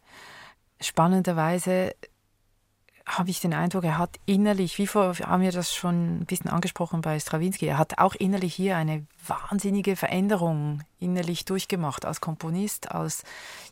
spannenderweise 0.80 1.96
habe 3.18 3.30
ich 3.30 3.40
den 3.40 3.54
Eindruck, 3.54 3.84
er 3.84 3.98
hat 3.98 4.20
innerlich, 4.26 4.78
wie 4.78 4.88
vor, 4.88 5.16
haben 5.20 5.44
wir 5.44 5.52
das 5.52 5.74
schon 5.74 6.22
ein 6.22 6.26
bisschen 6.26 6.50
angesprochen 6.50 7.02
bei 7.02 7.20
Stravinsky, 7.20 7.66
er 7.66 7.78
hat 7.78 8.00
auch 8.00 8.16
innerlich 8.16 8.54
hier 8.54 8.78
eine 8.78 9.06
wahnsinnige 9.28 9.96
Veränderung 9.96 10.82
innerlich 11.02 11.46
durchgemacht 11.46 12.06
als 12.06 12.22
Komponist, 12.22 12.92
als 12.92 13.24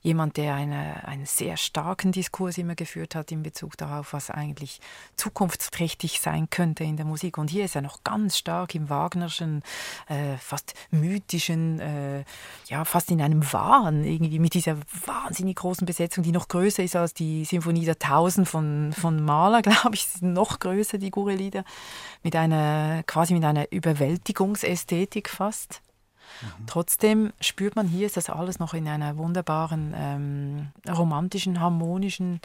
jemand, 0.01 0.37
der 0.37 0.55
eine, 0.55 1.07
einen 1.07 1.25
sehr 1.25 1.57
starken 1.57 2.11
Diskurs 2.11 2.57
immer 2.57 2.75
geführt 2.75 3.15
hat 3.15 3.31
in 3.31 3.43
Bezug 3.43 3.77
darauf, 3.77 4.13
was 4.13 4.31
eigentlich 4.31 4.81
zukunftsträchtig 5.15 6.21
sein 6.21 6.49
könnte 6.49 6.83
in 6.83 6.97
der 6.97 7.05
Musik. 7.05 7.37
Und 7.37 7.49
hier 7.49 7.65
ist 7.65 7.75
er 7.75 7.81
noch 7.81 8.03
ganz 8.03 8.37
stark 8.37 8.73
im 8.73 8.89
Wagnerschen, 8.89 9.61
äh, 10.07 10.37
fast 10.37 10.73
mythischen, 10.89 11.79
äh, 11.79 12.23
ja, 12.67 12.83
fast 12.85 13.11
in 13.11 13.21
einem 13.21 13.51
Wahn, 13.53 14.03
irgendwie 14.03 14.39
mit 14.39 14.53
dieser 14.55 14.77
wahnsinnig 15.05 15.57
großen 15.57 15.85
Besetzung, 15.85 16.23
die 16.23 16.31
noch 16.31 16.47
größer 16.47 16.83
ist 16.83 16.95
als 16.95 17.13
die 17.13 17.45
Symphonie 17.45 17.85
der 17.85 17.99
Tausend 17.99 18.47
von, 18.47 18.93
von 18.93 19.23
Mahler, 19.23 19.61
glaube 19.63 19.93
ich, 19.93 20.07
noch 20.21 20.59
größer, 20.59 20.97
die 20.97 21.11
Gurre-Lieder, 21.11 21.63
mit 22.23 22.35
einer, 22.35 23.03
quasi 23.03 23.33
mit 23.33 23.43
einer 23.43 23.71
Überwältigungsästhetik 23.71 25.29
fast. 25.39 25.81
Trotzdem 26.67 27.31
spürt 27.39 27.75
man 27.75 27.87
hier, 27.87 28.05
ist 28.05 28.17
das 28.17 28.29
alles 28.29 28.59
noch 28.59 28.73
in 28.73 28.87
einer 28.87 29.17
wunderbaren, 29.17 29.93
ähm, 29.97 30.67
romantischen, 30.87 31.59
harmonischen 31.59 32.41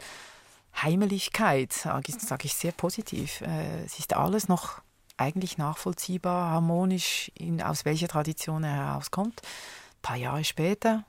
Heimeligkeit, 0.81 1.73
sage 1.73 2.05
ich, 2.07 2.15
sag 2.19 2.45
ich 2.45 2.55
sehr 2.55 2.71
positiv. 2.71 3.41
Äh, 3.41 3.83
es 3.83 3.99
ist 3.99 4.15
alles 4.15 4.47
noch 4.47 4.81
eigentlich 5.17 5.57
nachvollziehbar, 5.57 6.51
harmonisch, 6.51 7.31
in, 7.35 7.61
aus 7.61 7.83
welcher 7.85 8.07
Tradition 8.07 8.63
er 8.63 8.75
herauskommt. 8.75 9.41
Ein 9.41 10.01
paar 10.01 10.17
Jahre 10.17 10.43
später 10.43 11.03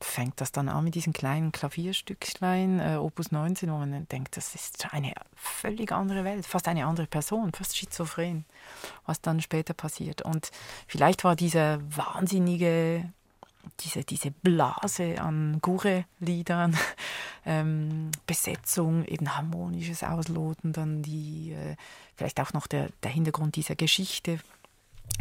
fängt 0.00 0.40
das 0.40 0.52
dann 0.52 0.68
an 0.68 0.84
mit 0.84 0.94
diesen 0.94 1.12
kleinen 1.12 1.52
Klavierstücklein, 1.52 2.80
äh, 2.80 2.96
Opus 2.96 3.32
19, 3.32 3.70
wo 3.70 3.78
man 3.78 4.06
denkt, 4.08 4.36
das 4.36 4.54
ist 4.54 4.92
eine 4.92 5.14
völlig 5.34 5.90
andere 5.92 6.24
Welt, 6.24 6.46
fast 6.46 6.68
eine 6.68 6.86
andere 6.86 7.06
Person, 7.06 7.52
fast 7.52 7.76
schizophren, 7.76 8.44
was 9.06 9.20
dann 9.20 9.40
später 9.40 9.72
passiert. 9.72 10.22
Und 10.22 10.50
vielleicht 10.86 11.24
war 11.24 11.34
dieser 11.34 11.80
wahnsinnige, 11.96 13.10
diese, 13.80 14.04
diese 14.04 14.30
Blase 14.30 15.20
an 15.20 15.58
Gure-Liedern, 15.62 16.76
ähm, 17.46 18.10
Besetzung, 18.26 19.04
eben 19.06 19.34
harmonisches 19.34 20.02
Ausloten, 20.02 20.74
dann 20.74 21.02
die, 21.02 21.52
äh, 21.52 21.76
vielleicht 22.16 22.38
auch 22.40 22.52
noch 22.52 22.66
der, 22.66 22.90
der 23.02 23.10
Hintergrund 23.10 23.56
dieser 23.56 23.76
Geschichte, 23.76 24.40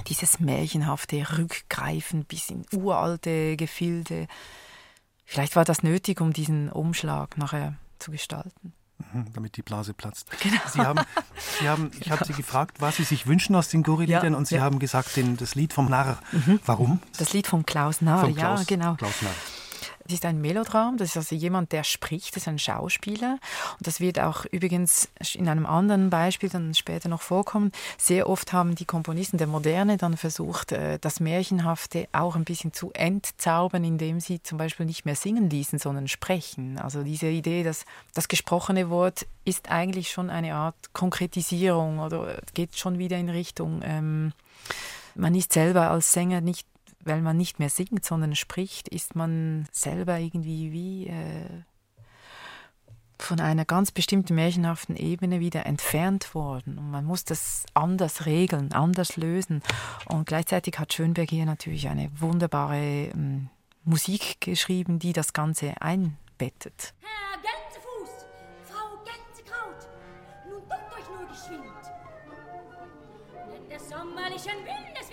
dieses 0.08 0.40
märchenhafte 0.42 1.38
Rückgreifen 1.38 2.26
bis 2.26 2.50
in 2.50 2.66
uralte 2.74 3.56
Gefilde. 3.56 4.28
Vielleicht 5.26 5.56
war 5.56 5.66
das 5.66 5.84
nötig, 5.84 6.22
um 6.22 6.34
diesen 6.34 6.70
Umschlag 6.72 7.38
nachher 7.38 7.74
zu 8.00 8.12
gestalten. 8.12 8.74
Mhm, 9.14 9.26
damit 9.34 9.58
die 9.58 9.62
Blase 9.62 9.94
platzt. 9.94 10.28
Genau. 10.42 10.62
Sie 10.72 10.80
haben, 10.80 11.00
Sie 11.60 11.68
haben, 11.68 11.92
ich 12.00 12.12
habe 12.12 12.24
Sie 12.26 12.34
gefragt, 12.34 12.78
was 12.80 12.96
Sie 12.98 13.04
sich 13.04 13.28
wünschen 13.28 13.56
aus 13.56 13.68
den 13.68 13.84
Gurre-Liedern 13.84 14.34
Ja, 14.34 14.38
und 14.38 14.48
Sie 14.48 14.56
ja. 14.56 14.62
haben 14.62 14.80
gesagt, 14.80 15.16
den, 15.18 15.36
das 15.38 15.56
Lied 15.56 15.74
vom 15.74 15.90
Narr. 15.90 16.20
Warum? 16.66 17.02
Das 17.18 17.34
Lied 17.34 17.48
von 17.48 17.66
Klaus 17.66 18.02
Nahr, 18.02 18.22
Von 18.22 18.36
Klaus, 18.36 18.62
ja, 18.62 18.66
genau. 18.68 18.96
Klaus 18.96 19.22
Narr. 19.22 19.32
Es 20.08 20.14
ist 20.14 20.26
ein 20.26 20.40
Melodram, 20.40 20.98
das 20.98 21.10
ist 21.10 21.18
also 21.18 21.36
jemand, 21.36 21.72
der 21.72 21.84
spricht, 21.84 22.36
das 22.36 22.44
ist 22.44 22.48
ein 22.48 22.60
Schauspieler. 22.60 23.40
Und 23.78 23.88
das 23.88 24.00
wird 24.00 24.20
auch 24.20 24.46
übrigens 24.46 25.10
in 25.34 25.50
einem 25.50 25.66
anderen 25.66 26.12
Beispiel 26.12 26.50
dann 26.50 26.76
später 26.76 27.10
noch 27.10 27.22
vorkommen. 27.22 27.72
Sehr 27.98 28.30
oft 28.30 28.54
haben 28.54 28.76
die 28.76 28.86
Komponisten 28.86 29.38
der 29.38 29.48
Moderne 29.48 29.98
dann 29.98 30.16
versucht, 30.16 30.72
äh, 30.72 31.00
das 31.00 31.20
Märchenhafte 31.20 32.08
auch 32.12 32.36
ein 32.36 32.44
bisschen 32.44 32.72
zu 32.72 32.92
entzaubern, 32.94 33.84
indem 33.84 34.20
sie 34.20 34.44
zum 34.44 34.60
Beispiel 34.60 34.86
nicht 34.86 35.06
mehr 35.06 35.16
singen 35.16 35.50
ließen, 35.50 35.80
sondern 35.80 36.08
sprechen. 36.08 36.78
Also 36.78 37.04
diese 37.04 37.28
Idee, 37.28 37.64
dass 37.64 37.86
das 38.14 38.28
gesprochene 38.28 38.90
Wort 38.90 39.26
ist 39.44 39.72
eigentlich 39.72 40.12
schon 40.12 40.30
eine 40.30 40.54
Art 40.54 40.76
Konkretisierung 40.94 42.00
oder 42.00 42.42
geht 42.54 42.78
schon 42.78 43.00
wieder 43.00 43.18
in 43.18 43.30
Richtung, 43.30 43.82
ähm, 43.84 44.34
man 45.16 45.34
ist 45.34 45.54
selber 45.54 45.90
als 45.92 46.12
Sänger 46.12 46.42
nicht 46.42 46.68
weil 47.06 47.22
man 47.22 47.38
nicht 47.38 47.60
mehr 47.60 47.70
singt, 47.70 48.04
sondern 48.04 48.36
spricht, 48.36 48.88
ist 48.90 49.16
man 49.16 49.68
selber 49.72 50.20
irgendwie 50.20 50.72
wie 50.72 51.08
äh, 51.08 51.64
von 53.18 53.40
einer 53.40 53.64
ganz 53.64 53.92
bestimmten 53.92 54.36
märchenhaften 54.36 54.98
Ebene 54.98 55.40
wieder 55.40 55.66
entfernt 55.66 56.36
worden. 56.36 56.78
Und 56.78 56.92
man 56.92 57.06
muss 57.06 57.24
das 57.24 57.66
anders 57.74 58.26
regeln, 58.26 58.74
anders 58.74 59.16
lösen. 59.16 59.62
Und 60.06 60.26
gleichzeitig 60.26 60.78
hat 60.80 60.94
Schönberg 60.94 61.30
hier 61.30 61.46
natürlich 61.46 61.88
eine 61.88 62.10
wunderbare 62.20 63.12
ähm, 63.14 63.50
Musik 63.84 64.42
geschrieben, 64.42 65.00
die 65.00 65.14
das 65.14 65.32
Ganze 65.32 65.80
einbettet. 65.82 66.94
Herr 67.02 67.40
Gänsefuß, 67.40 68.26
Frau 68.64 68.98
Gänsekraut, 69.06 69.88
nun 70.50 70.62
duckt 70.62 70.94
euch 70.98 71.08
nur 71.10 71.28
geschwind. 71.28 71.96
sommerlichen 73.90 74.58
Windes 74.66 75.05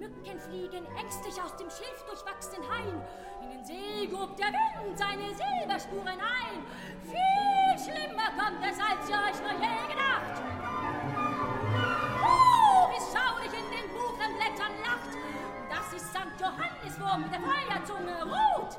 Mücken 0.00 0.40
fliegen 0.40 0.86
ängstlich 0.96 1.36
aus 1.42 1.54
dem 1.56 1.68
schilfdurchwachsenen 1.68 2.66
Hain. 2.70 3.02
In 3.42 3.50
den 3.50 3.62
See 3.62 4.06
grub 4.06 4.34
der 4.34 4.46
Wind 4.46 4.96
seine 4.96 5.28
Silberspuren 5.28 6.18
ein. 6.18 6.64
Viel 7.04 7.76
schlimmer 7.76 8.32
kommt 8.32 8.64
es, 8.64 8.80
als 8.80 9.06
ihr 9.10 9.20
euch 9.20 9.38
nur 9.44 9.60
je 9.60 9.76
gedacht. 9.92 10.40
Oh, 12.24 12.88
wie 12.88 13.02
schaurig 13.12 13.52
in 13.52 13.68
den 13.68 13.92
Buchenblättern 13.92 14.72
lacht. 14.80 15.18
Das 15.68 15.92
ist 15.92 16.08
St. 16.08 16.40
Johanniswurm 16.40 17.20
mit 17.24 17.32
der 17.34 17.40
Feuerzunge 17.42 18.22
rot. 18.24 18.78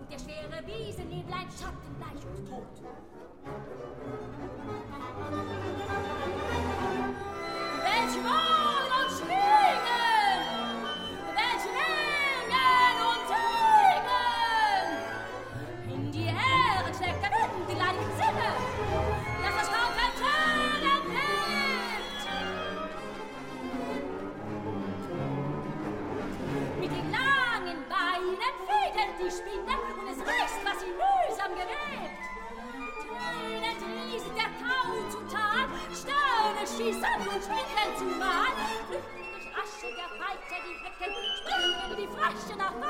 Und 0.00 0.10
der 0.10 0.18
schwere 0.18 0.66
Wiesennebel 0.66 1.32
ein 1.32 1.48
Schattenbleich 1.48 2.26
und 2.26 2.50
tot. 2.50 2.82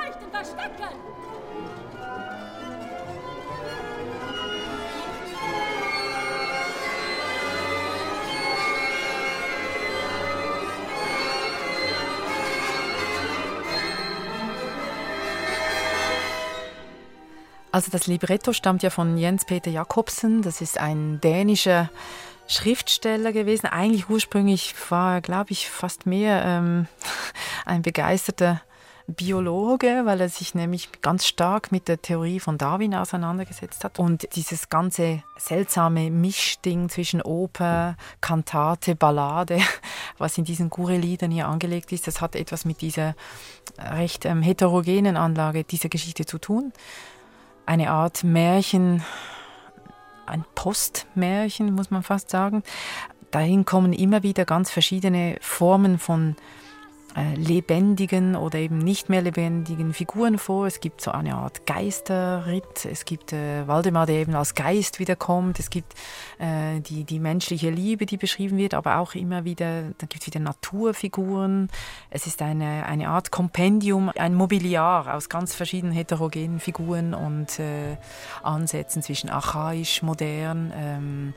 Feuchten 0.07 0.31
Verstecken. 0.31 0.85
Also 17.73 17.90
das 17.90 18.07
Libretto 18.07 18.53
stammt 18.53 18.85
ja 18.85 18.90
von 18.90 19.19
Jens 19.19 19.45
Peter 19.45 19.71
Jakobsen. 19.71 20.42
Das 20.42 20.61
ist 20.61 20.79
ein 20.79 21.21
dänischer 21.21 21.90
Schriftsteller 22.47 23.33
gewesen. 23.33 23.66
Eigentlich 23.66 24.09
ursprünglich 24.09 24.73
war 24.88 25.14
er, 25.14 25.21
glaube 25.21 25.51
ich, 25.51 25.69
fast 25.69 26.07
mehr 26.07 26.45
ähm, 26.45 26.87
ein 27.66 27.83
begeisterter 27.83 28.62
Biologe, 29.09 30.03
weil 30.05 30.21
er 30.21 30.29
sich 30.29 30.55
nämlich 30.57 31.01
ganz 31.01 31.27
stark 31.27 31.71
mit 31.71 31.87
der 31.87 32.03
Theorie 32.03 32.40
von 32.40 32.59
Darwin 32.59 32.95
auseinandergesetzt 32.95 33.85
hat. 33.85 34.01
Und 34.01 34.29
dieses 34.35 34.69
ganze 34.69 35.23
seltsame 35.38 36.11
Mischding 36.11 36.88
zwischen 36.88 37.23
Oper, 37.23 37.97
Kantate, 38.21 38.97
Ballade, 38.97 39.61
was 40.19 40.37
in 40.38 40.45
diesen 40.45 40.71
Gure-Liedern 40.71 41.31
hier 41.31 41.47
angelegt 41.47 41.92
ist, 41.92 42.09
das 42.09 42.21
hat 42.21 42.35
etwas 42.35 42.64
mit 42.64 42.81
dieser 42.81 43.14
recht 43.79 44.25
ähm, 44.25 44.42
heterogenen 44.42 45.16
Anlage 45.16 45.62
dieser 45.62 45.88
Geschichte 45.88 46.27
zu 46.27 46.38
tun. 46.38 46.73
Eine 47.64 47.90
Art 47.90 48.25
Märchen, 48.25 49.05
ein 50.27 50.45
Postmärchen, 50.57 51.73
muss 51.73 51.92
man 51.92 52.03
fast 52.03 52.31
sagen. 52.31 52.64
Dahin 53.31 53.64
kommen 53.64 53.92
immer 53.92 54.25
wieder 54.25 54.45
ganz 54.45 54.71
verschiedene 54.73 55.37
Formen 55.40 55.99
von 55.99 56.37
lebendigen 57.37 58.37
oder 58.37 58.59
eben 58.59 58.79
nicht 58.79 59.09
mehr 59.09 59.23
lebendigen 59.23 59.95
Figuren 59.95 60.39
vor. 60.39 60.67
Es 60.67 60.81
gibt 60.81 61.01
so 61.01 61.11
eine 61.11 61.35
Art 61.37 61.67
Geisterritt. 61.67 62.85
Es 62.85 63.05
gibt 63.05 63.33
äh, 63.33 63.67
Waldemar, 63.67 64.07
der 64.07 64.17
eben 64.17 64.35
als 64.35 64.55
Geist 64.55 64.99
wiederkommt. 64.99 65.59
Es 65.59 65.71
gibt 65.71 65.95
äh, 66.39 66.81
die, 66.81 67.05
die 67.05 67.19
menschliche 67.19 67.71
Liebe, 67.71 68.05
die 68.05 68.19
beschrieben 68.19 68.59
wird, 68.59 68.75
aber 68.75 68.99
auch 68.99 69.15
immer 69.15 69.45
wieder, 69.45 69.95
dann 69.99 70.09
gibt 70.09 70.21
es 70.23 70.27
wieder 70.27 70.41
Naturfiguren. 70.41 71.69
Es 72.11 72.27
ist 72.27 72.43
eine, 72.43 72.85
eine 72.87 73.09
Art 73.09 73.31
Kompendium, 73.31 74.11
ein 74.17 74.35
Mobiliar 74.35 75.15
aus 75.15 75.29
ganz 75.29 75.55
verschiedenen 75.55 75.95
heterogenen 75.95 76.61
Figuren 76.61 77.15
und 77.15 77.59
äh, 77.59 77.97
Ansätzen 78.43 79.03
zwischen 79.03 79.31
archaisch, 79.31 80.03
modern, 80.03 80.73
ähm, 80.77 81.35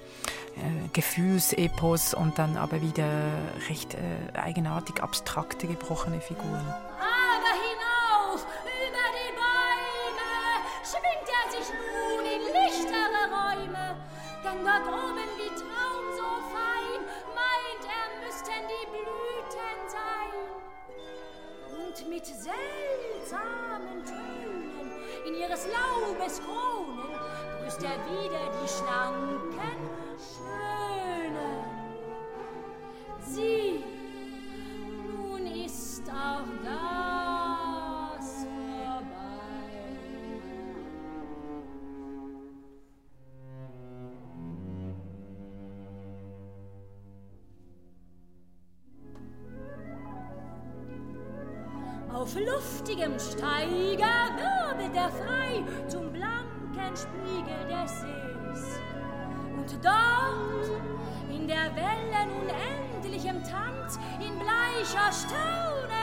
äh, 0.57 0.89
Gefühlsepos 0.91 2.13
und 2.13 2.37
dann 2.37 2.57
aber 2.57 2.81
wieder 2.81 3.07
recht 3.69 3.93
äh, 3.93 4.37
eigenartig 4.37 5.01
abstrakte, 5.01 5.67
gebrochene 5.69 6.19
Figuren. 6.19 6.65
Aber 6.97 7.53
hinauf 7.65 8.41
über 8.65 9.05
die 9.17 9.33
Bäume 9.37 10.33
schwingt 10.83 11.29
er 11.37 11.45
sich 11.51 11.69
nun 11.69 12.25
in 12.25 12.41
lichtere 12.57 13.21
Räume. 13.29 13.85
Denn 14.43 14.65
dort 14.65 14.87
oben 14.87 15.29
wie 15.37 15.53
Traum 15.61 16.05
so 16.17 16.29
fein 16.49 17.01
meint 17.37 17.83
er, 17.85 18.07
müssten 18.25 18.63
die 18.67 18.85
Blüten 18.89 19.79
sein. 19.87 20.33
Und 21.77 22.09
mit 22.09 22.25
seltsamen 22.25 24.03
Tönen 24.05 24.91
in 25.27 25.35
ihres 25.35 25.67
Laubes 25.67 26.41
Kronen 26.41 27.13
grüßt 27.61 27.83
er 27.83 27.99
wieder 28.09 28.43
die 28.59 28.67
schlanken 28.67 29.77
Schönen. 30.17 31.63
Sieh, 33.21 33.83
Auf 52.19 52.35
luftigem 52.35 53.17
Steiger 53.17 54.29
wirbelt 54.35 54.95
er 54.95 55.09
frei 55.09 55.63
zum 55.87 56.11
blanken 56.11 56.95
Spiegel 56.95 57.65
des 57.69 58.01
Sees. 58.01 58.79
Und 59.55 59.83
dort, 59.83 60.81
in 61.31 61.47
der 61.47 61.73
Wellen 61.75 62.29
unendlichem 62.41 63.41
Tanz, 63.43 63.97
in 64.19 64.37
bleicher 64.37 65.11
Staune 65.13 65.98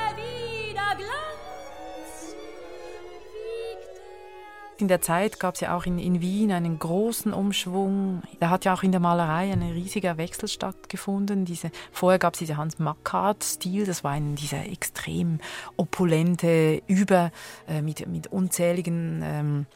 In 4.79 4.89
der 4.89 5.01
Zeit 5.01 5.41
gab 5.41 5.55
es 5.55 5.61
ja 5.61 5.75
auch 5.75 5.87
in, 5.87 5.99
in 5.99 6.21
Wien 6.21 6.53
einen 6.53 6.79
großen 6.79 7.33
Umschwung. 7.33 8.23
Da 8.41 8.51
hat 8.51 8.67
ja 8.67 8.75
auch 8.75 8.83
in 8.83 8.93
der 8.93 9.01
Malerei 9.01 9.51
ein 9.51 9.63
riesiger 9.63 10.19
Wechsel 10.19 10.49
stattgefunden. 10.49 11.47
Diese, 11.47 11.71
vorher 11.93 12.19
gab 12.19 12.35
es 12.35 12.41
diese 12.41 12.59
Hans-Mackart-Stil, 12.59 13.87
das 13.87 14.05
war 14.05 14.13
ein, 14.13 14.37
dieser 14.37 14.67
extrem 14.67 15.41
opulente, 15.79 16.83
über, 16.87 17.33
äh, 17.67 17.81
mit, 17.81 18.07
mit 18.07 18.27
unzähligen 18.27 19.23
ähm, 19.25 19.67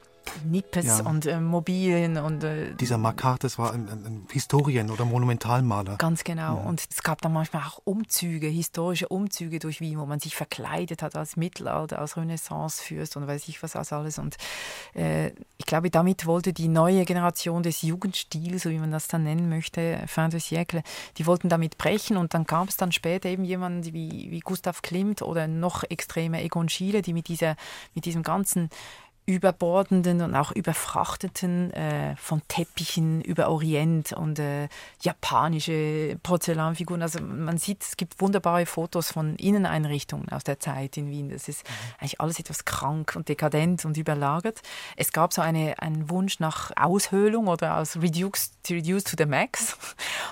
Nippes 0.45 0.87
Ja. 0.87 1.07
und 1.07 1.27
äh, 1.27 1.41
Mobilen 1.41 2.17
und 2.17 2.45
äh, 2.45 2.75
Dieser 2.75 2.99
Makart, 2.99 3.45
das 3.45 3.59
war 3.59 3.73
ein, 3.73 3.89
ein, 3.89 4.27
Historien- 4.31 4.91
oder 4.91 5.05
Monumentalmaler. 5.05 5.97
Ganz 5.97 6.25
genau. 6.25 6.57
Und 6.59 6.87
es 6.91 7.03
gab 7.03 7.21
dann 7.23 7.33
manchmal 7.33 7.63
auch 7.63 7.81
Umzüge, 7.85 8.47
historische 8.47 9.09
Umzüge 9.09 9.59
durch 9.59 9.81
Wien, 9.81 9.99
wo 9.99 10.07
man 10.07 10.21
sich 10.21 10.37
verkleidet 10.37 11.03
hat 11.03 11.17
als 11.17 11.37
Mittelalter, 11.37 11.99
als 11.99 12.17
Renaissancefürst 12.17 13.17
und 13.17 13.27
weiß 13.27 13.49
ich 13.49 13.63
was 13.63 13.77
alles. 13.93 14.19
Und 14.19 14.37
äh, 14.95 15.29
ich 15.59 15.67
glaube, 15.67 15.91
damit 15.91 16.27
wollte 16.27 16.53
die 16.53 16.69
neue 16.69 17.05
Generation 17.05 17.63
des 17.63 17.83
Jugendstils, 17.83 18.63
so 18.63 18.71
wie 18.71 18.79
man 18.79 18.91
das 18.91 19.09
dann 19.09 19.25
nennen 19.25 19.49
möchte, 19.49 20.03
fin 20.07 20.31
de 20.31 20.41
siècle, 20.41 20.83
die 21.17 21.27
wollten 21.27 21.49
damit 21.49 21.79
brechen. 21.79 22.17
Und 22.17 22.35
dann 22.35 22.45
gab 22.45 22.69
es 22.69 22.77
dann 22.77 22.93
später 22.93 23.29
eben 23.29 23.45
jemanden 23.45 23.85
wie, 23.93 24.31
wie 24.31 24.41
Gustav 24.41 24.83
Klimt 24.83 25.23
oder 25.23 25.47
noch 25.47 25.85
extremer 25.85 26.41
Egon 26.41 26.69
Schiele, 26.69 27.03
die 27.03 27.13
mit, 27.13 27.29
dieser, 27.29 27.57
mit 27.95 28.05
diesem 28.05 28.23
ganzen 28.23 28.71
überbordenden 29.31 30.23
und 30.23 30.35
auch 30.35 30.51
überfrachteten 30.51 31.73
äh, 31.73 32.17
von 32.17 32.43
Teppichen 32.49 33.21
über 33.23 33.49
Orient 33.49 34.13
und 34.13 34.41
äh, 34.41 34.69
japanische 35.03 36.19
Porzellanfiguren. 36.23 37.01
Also 37.01 37.23
man 37.23 37.57
sieht, 37.57 37.83
es 37.83 37.97
gibt 37.97 38.21
wunderbare 38.21 38.67
Fotos 38.67 39.13
von 39.13 39.37
Inneneinrichtungen 39.37 40.29
aus 40.31 40.43
der 40.43 40.59
Zeit 40.59 40.97
in 40.97 41.11
Wien. 41.11 41.31
Das 41.31 41.49
ist 41.49 41.65
eigentlich 41.99 42.21
alles 42.21 42.41
etwas 42.41 42.65
krank 42.65 43.15
und 43.15 43.29
dekadent 43.29 43.85
und 43.85 43.97
überlagert. 43.97 44.61
Es 44.97 45.13
gab 45.13 45.33
so 45.33 45.43
eine, 45.43 45.81
einen 45.81 46.11
Wunsch 46.11 46.41
nach 46.41 46.73
Aushöhlung 46.77 47.47
oder 47.47 47.77
aus 47.77 47.97
Reduced, 47.97 48.53
reduced 48.69 49.11
to 49.11 49.17
the 49.17 49.27
Max. 49.27 49.77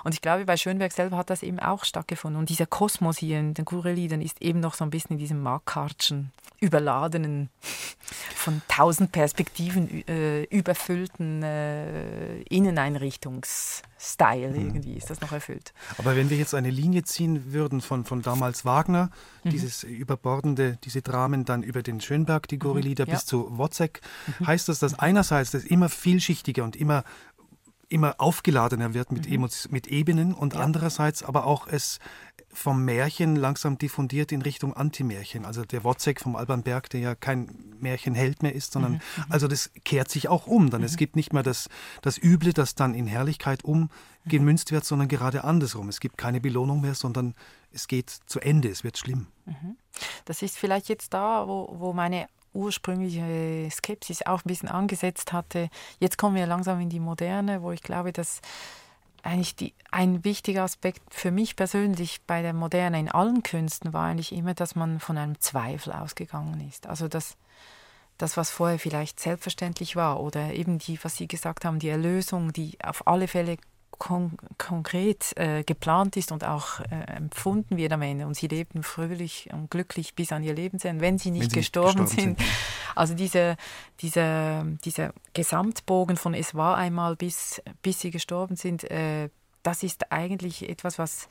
Und 0.03 0.13
ich 0.13 0.21
glaube, 0.21 0.45
bei 0.45 0.57
Schönberg 0.57 0.93
selber 0.93 1.17
hat 1.17 1.31
das 1.31 1.45
eben 1.45 1.61
auch 1.61 1.85
stattgefunden. 1.85 2.39
Und 2.39 2.49
dieser 2.49 2.67
Kosmos 2.67 3.19
hier 3.19 3.39
in 3.39 3.55
den 3.55 3.65
Kureliedern 3.65 4.21
ist 4.21 4.43
eben 4.43 4.59
noch 4.59 4.75
so 4.75 4.85
ein 4.85 4.91
bisschen 4.91 5.13
in 5.13 5.19
diesem 5.19 5.41
Markartschen, 5.41 6.33
überladenen, 6.61 7.51
von 8.35 8.63
tausend 8.69 8.88
tausend 8.89 9.13
Perspektiven 9.13 10.09
äh, 10.09 10.45
überfüllten 10.45 11.43
äh, 11.43 12.41
Inneneinrichtungsstyle. 12.43 14.49
Mhm. 14.49 14.67
Irgendwie 14.67 14.95
ist 14.95 15.11
das 15.11 15.21
noch 15.21 15.33
erfüllt. 15.33 15.75
Aber 15.99 16.17
wenn 16.17 16.31
wir 16.31 16.39
jetzt 16.39 16.55
eine 16.55 16.71
Linie 16.71 17.05
ziehen 17.05 17.53
würden 17.53 17.83
von, 17.83 18.07
von 18.07 18.23
damals 18.23 18.65
Wagner, 18.65 19.11
mhm. 19.45 19.51
dieses 19.51 19.83
überbordende, 19.83 20.79
diese 20.85 21.03
Dramen, 21.03 21.45
dann 21.45 21.63
über 21.63 21.83
den 21.83 22.01
Schönberg, 22.01 22.49
die 22.49 22.59
Gorilieder, 22.59 23.05
mhm. 23.05 23.11
ja. 23.11 23.17
bis 23.17 23.27
zu 23.27 23.59
Wozzeck, 23.59 24.01
mhm. 24.39 24.47
heißt 24.47 24.71
das, 24.71 24.79
dass 24.79 24.99
einerseits 24.99 25.51
das 25.51 25.65
immer 25.65 25.91
vielschichtiger 25.91 26.65
und 26.65 26.75
immer 26.75 27.05
immer 27.91 28.17
aufgeladener 28.19 28.93
wird 28.93 29.13
mit, 29.13 29.31
mhm. 29.31 29.49
mit 29.71 29.87
Ebenen 29.87 30.35
und 30.35 30.55
ja. 30.55 30.61
andererseits 30.61 31.23
aber 31.23 31.47
auch 31.47 31.67
es 31.67 32.01
vom 32.59 32.85
Märchen 32.85 33.37
langsam 33.37 33.79
diffundiert 33.79 34.33
in 34.33 34.43
Richtung 34.43 34.75
Antimärchen. 34.75 35.45
Also 35.45 35.65
der 35.65 35.85
Wozzeck 35.85 36.21
vom 36.21 36.35
Alban 36.35 36.63
Berg, 36.63 36.91
der 36.91 37.01
ja 37.01 37.15
kein 37.15 37.49
Märchenheld 37.81 38.43
mehr 38.43 38.55
ist, 38.55 38.73
sondern 38.73 38.93
mhm. 38.93 39.01
mhm. 39.17 39.25
also 39.29 39.47
das 39.47 39.71
kehrt 39.85 40.11
sich 40.11 40.29
auch 40.29 40.47
um. 40.47 40.69
Dann 40.69 40.81
mhm. 40.81 40.87
es 40.87 40.97
gibt 40.97 41.15
nicht 41.15 41.33
mehr 41.33 41.45
das, 41.45 41.69
das 42.03 42.19
Üble, 42.19 42.53
das 42.53 42.75
dann 42.75 42.95
in 42.95 43.07
Herrlichkeit 43.07 43.63
umgemünzt 43.65 44.73
wird, 44.73 44.85
sondern 44.85 45.07
gerade 45.09 45.45
andersrum. 45.45 45.89
Es 45.89 46.01
gibt 46.01 46.19
keine 46.19 46.41
Belohnung 46.41 46.81
mehr, 46.81 46.95
sondern 46.95 47.35
es 47.73 47.87
geht 47.87 48.11
zu 48.11 48.41
Ende, 48.41 48.69
es 48.69 48.83
wird 48.83 48.99
schlimm. 48.99 49.29
Mhm. 49.47 49.77
Das 50.25 50.43
ist 50.43 50.59
vielleicht 50.59 50.89
jetzt 50.89 51.15
da, 51.15 51.47
wo, 51.47 51.77
wo 51.79 51.93
meine 51.93 52.27
ursprüngliche 52.55 53.69
Skepsis 53.71 54.23
auch 54.23 54.41
ein 54.41 54.49
bisschen 54.49 54.69
angesetzt 54.69 55.33
hatte. 55.33 55.69
Jetzt 56.01 56.19
kommen 56.19 56.35
wir 56.35 56.47
langsam 56.47 56.81
in 56.81 56.89
die 56.89 56.99
Moderne, 57.01 57.63
wo 57.63 57.71
ich 57.71 57.83
glaube, 57.83 58.13
dass 58.13 58.41
eigentlich 59.23 59.57
die, 59.57 59.75
ein 59.91 60.25
wichtiger 60.25 60.63
Aspekt 60.63 61.03
für 61.13 61.31
mich 61.31 61.57
persönlich 61.57 62.21
bei 62.27 62.43
der 62.43 62.53
Moderne 62.53 63.01
in 63.01 63.11
allen 63.11 63.43
Künsten 63.43 63.93
war 63.93 64.07
eigentlich 64.07 64.33
immer, 64.33 64.55
dass 64.55 64.75
man 64.75 65.01
von 65.01 65.19
einem 65.19 65.41
Zweifel 65.41 65.93
ausgegangen 65.93 66.67
ist. 66.69 66.87
Also 66.87 67.09
dass 67.09 67.37
das, 68.19 68.37
was 68.37 68.51
vorher 68.51 68.79
vielleicht 68.79 69.21
selbstverständlich 69.21 69.97
war 69.97 70.21
oder 70.21 70.53
eben 70.53 70.79
die, 70.79 70.99
was 71.03 71.17
Sie 71.17 71.29
gesagt 71.29 71.65
haben, 71.65 71.79
die 71.79 71.89
Erlösung, 71.89 72.53
die 72.53 72.77
auf 72.83 73.07
alle 73.07 73.29
Fälle 73.29 73.57
kon 73.99 74.37
konkret 74.59 75.37
äh, 75.37 75.65
geplant 75.65 76.17
ist 76.17 76.33
und 76.33 76.45
auch 76.45 76.81
äh, 76.81 77.17
empfunden 77.17 77.77
wird 77.77 77.93
am 77.93 78.03
Ende. 78.03 78.27
Und 78.27 78.35
sie 78.35 78.47
lebten 78.47 78.83
fröhlich 78.83 79.51
und 79.53 79.71
glücklich 79.71 80.15
bis 80.15 80.33
an 80.33 80.43
ihr 80.43 80.55
Lebensende, 80.55 81.03
wenn 81.03 81.19
sie 81.19 81.31
nicht, 81.31 81.43
wenn 81.43 81.51
sie 81.51 81.57
gestorben, 81.57 82.03
nicht 82.03 82.17
gestorben 82.17 82.37
sind. 82.37 82.39
sind. 82.39 82.51
Also 82.95 83.15
diese, 83.15 83.57
diese, 84.01 84.65
dieser 84.85 85.13
Gesamtbogen 85.33 86.17
von 86.17 86.35
es 86.35 86.55
war 86.55 86.77
einmal 86.77 87.17
bis, 87.17 87.63
bis 87.83 88.01
sie 88.01 88.11
gestorben 88.11 88.57
sind, 88.57 88.85
äh, 88.91 89.31
das 89.63 89.83
ist 89.83 90.13
eigentlich 90.13 90.69
etwas, 90.69 90.99
was 90.99 91.29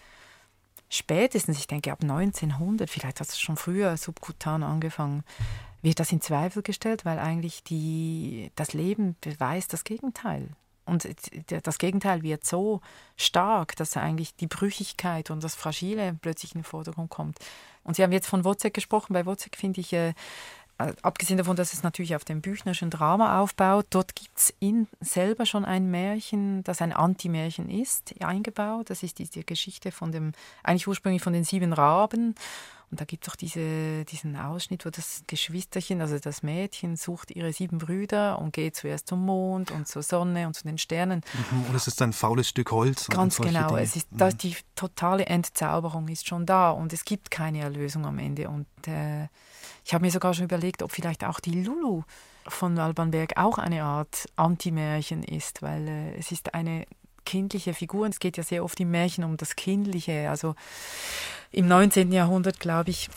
spätestens, 0.90 1.58
ich 1.58 1.68
denke 1.68 1.92
ab 1.92 2.00
1900, 2.02 2.90
vielleicht 2.90 3.20
hat 3.20 3.28
es 3.28 3.40
schon 3.40 3.58
früher 3.58 3.98
subkutan 3.98 4.64
angefangen, 4.64 5.24
wird 5.82 6.00
das 6.00 6.12
in 6.12 6.22
Zweifel 6.22 6.64
gestellt, 6.64 7.06
weil 7.06 7.20
eigentlich 7.20 7.64
die, 7.64 8.52
das 8.56 8.74
Leben 8.74 9.16
beweist 9.22 9.74
das 9.74 9.84
Gegenteil. 9.84 10.50
Und 10.88 11.08
das 11.48 11.78
Gegenteil 11.78 12.24
wird 12.24 12.46
so 12.46 12.82
stark, 13.18 13.76
dass 13.76 13.98
eigentlich 13.98 14.36
die 14.36 14.48
Brüchigkeit 14.48 15.30
und 15.30 15.44
das 15.44 15.54
Fragile 15.54 16.18
plötzlich 16.22 16.56
in 16.56 16.62
den 16.62 16.66
Vordergrund 16.66 17.10
kommt. 17.10 17.38
Und 17.84 17.96
Sie 17.96 18.04
haben 18.04 18.12
jetzt 18.12 18.28
von 18.28 18.46
Wozzeck 18.46 18.74
gesprochen. 18.74 19.14
Bei 19.14 19.26
Wozzeck 19.26 19.58
finde 19.58 19.82
ich, 19.82 19.92
äh, 19.94 20.14
abgesehen 21.02 21.38
davon, 21.38 21.56
dass 21.56 21.74
es 21.74 21.84
natürlich 21.84 22.16
auf 22.16 22.24
dem 22.24 22.42
Büchnerschen 22.42 22.90
Drama 22.90 23.42
aufbaut, 23.42 23.88
dort 23.90 24.16
gibt 24.16 24.38
es 24.38 24.54
in 24.60 24.88
selber 25.00 25.46
schon 25.46 25.66
ein 25.66 25.90
Märchen, 25.90 26.64
das 26.64 26.82
ein 26.82 26.94
Anti-Märchen 26.94 27.70
ist, 27.70 28.14
eingebaut. 28.22 28.90
Das 28.90 29.04
ist 29.04 29.20
die 29.20 29.46
Geschichte 29.46 29.92
von 29.92 30.12
dem, 30.12 30.34
eigentlich 30.64 30.88
ursprünglich 30.88 31.24
von 31.24 31.34
den 31.34 31.44
sieben 31.44 31.74
Raben. 31.74 32.36
Und 32.90 33.02
da 33.02 33.06
gibt 33.06 33.28
es 33.28 33.34
auch 33.34 33.36
diese, 33.36 34.06
diesen 34.06 34.38
Ausschnitt, 34.38 34.86
wo 34.86 34.90
das 34.90 35.24
Geschwisterchen, 35.28 36.00
also 36.00 36.18
das 36.20 36.42
Mädchen, 36.42 36.96
sucht 36.96 37.32
ihre 37.32 37.52
sieben 37.52 37.80
Brüder 37.80 38.40
und 38.40 38.54
geht 38.54 38.78
zuerst 38.78 39.08
zum 39.08 39.26
Mond 39.26 39.72
und 39.72 39.90
zur 39.90 40.04
Sonne 40.04 40.48
und 40.48 40.54
zu 40.54 40.64
den 40.64 40.78
Sternen. 40.78 41.22
Mhm, 41.52 41.66
und 41.66 41.76
es 41.76 41.88
ist 41.88 42.02
ein 42.02 42.14
faules 42.14 42.48
Stück 42.48 42.72
Holz. 42.72 43.08
Ganz 43.10 43.38
genau. 43.38 43.76
Es 43.76 43.98
ist, 43.98 44.12
mhm. 44.14 44.38
die 44.38 44.56
totale 44.76 45.26
Entzauberung 45.26 46.08
ist 46.08 46.28
schon 46.28 46.46
da 46.46 46.72
und 46.72 46.94
es 46.94 47.04
gibt 47.04 47.30
keine 47.30 47.60
Erlösung 47.60 48.06
am 48.06 48.20
Ende. 48.20 48.48
Und 48.48 48.68
äh, 48.88 49.28
ich 49.84 49.94
habe 49.94 50.06
mir 50.06 50.12
sogar 50.12 50.34
schon 50.34 50.46
überlegt, 50.46 50.82
ob 50.82 50.94
vielleicht 50.94 51.26
auch 51.26 51.42
die 51.42 51.64
Lulu 51.64 52.04
von 52.48 52.80
Alban 52.80 53.12
Berg 53.12 53.34
auch 53.36 53.58
eine 53.58 53.84
Art 53.84 54.28
Anti-Märchen 54.38 55.24
ist, 55.24 55.62
weil 55.62 55.88
äh, 55.90 56.16
es 56.18 56.32
ist 56.32 56.54
eine 56.54 56.86
kindliche 57.28 57.74
Figur 57.74 58.06
und 58.06 58.14
es 58.14 58.20
geht 58.20 58.38
ja 58.38 58.44
sehr 58.44 58.64
oft 58.64 58.80
im 58.80 58.90
Märchen 58.90 59.26
um 59.26 59.36
das 59.36 59.58
Kindliche. 59.58 60.30
Also 60.30 60.56
im 61.52 61.68
19. 61.68 62.12
Jahrhundert, 62.14 62.60
glaube 62.62 62.90
ich, 62.90 63.10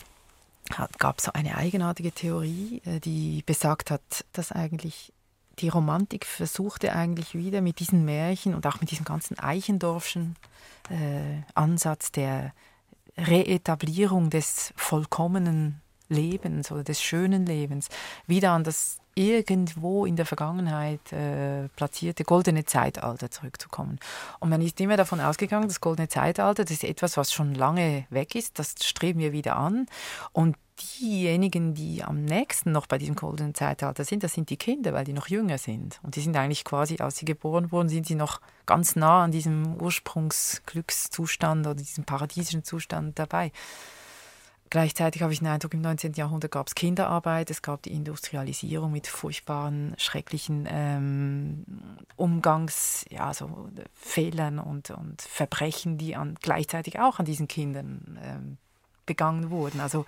gab 0.99 1.19
es 1.19 1.25
so 1.25 1.33
eine 1.33 1.57
eigenartige 1.57 2.11
Theorie, 2.11 2.83
äh, 2.85 2.99
die 2.99 3.43
besagt 3.47 3.91
hat, 3.91 4.25
dass 4.33 4.53
eigentlich 4.53 5.13
die 5.61 5.69
Romantik 5.69 6.27
versuchte 6.27 6.93
eigentlich 6.93 7.35
wieder 7.35 7.61
mit 7.61 7.79
diesen 7.79 8.05
Märchen 8.05 8.55
und 8.55 8.67
auch 8.67 8.81
mit 8.81 8.91
diesem 8.91 9.05
ganzen 9.05 9.39
Eichendorfschen 9.39 10.37
äh, 10.89 11.43
Ansatz 11.55 12.11
der 12.11 12.53
Reetablierung 13.17 14.31
des 14.31 14.73
vollkommenen 14.77 15.81
Lebens 16.09 16.73
oder 16.73 16.83
des 16.83 17.01
schönen 17.01 17.47
Lebens 17.47 17.89
wieder 18.27 18.53
an 18.53 18.65
das 18.65 19.00
irgendwo 19.15 20.07
in 20.07 20.17
der 20.17 20.27
Vergangenheit 20.27 21.13
äh, 21.13 21.69
platzierte 21.77 22.25
goldene 22.25 22.65
Zeitalter 22.65 23.31
zurückzukommen. 23.31 23.99
Und 24.39 24.51
man 24.51 24.63
ist 24.63 24.81
immer 24.81 24.97
davon 24.97 25.21
ausgegangen, 25.21 25.69
das 25.69 25.81
goldene 25.81 26.09
Zeitalter, 26.09 26.65
das 26.65 26.73
ist 26.73 26.85
etwas, 26.85 27.17
was 27.17 27.33
schon 27.33 27.55
lange 27.55 28.07
weg 28.11 28.35
ist, 28.35 28.59
das 28.59 28.75
streben 28.83 29.21
wir 29.21 29.33
wieder 29.33 29.57
an. 29.57 29.87
Und 30.33 30.57
diejenigen, 31.01 31.75
die 31.75 32.03
am 32.03 32.25
nächsten 32.25 32.73
noch 32.73 32.87
bei 32.87 32.99
diesem 32.99 33.15
goldenen 33.15 33.55
Zeitalter 33.55 34.05
sind, 34.05 34.23
das 34.23 34.33
sind 34.33 34.51
die 34.51 34.57
Kinder, 34.57 34.93
weil 34.93 35.05
die 35.05 35.13
noch 35.13 35.29
jünger 35.29 35.59
sind. 35.59 36.01
Und 36.03 36.17
die 36.17 36.21
sind 36.21 36.37
eigentlich 36.37 36.65
quasi, 36.65 36.97
als 36.99 37.19
sie 37.19 37.25
geboren 37.25 37.71
wurden, 37.73 37.89
sind 37.89 38.07
sie 38.07 38.15
noch 38.15 38.41
ganz 38.67 38.97
nah 38.97 39.25
an 39.25 39.33
diesem 39.33 39.81
Ursprungsglückszustand 39.81 41.67
oder 41.67 41.75
diesem 41.75 42.05
paradiesischen 42.05 42.65
Zustand 42.65 43.19
dabei. 43.19 43.53
Gleichzeitig 44.71 45.23
habe 45.23 45.33
ich 45.33 45.41
den 45.41 45.49
Eindruck, 45.49 45.75
im 45.75 45.81
19. 45.81 46.13
Jahrhundert 46.13 46.53
gab 46.53 46.69
es 46.69 46.77
Kinderarbeit, 46.77 47.51
es 47.51 47.61
gab 47.61 47.83
die 47.83 47.93
Industrialisierung 47.93 48.93
mit 48.93 49.09
furchtbaren, 49.09 49.95
schrecklichen 49.99 50.69
ähm, 50.71 51.65
Umgangs, 52.15 53.05
ja, 53.11 53.35
so 53.35 53.47
und, 53.47 54.91
und 54.91 55.23
Verbrechen, 55.23 55.99
die 55.99 56.15
an, 56.15 56.37
gleichzeitig 56.41 57.01
auch 57.01 57.19
an 57.19 57.25
diesen 57.25 57.49
Kindern 57.49 58.17
ähm, 58.23 58.59
begangen 59.07 59.51
wurden. 59.51 59.81
Also 59.81 60.07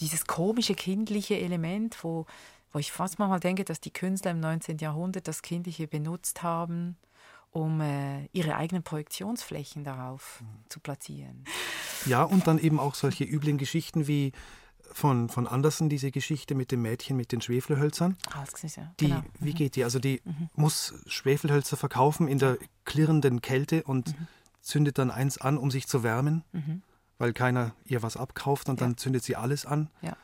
dieses 0.00 0.26
komische 0.26 0.74
kindliche 0.74 1.38
Element, 1.38 2.02
wo, 2.02 2.26
wo 2.72 2.80
ich 2.80 2.90
fast 2.90 3.20
manchmal 3.20 3.38
denke, 3.38 3.64
dass 3.64 3.80
die 3.80 3.92
Künstler 3.92 4.32
im 4.32 4.40
19. 4.40 4.78
Jahrhundert 4.78 5.28
das 5.28 5.40
Kindliche 5.40 5.86
benutzt 5.86 6.42
haben, 6.42 6.96
um 7.50 7.80
äh, 7.80 8.26
ihre 8.32 8.56
eigenen 8.56 8.82
Projektionsflächen 8.82 9.84
darauf 9.84 10.40
mhm. 10.40 10.46
zu 10.68 10.80
platzieren. 10.80 11.44
Ja, 12.06 12.22
und 12.22 12.46
dann 12.46 12.58
eben 12.58 12.78
auch 12.78 12.94
solche 12.94 13.24
üblen 13.24 13.58
Geschichten 13.58 14.06
wie 14.06 14.32
von, 14.92 15.28
von 15.28 15.46
Andersen, 15.46 15.88
diese 15.88 16.10
Geschichte 16.10 16.54
mit 16.54 16.72
dem 16.72 16.82
Mädchen 16.82 17.16
mit 17.16 17.32
den 17.32 17.40
Schwefelhölzern. 17.40 18.16
Ah, 18.32 18.44
ja. 18.62 18.94
Die, 19.00 19.06
genau. 19.06 19.22
Wie 19.38 19.50
mhm. 19.50 19.54
geht 19.54 19.76
die? 19.76 19.84
Also 19.84 19.98
die 19.98 20.22
mhm. 20.24 20.48
muss 20.54 20.94
Schwefelhölzer 21.06 21.76
verkaufen 21.76 22.28
in 22.28 22.38
der 22.38 22.58
klirrenden 22.84 23.42
Kälte 23.42 23.82
und 23.82 24.08
mhm. 24.08 24.26
zündet 24.60 24.98
dann 24.98 25.10
eins 25.10 25.38
an, 25.38 25.58
um 25.58 25.70
sich 25.70 25.86
zu 25.86 26.02
wärmen, 26.02 26.44
mhm. 26.52 26.82
weil 27.18 27.32
keiner 27.32 27.74
ihr 27.84 28.02
was 28.02 28.16
abkauft 28.16 28.68
und 28.68 28.80
ja. 28.80 28.86
dann 28.86 28.96
zündet 28.96 29.24
sie 29.24 29.36
alles 29.36 29.66
an. 29.66 29.90
Ja 30.00 30.16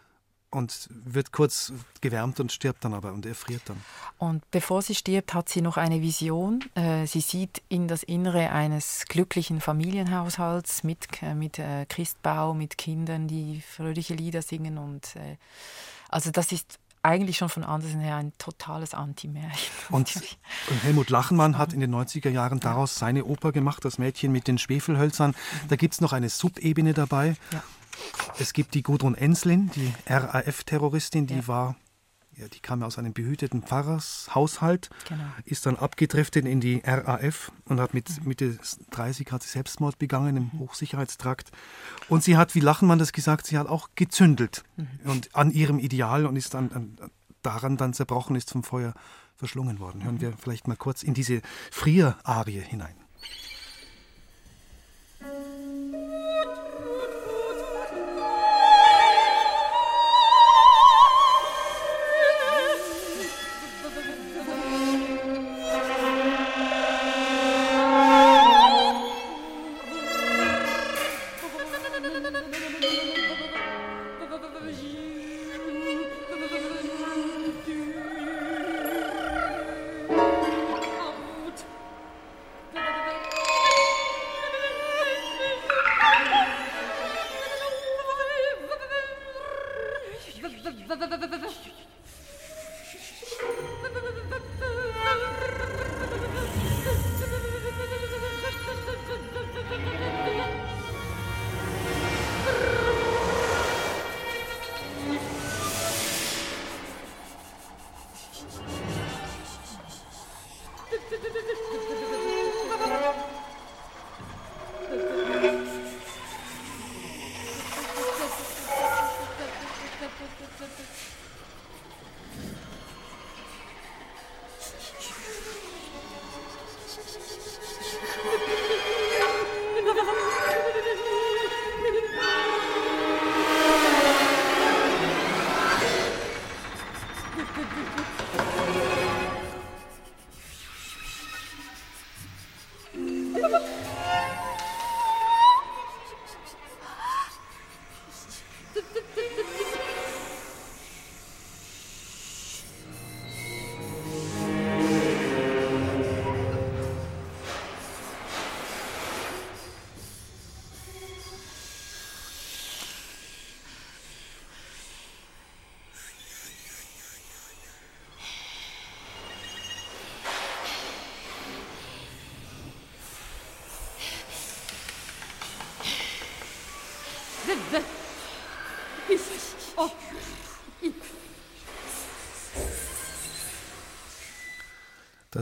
und 0.55 0.89
wird 0.91 1.33
kurz 1.33 1.73
gewärmt 2.01 2.41
und 2.41 2.53
stirbt 2.53 2.85
dann 2.85 2.95
aber 2.95 3.13
und 3.13 3.27
erfriert 3.27 3.63
dann. 3.67 3.77
Und 4.19 4.49
bevor 4.51 4.83
sie 4.83 4.95
stirbt, 4.95 5.35
hat 5.35 5.49
sie 5.49 5.61
noch 5.61 5.77
eine 5.77 6.01
Vision. 6.01 6.65
Äh, 6.75 7.07
sie 7.07 7.21
sieht 7.21 7.63
in 7.69 7.89
das 7.89 8.03
Innere 8.03 8.51
eines 8.51 9.05
glücklichen 9.09 9.61
Familienhaushalts 9.61 10.85
mit, 10.85 11.09
äh, 11.23 11.35
mit 11.35 11.59
äh, 11.59 11.87
Christbau, 11.89 12.55
mit 12.55 12.79
Kindern, 12.79 13.29
die 13.29 13.63
fröhliche 13.63 14.15
Lieder 14.15 14.43
singen. 14.43 14.79
Und 14.79 15.15
also 16.09 16.31
das 16.31 16.53
ist 16.53 16.79
eigentlich 17.05 17.37
schon 17.37 17.51
von 17.51 17.65
Andersen 17.65 18.01
her 18.01 18.17
ein 18.17 18.33
totales 18.39 18.95
Anti-Märchen. 18.95 19.73
Und, 19.91 20.17
und, 20.17 20.39
Helmut 20.83 21.11
Lachenmann 21.11 21.59
hat 21.59 21.73
in 21.73 21.81
den 21.81 21.95
90er 21.95 22.31
Jahren 22.31 22.61
daraus 22.61 22.97
seine 22.97 23.27
Oper 23.27 23.53
gemacht, 23.53 23.85
Das 23.85 23.99
Mädchen 23.99 24.33
mit 24.33 24.49
den 24.49 24.59
Schwefelhölzern. 24.59 25.33
Mhm. 25.33 25.69
Da 25.69 25.77
gibt 25.77 25.95
es 25.95 26.01
noch 26.01 26.13
eine 26.13 26.31
Subebene 26.31 26.95
dabei. 26.95 27.37
Ja. 27.53 27.63
Es 28.39 28.53
gibt 28.53 28.75
die 28.75 28.83
Gudrun 28.83 29.15
Enslin, 29.15 29.71
die 29.75 29.93
RAF-Terroristin, 30.07 31.27
die 31.27 31.37
ja. 31.37 31.49
war, 31.49 31.77
ja, 32.37 32.49
die 32.49 32.61
kam 32.61 32.83
aus 32.83 32.99
einem 32.99 33.13
behüteten 33.13 33.63
Pfarrershaushalt, 33.63 34.91
genau. 35.09 35.25
ist 35.45 35.67
dann 35.67 35.77
abgedriftet 35.77 36.47
in 36.47 36.61
die 36.61 36.83
RAF 36.85 37.53
und 37.67 37.81
hat 37.81 37.95
mit. 37.95 38.25
Mitte 38.25 38.59
30 38.91 39.31
hat 39.31 39.43
sie 39.43 39.51
Selbstmord 39.51 39.99
begangen 39.99 40.37
im 40.37 40.51
mhm. 40.53 40.59
Hochsicherheitstrakt. 40.61 41.53
Und 42.09 42.25
sie 42.25 42.37
hat, 42.37 42.55
wie 42.55 42.61
Lachenmann 42.61 42.99
das 42.99 43.13
gesagt, 43.13 43.47
sie 43.47 43.59
hat 43.59 43.69
auch 43.69 43.91
gezündelt 43.95 44.65
mhm. 44.77 44.89
und 45.05 45.35
an 45.35 45.53
ihrem 45.53 45.79
Ideal 45.79 46.27
und 46.27 46.37
ist 46.37 46.55
dann 46.55 46.73
an, 46.73 46.99
daran 47.43 47.77
dann 47.77 47.93
zerbrochen, 47.93 48.37
ist 48.37 48.51
vom 48.51 48.65
Feuer 48.65 48.95
verschlungen 49.37 49.79
worden. 49.79 50.03
Hören 50.05 50.17
mhm. 50.17 50.21
wir 50.21 50.33
vielleicht 50.37 50.67
mal 50.67 50.77
kurz 50.77 51.03
in 51.03 51.15
diese 51.15 51.41
Frier-Arie 51.71 52.61
hinein. 52.61 53.04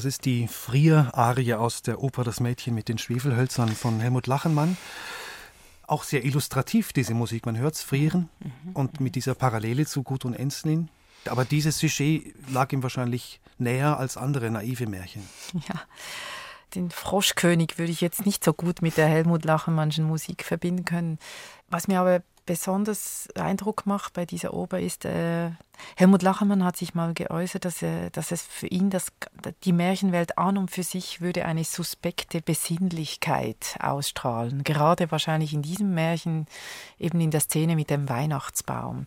Das 0.02 0.14
ist 0.14 0.24
die 0.24 0.48
Frier-Arie 0.48 1.54
aus 1.54 1.82
der 1.82 2.02
Oper 2.02 2.24
Das 2.24 2.40
Mädchen 2.40 2.74
mit 2.74 2.88
den 2.88 2.98
Schwefelhölzern 2.98 3.68
von 3.68 4.00
Helmut 4.00 4.26
Lachenmann. 4.26 4.76
Auch 5.86 6.02
sehr 6.02 6.24
illustrativ, 6.24 6.92
diese 6.92 7.14
Musik. 7.14 7.46
Man 7.46 7.56
hört 7.56 7.74
es 7.74 7.82
frieren 7.82 8.28
mhm. 8.40 8.72
und 8.72 9.00
mit 9.00 9.14
dieser 9.14 9.36
Parallele 9.36 9.86
zu 9.86 10.02
Gudrun 10.02 10.34
Enslin. 10.34 10.88
Aber 11.26 11.44
dieses 11.44 11.78
Sujet 11.78 12.34
lag 12.50 12.72
ihm 12.72 12.82
wahrscheinlich 12.82 13.40
näher 13.58 13.96
als 13.96 14.16
andere 14.16 14.50
naive 14.50 14.88
Märchen. 14.88 15.22
Ja, 15.68 15.80
den 16.74 16.90
Froschkönig 16.90 17.78
würde 17.78 17.92
ich 17.92 18.00
jetzt 18.00 18.26
nicht 18.26 18.42
so 18.42 18.52
gut 18.52 18.82
mit 18.82 18.96
der 18.96 19.06
Helmut 19.06 19.44
Lachenmannschen 19.44 20.04
Musik 20.04 20.42
verbinden 20.42 20.84
können. 20.84 21.20
Was 21.68 21.86
mir 21.86 22.00
aber 22.00 22.24
besonders 22.44 23.28
Eindruck 23.36 23.86
macht 23.86 24.14
bei 24.14 24.26
dieser 24.26 24.52
Oper 24.52 24.80
ist, 24.80 25.04
äh, 25.04 25.50
Helmut 25.96 26.22
Lachermann 26.22 26.64
hat 26.64 26.76
sich 26.76 26.94
mal 26.94 27.14
geäußert, 27.14 27.64
dass, 27.64 27.82
er, 27.82 28.10
dass 28.10 28.32
es 28.32 28.42
für 28.42 28.66
ihn 28.66 28.90
das, 28.90 29.12
die 29.64 29.72
Märchenwelt 29.72 30.38
an 30.38 30.56
und 30.56 30.70
für 30.70 30.82
sich 30.82 31.20
würde 31.20 31.44
eine 31.44 31.64
suspekte 31.64 32.40
Besinnlichkeit 32.40 33.76
ausstrahlen. 33.80 34.64
Gerade 34.64 35.10
wahrscheinlich 35.10 35.52
in 35.52 35.62
diesem 35.62 35.94
Märchen, 35.94 36.46
eben 36.98 37.20
in 37.20 37.30
der 37.30 37.40
Szene 37.40 37.76
mit 37.76 37.90
dem 37.90 38.08
Weihnachtsbaum. 38.08 39.06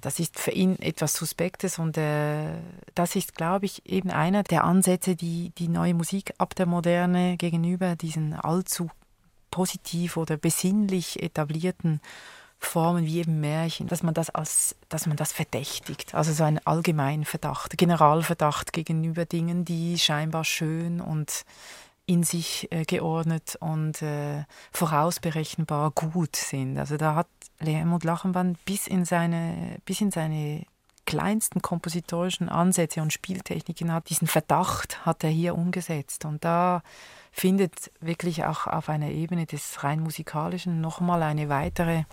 Das 0.00 0.18
ist 0.18 0.38
für 0.38 0.52
ihn 0.52 0.78
etwas 0.80 1.14
Suspektes 1.14 1.78
und 1.78 1.96
äh, 1.96 2.52
das 2.94 3.16
ist, 3.16 3.34
glaube 3.34 3.66
ich, 3.66 3.86
eben 3.86 4.10
einer 4.10 4.42
der 4.42 4.64
Ansätze, 4.64 5.16
die 5.16 5.50
die 5.58 5.68
neue 5.68 5.94
Musik 5.94 6.34
ab 6.38 6.54
der 6.54 6.66
Moderne 6.66 7.36
gegenüber 7.36 7.96
diesen 7.96 8.34
allzu 8.34 8.90
positiv 9.50 10.16
oder 10.16 10.36
besinnlich 10.36 11.22
etablierten 11.22 12.00
Formen 12.58 13.06
wie 13.06 13.20
eben 13.20 13.40
Märchen, 13.40 13.86
dass 13.86 14.02
man 14.02 14.14
das 14.14 14.30
als, 14.30 14.76
dass 14.88 15.06
man 15.06 15.16
das 15.16 15.32
verdächtigt. 15.32 16.14
Also 16.14 16.32
so 16.32 16.44
ein 16.44 16.58
allgemeinen 16.66 17.24
Verdacht, 17.24 17.78
Generalverdacht 17.78 18.72
gegenüber 18.72 19.24
Dingen, 19.26 19.64
die 19.64 19.98
scheinbar 19.98 20.44
schön 20.44 21.00
und 21.00 21.44
in 22.06 22.22
sich 22.24 22.68
äh, 22.70 22.84
geordnet 22.84 23.56
und 23.60 24.02
äh, 24.02 24.44
vorausberechenbar 24.72 25.90
gut 25.92 26.36
sind. 26.36 26.78
Also 26.78 26.96
da 26.96 27.14
hat 27.14 27.28
Helmut 27.60 28.02
Lachenband 28.02 28.64
bis 28.64 28.86
in 28.86 29.04
seine, 29.04 29.76
bis 29.84 30.00
in 30.00 30.10
seine 30.10 30.64
kleinsten 31.04 31.62
kompositorischen 31.62 32.48
Ansätze 32.48 33.00
und 33.02 33.12
Spieltechniken 33.12 33.92
hat 33.92 34.10
diesen 34.10 34.28
Verdacht 34.28 35.06
hat 35.06 35.24
er 35.24 35.30
hier 35.30 35.54
umgesetzt 35.54 36.26
und 36.26 36.44
da 36.44 36.82
findet 37.32 37.90
wirklich 38.00 38.44
auch 38.44 38.66
auf 38.66 38.90
einer 38.90 39.08
Ebene 39.08 39.46
des 39.46 39.82
rein 39.84 40.00
musikalischen 40.00 40.82
nochmal 40.82 41.22
eine 41.22 41.48
weitere 41.48 42.04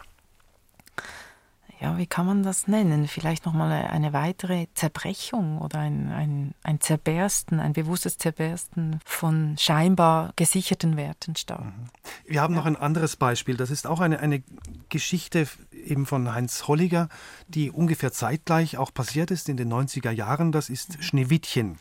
ja, 1.81 1.97
wie 1.97 2.07
kann 2.07 2.25
man 2.25 2.43
das 2.43 2.67
nennen? 2.67 3.07
Vielleicht 3.07 3.45
nochmal 3.45 3.71
eine 3.71 4.13
weitere 4.13 4.67
Zerbrechung 4.75 5.59
oder 5.59 5.79
ein, 5.79 6.11
ein, 6.11 6.55
ein 6.63 6.79
Zerbersten, 6.79 7.59
ein 7.59 7.73
bewusstes 7.73 8.17
Zerbersten 8.17 8.99
von 9.05 9.57
scheinbar 9.59 10.31
gesicherten 10.37 10.95
Werten 10.95 11.35
statt. 11.35 11.63
Mhm. 11.63 11.89
Wir 12.25 12.41
haben 12.41 12.53
ja. 12.53 12.59
noch 12.59 12.65
ein 12.65 12.77
anderes 12.77 13.17
Beispiel. 13.17 13.57
Das 13.57 13.71
ist 13.71 13.87
auch 13.87 13.99
eine, 13.99 14.19
eine 14.19 14.41
Geschichte 14.89 15.47
eben 15.71 16.05
von 16.05 16.33
Heinz 16.33 16.67
Holliger, 16.67 17.09
die 17.49 17.71
ungefähr 17.71 18.13
zeitgleich 18.13 18.77
auch 18.77 18.93
passiert 18.93 19.29
ist 19.29 19.49
in 19.49 19.57
den 19.57 19.71
90er 19.71 20.11
Jahren. 20.11 20.51
Das 20.53 20.69
ist 20.69 20.97
mhm. 20.97 21.01
Schneewittchen. 21.01 21.77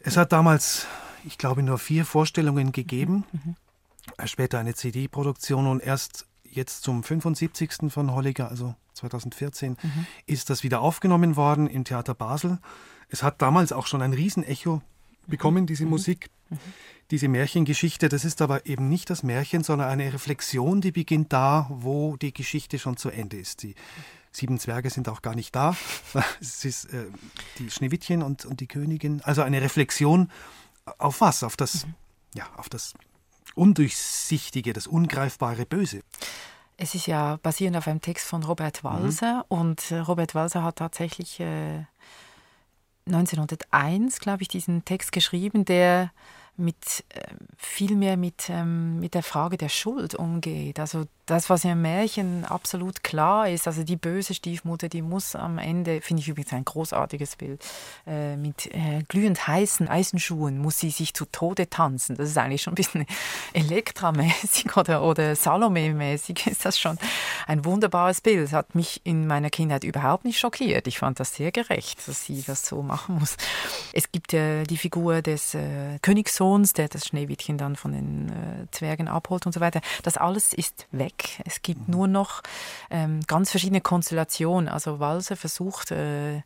Es 0.00 0.16
hat 0.16 0.32
damals, 0.32 0.86
ich 1.24 1.38
glaube, 1.38 1.62
nur 1.62 1.78
vier 1.78 2.04
Vorstellungen 2.04 2.72
gegeben. 2.72 3.24
Mhm. 3.32 3.40
mhm. 3.44 3.56
Später 4.24 4.58
eine 4.58 4.74
CD-Produktion 4.74 5.66
und 5.66 5.82
erst 5.82 6.27
jetzt 6.58 6.82
zum 6.82 7.02
75. 7.02 7.90
von 7.90 8.12
Holliger, 8.12 8.50
also 8.50 8.74
2014, 8.92 9.78
mhm. 9.82 10.06
ist 10.26 10.50
das 10.50 10.62
wieder 10.62 10.82
aufgenommen 10.82 11.36
worden 11.36 11.66
im 11.66 11.84
Theater 11.84 12.14
Basel. 12.14 12.58
Es 13.08 13.22
hat 13.22 13.40
damals 13.40 13.72
auch 13.72 13.86
schon 13.86 14.02
ein 14.02 14.12
Riesenecho 14.12 14.82
bekommen, 15.26 15.66
diese 15.66 15.84
mhm. 15.84 15.90
Musik. 15.90 16.30
Mhm. 16.50 16.58
Diese 17.10 17.28
Märchengeschichte, 17.28 18.10
das 18.10 18.26
ist 18.26 18.42
aber 18.42 18.66
eben 18.66 18.90
nicht 18.90 19.08
das 19.08 19.22
Märchen, 19.22 19.64
sondern 19.64 19.88
eine 19.88 20.12
Reflexion, 20.12 20.82
die 20.82 20.92
beginnt 20.92 21.32
da, 21.32 21.66
wo 21.70 22.18
die 22.18 22.34
Geschichte 22.34 22.78
schon 22.78 22.98
zu 22.98 23.08
Ende 23.08 23.38
ist. 23.38 23.62
Die 23.62 23.74
sieben 24.30 24.58
Zwerge 24.58 24.90
sind 24.90 25.08
auch 25.08 25.22
gar 25.22 25.34
nicht 25.34 25.56
da. 25.56 25.74
Es 26.40 26.66
ist 26.66 26.92
äh, 26.92 27.06
die 27.58 27.70
Schneewittchen 27.70 28.22
und, 28.22 28.44
und 28.44 28.60
die 28.60 28.66
Königin. 28.66 29.22
Also 29.22 29.40
eine 29.40 29.62
Reflexion 29.62 30.30
auf 30.98 31.22
was? 31.22 31.42
Auf 31.42 31.56
das, 31.56 31.86
mhm. 31.86 31.94
ja, 32.34 32.44
auf 32.56 32.68
das 32.68 32.92
Undurchsichtige, 33.58 34.72
das 34.72 34.86
ungreifbare 34.86 35.66
Böse. 35.66 36.00
Es 36.76 36.94
ist 36.94 37.06
ja 37.06 37.38
basierend 37.42 37.76
auf 37.76 37.88
einem 37.88 38.00
Text 38.00 38.26
von 38.26 38.44
Robert 38.44 38.82
mhm. 38.82 38.88
Walser 38.88 39.34
mhm. 39.50 39.58
und 39.58 39.90
äh, 39.90 39.98
Robert 39.98 40.34
Walser 40.34 40.62
hat 40.62 40.76
tatsächlich 40.76 41.40
äh, 41.40 41.84
1901, 43.06 44.20
glaube 44.20 44.42
ich, 44.42 44.48
diesen 44.48 44.84
Text 44.84 45.12
geschrieben, 45.12 45.64
der 45.64 46.12
mit 46.56 47.04
äh, 47.08 47.22
viel 47.56 47.96
mehr 47.96 48.16
mit, 48.16 48.48
ähm, 48.48 49.00
mit 49.00 49.14
der 49.14 49.22
Frage 49.22 49.56
der 49.56 49.68
Schuld 49.68 50.14
umgeht. 50.14 50.78
Also 50.78 51.06
das, 51.28 51.50
was 51.50 51.64
im 51.64 51.82
Märchen 51.82 52.46
absolut 52.46 53.04
klar 53.04 53.48
ist, 53.48 53.66
also 53.66 53.84
die 53.84 53.96
böse 53.96 54.32
Stiefmutter, 54.32 54.88
die 54.88 55.02
muss 55.02 55.36
am 55.36 55.58
Ende, 55.58 56.00
finde 56.00 56.22
ich 56.22 56.28
übrigens 56.28 56.54
ein 56.54 56.64
großartiges 56.64 57.36
Bild, 57.36 57.62
äh, 58.06 58.36
mit 58.36 58.66
äh, 58.74 59.04
glühend 59.08 59.46
heißen 59.46 59.88
Eisenschuhen 59.88 60.58
muss 60.58 60.78
sie 60.78 60.90
sich 60.90 61.12
zu 61.12 61.26
Tode 61.26 61.68
tanzen. 61.68 62.16
Das 62.16 62.30
ist 62.30 62.38
eigentlich 62.38 62.62
schon 62.62 62.72
ein 62.72 62.76
bisschen 62.76 63.04
Elektra-mäßig 63.52 64.74
oder, 64.76 65.02
oder 65.02 65.36
Salome-mäßig 65.36 66.46
ist 66.46 66.64
das 66.64 66.78
schon 66.78 66.98
ein 67.46 67.64
wunderbares 67.64 68.22
Bild. 68.22 68.44
Das 68.44 68.52
hat 68.54 68.74
mich 68.74 69.02
in 69.04 69.26
meiner 69.26 69.50
Kindheit 69.50 69.84
überhaupt 69.84 70.24
nicht 70.24 70.38
schockiert. 70.38 70.86
Ich 70.86 70.98
fand 70.98 71.20
das 71.20 71.34
sehr 71.34 71.52
gerecht, 71.52 72.08
dass 72.08 72.24
sie 72.24 72.42
das 72.46 72.66
so 72.66 72.82
machen 72.82 73.16
muss. 73.18 73.36
Es 73.92 74.10
gibt 74.10 74.32
äh, 74.32 74.64
die 74.64 74.78
Figur 74.78 75.20
des 75.20 75.54
äh, 75.54 75.98
Königssohns, 76.00 76.72
der 76.72 76.88
das 76.88 77.06
Schneewittchen 77.06 77.58
dann 77.58 77.76
von 77.76 77.92
den 77.92 78.28
äh, 78.30 78.70
Zwergen 78.70 79.08
abholt 79.08 79.44
und 79.44 79.52
so 79.52 79.60
weiter. 79.60 79.82
Das 80.02 80.16
alles 80.16 80.54
ist 80.54 80.86
weg 80.90 81.17
weg. 81.18 81.42
Es 81.44 81.62
gibt 81.62 81.88
mhm. 81.88 81.94
nur 81.94 82.08
noch 82.08 82.42
ähm, 82.90 83.20
ganz 83.26 83.50
verschiedene 83.50 83.80
Konstellationen. 83.80 84.68
Also 84.68 85.00
Walser 85.00 85.36
versucht 85.36 85.90
äh, 85.90 86.42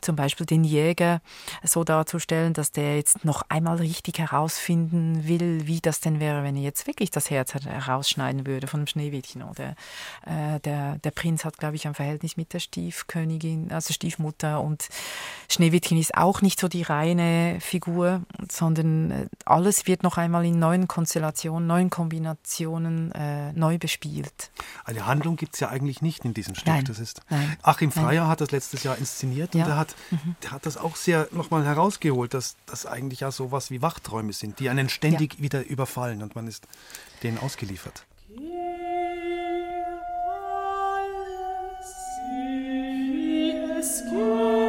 zum 0.00 0.16
Beispiel 0.16 0.46
den 0.46 0.64
Jäger 0.64 1.20
so 1.62 1.84
darzustellen, 1.84 2.52
dass 2.52 2.72
der 2.72 2.96
jetzt 2.96 3.24
noch 3.24 3.42
einmal 3.48 3.76
richtig 3.76 4.18
herausfinden 4.18 5.26
will, 5.26 5.66
wie 5.66 5.80
das 5.80 6.00
denn 6.00 6.20
wäre, 6.20 6.42
wenn 6.42 6.56
er 6.56 6.62
jetzt 6.62 6.86
wirklich 6.86 7.10
das 7.10 7.30
Herz 7.30 7.54
herausschneiden 7.54 8.46
würde 8.46 8.66
von 8.66 8.80
dem 8.80 8.86
Schneewittchen. 8.86 9.42
Oder 9.42 9.74
äh, 10.26 10.60
der, 10.60 10.98
der 10.98 11.10
Prinz 11.10 11.44
hat, 11.44 11.58
glaube 11.58 11.76
ich, 11.76 11.86
ein 11.86 11.94
Verhältnis 11.94 12.36
mit 12.36 12.52
der 12.52 12.60
Stiefkönigin, 12.60 13.72
also 13.72 13.92
Stiefmutter. 13.92 14.60
Und 14.60 14.88
Schneewittchen 15.50 15.98
ist 15.98 16.14
auch 16.14 16.42
nicht 16.42 16.60
so 16.60 16.68
die 16.68 16.82
reine 16.82 17.58
Figur, 17.60 18.22
sondern 18.50 19.10
äh, 19.10 19.26
alles 19.44 19.86
wird 19.86 20.02
noch 20.02 20.16
einmal 20.16 20.44
in 20.44 20.58
neuen 20.58 20.88
Konstellationen, 20.88 21.66
neuen 21.66 21.90
Kombinationen 21.90 23.12
äh, 23.12 23.52
neu 23.52 23.78
bespielt. 23.78 24.50
Eine 24.84 25.06
Handlung 25.06 25.36
gibt 25.36 25.54
es 25.54 25.60
ja 25.60 25.68
eigentlich 25.68 26.02
nicht 26.02 26.24
in 26.24 26.34
diesem 26.34 26.54
Stück. 26.54 26.68
Nein, 26.68 26.84
das 26.84 26.98
ist 26.98 27.20
nein, 27.28 27.56
Achim 27.62 27.92
Freier 27.92 28.22
nein. 28.22 28.30
hat 28.30 28.40
das 28.40 28.50
letztes 28.50 28.82
Jahr 28.82 28.96
inszeniert 28.98 29.54
ja. 29.54 29.64
und 29.64 29.70
er 29.70 29.76
hat 29.76 29.87
hat, 29.88 29.96
mhm. 30.10 30.36
der 30.42 30.50
hat 30.52 30.66
das 30.66 30.76
auch 30.76 30.96
sehr 30.96 31.28
nochmal 31.32 31.64
herausgeholt, 31.64 32.34
dass 32.34 32.56
das 32.66 32.86
eigentlich 32.86 33.20
ja 33.20 33.30
sowas 33.30 33.70
wie 33.70 33.82
Wachträume 33.82 34.32
sind, 34.32 34.58
die 34.60 34.68
einen 34.68 34.88
ständig 34.88 35.34
ja. 35.34 35.40
wieder 35.40 35.66
überfallen 35.66 36.22
und 36.22 36.34
man 36.34 36.46
ist 36.46 36.66
denen 37.22 37.38
ausgeliefert. 37.38 38.04
Geh 38.28 38.44
Alles, 41.10 41.94
wie 42.32 43.50
es 43.78 44.02
geht. 44.10 44.67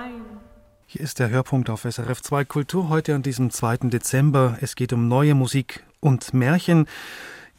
Allein. 0.00 0.22
Hier 0.86 1.02
ist 1.02 1.18
der 1.18 1.30
Hörpunkt 1.30 1.70
auf 1.70 1.82
SRF 1.82 2.20
2 2.22 2.44
Kultur 2.44 2.88
heute 2.88 3.14
an 3.14 3.22
diesem 3.22 3.50
2. 3.50 3.88
Dezember. 3.88 4.58
Es 4.60 4.74
geht 4.74 4.92
um 4.92 5.08
neue 5.08 5.34
Musik 5.34 5.84
und 6.00 6.34
Märchen. 6.34 6.86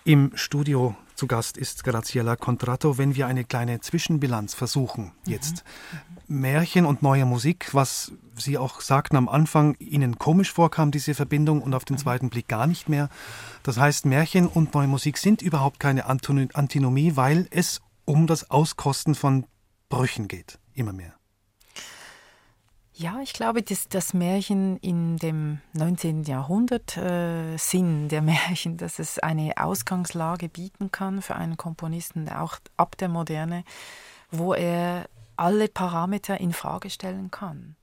Im 0.03 0.31
Studio 0.35 0.95
zu 1.15 1.27
Gast 1.27 1.57
ist 1.57 1.83
Graziella 1.83 2.35
Contratto. 2.35 2.97
Wenn 2.97 3.15
wir 3.15 3.27
eine 3.27 3.45
kleine 3.45 3.79
Zwischenbilanz 3.79 4.53
versuchen, 4.53 5.13
jetzt 5.25 5.63
mhm. 6.27 6.41
Märchen 6.41 6.85
und 6.85 7.01
neue 7.01 7.25
Musik, 7.25 7.73
was 7.73 8.11
Sie 8.35 8.57
auch 8.57 8.81
sagten 8.81 9.17
am 9.17 9.29
Anfang, 9.29 9.75
Ihnen 9.79 10.17
komisch 10.17 10.51
vorkam, 10.51 10.91
diese 10.91 11.13
Verbindung 11.13 11.61
und 11.61 11.73
auf 11.73 11.85
den 11.85 11.97
zweiten 11.97 12.29
Blick 12.29 12.47
gar 12.47 12.65
nicht 12.65 12.89
mehr. 12.89 13.09
Das 13.63 13.77
heißt, 13.77 14.05
Märchen 14.05 14.47
und 14.47 14.73
neue 14.73 14.87
Musik 14.87 15.17
sind 15.17 15.41
überhaupt 15.41 15.79
keine 15.79 16.05
Antinomie, 16.05 17.15
weil 17.15 17.47
es 17.51 17.81
um 18.05 18.27
das 18.27 18.49
Auskosten 18.49 19.13
von 19.15 19.45
Brüchen 19.89 20.27
geht, 20.27 20.57
immer 20.73 20.93
mehr. 20.93 21.20
Ja, 22.93 23.21
ich 23.21 23.31
glaube, 23.33 23.63
dass 23.63 23.87
das 23.87 24.13
Märchen 24.13 24.77
in 24.77 25.17
dem 25.17 25.59
19. 25.73 26.23
Jahrhundert 26.23 26.97
äh, 26.97 27.55
Sinn 27.57 28.09
der 28.09 28.21
Märchen, 28.21 28.77
dass 28.77 28.99
es 28.99 29.17
eine 29.17 29.53
Ausgangslage 29.57 30.49
bieten 30.49 30.91
kann 30.91 31.21
für 31.21 31.35
einen 31.35 31.55
Komponisten, 31.55 32.27
auch 32.29 32.57
ab 32.75 32.97
der 32.97 33.07
Moderne, 33.07 33.63
wo 34.29 34.53
er 34.53 35.05
alle 35.37 35.69
Parameter 35.69 36.39
in 36.39 36.51
Frage 36.51 36.89
stellen 36.89 37.31
kann. 37.31 37.75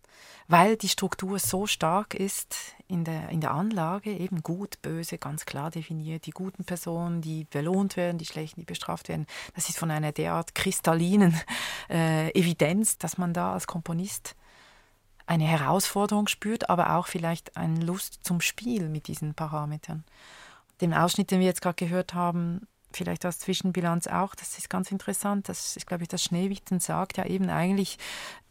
Weil 0.47 0.77
die 0.77 0.89
Struktur 0.89 1.39
so 1.39 1.67
stark 1.67 2.15
ist 2.15 2.57
in 2.87 3.05
der, 3.05 3.29
in 3.31 3.41
der 3.41 3.51
Anlage, 3.51 4.13
eben 4.13 4.43
gut, 4.43 4.81
böse, 4.81 5.19
ganz 5.19 5.45
klar 5.45 5.71
definiert, 5.71 6.27
die 6.27 6.31
guten 6.31 6.65
Personen, 6.65 7.21
die 7.21 7.45
belohnt 7.45 7.97
werden, 7.97 8.17
die 8.19 8.25
schlechten, 8.25 8.61
die 8.61 8.67
bestraft 8.67 9.09
werden. 9.09 9.27
Das 9.55 9.69
ist 9.69 9.79
von 9.79 9.91
einer 9.91 10.13
derart 10.13 10.55
kristallinen 10.55 11.39
äh, 11.91 12.31
Evidenz, 12.31 12.99
dass 12.99 13.19
man 13.19 13.33
da 13.33 13.53
als 13.55 13.67
Komponist 13.67 14.37
eine 15.29 15.45
Herausforderung 15.45 16.27
spürt, 16.27 16.71
aber 16.71 16.97
auch 16.97 17.07
vielleicht 17.07 17.57
eine 17.57 17.85
Lust 17.85 18.21
zum 18.23 18.41
Spiel 18.41 18.89
mit 18.89 19.09
diesen 19.09 19.35
Parametern. 19.35 20.05
Den 20.81 20.95
Ausschnitt, 20.95 21.31
den 21.31 21.41
wir 21.41 21.47
jetzt 21.47 21.61
gerade 21.61 21.77
gehört 21.77 22.15
haben, 22.15 22.67
vielleicht 22.93 23.27
als 23.27 23.39
Zwischenbilanz 23.41 24.07
auch, 24.07 24.35
das 24.35 24.57
ist 24.57 24.71
ganz 24.71 24.91
interessant, 24.91 25.49
das 25.51 25.77
ist, 25.77 25.87
glaube 25.87 26.05
ich, 26.05 26.09
das 26.09 26.25
Schneewittchen 26.25 26.81
sagt 26.81 27.19
ja 27.19 27.27
eben 27.27 27.51
eigentlich, 27.51 27.99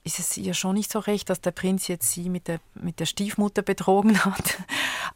ist 0.08 0.20
es 0.20 0.38
ihr 0.38 0.54
schon 0.54 0.76
nicht 0.76 0.90
so 0.90 1.00
recht, 1.00 1.30
dass 1.30 1.42
der 1.42 1.52
Prinz 1.52 1.90
jetzt 1.90 2.12
sie 2.12 2.30
mit 2.30 2.48
der, 2.48 2.60
mit 2.76 3.02
der 3.02 3.06
Stiefmutter 3.06 3.62
betrogen 3.62 4.24
hat. 4.26 4.58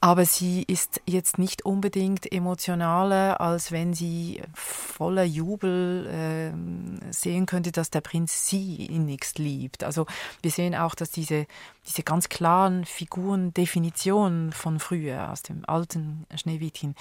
Aber 0.01 0.25
sie 0.25 0.63
ist 0.63 1.01
jetzt 1.05 1.37
nicht 1.37 1.63
unbedingt 1.63 2.29
emotionaler, 2.31 3.39
als 3.39 3.71
wenn 3.71 3.93
sie 3.93 4.41
voller 4.53 5.23
Jubel 5.23 6.07
äh, 6.07 7.11
sehen 7.13 7.45
könnte, 7.45 7.71
dass 7.71 7.89
der 7.89 8.01
Prinz 8.01 8.47
sie 8.47 8.85
innigst 8.85 9.39
liebt. 9.39 9.85
Also 9.85 10.07
wir 10.41 10.51
sehen 10.51 10.75
auch, 10.75 10.93
dass 10.93 11.09
diese, 11.09 11.47
diese 11.87 12.03
ganz 12.03 12.27
klaren 12.27 12.83
Figuren, 12.83 13.53
Definitionen 13.53 14.51
von 14.51 14.79
früher, 14.79 15.31
aus 15.31 15.41
dem 15.41 15.63
alten 15.67 16.25
Schneewittchen, 16.35 16.95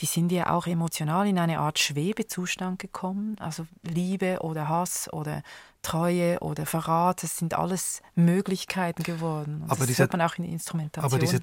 die 0.00 0.06
sind 0.06 0.32
ja 0.32 0.50
auch 0.50 0.66
emotional 0.66 1.26
in 1.26 1.38
eine 1.38 1.58
Art 1.58 1.78
Schwebezustand 1.78 2.78
gekommen. 2.78 3.36
Also 3.38 3.66
Liebe 3.82 4.38
oder 4.40 4.68
Hass 4.68 5.12
oder 5.12 5.42
Treue 5.84 6.40
oder 6.40 6.66
Verrat, 6.66 7.22
das 7.22 7.36
sind 7.36 7.54
alles 7.54 8.02
Möglichkeiten 8.16 9.02
geworden. 9.02 9.60
Und 9.62 9.70
aber 9.70 9.80
das 9.80 9.88
dieser, 9.88 10.04
hört 10.04 10.12
man 10.12 10.22
auch 10.22 10.36
in 10.38 10.44
Instrumentation. 10.44 11.04
Aber 11.04 11.18
dieser 11.20 11.38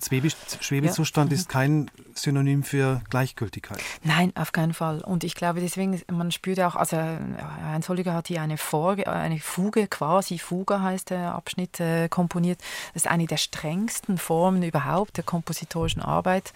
Schwebezustand 0.59 1.31
ja. 1.31 1.37
ist 1.37 1.47
kein 1.47 1.89
Synonym 2.15 2.63
für 2.63 3.01
Gleichgültigkeit. 3.09 3.79
Nein, 4.03 4.33
auf 4.35 4.51
keinen 4.51 4.73
Fall. 4.73 5.01
Und 5.01 5.23
ich 5.23 5.35
glaube 5.35 5.61
deswegen, 5.61 6.01
man 6.11 6.31
spürt 6.31 6.59
auch, 6.59 6.75
also 6.75 6.97
Heinz 6.97 7.87
Holliger 7.87 8.13
hat 8.13 8.27
hier 8.27 8.41
eine, 8.41 8.57
Folge, 8.57 9.07
eine 9.07 9.39
Fuge, 9.39 9.87
quasi 9.87 10.39
Fuge 10.39 10.81
heißt 10.81 11.11
der 11.11 11.33
Abschnitt, 11.35 11.79
äh, 11.79 12.09
komponiert. 12.09 12.59
Das 12.93 13.03
ist 13.03 13.11
eine 13.11 13.27
der 13.27 13.37
strengsten 13.37 14.17
Formen 14.17 14.63
überhaupt 14.63 15.17
der 15.17 15.23
kompositorischen 15.23 16.01
Arbeit. 16.01 16.51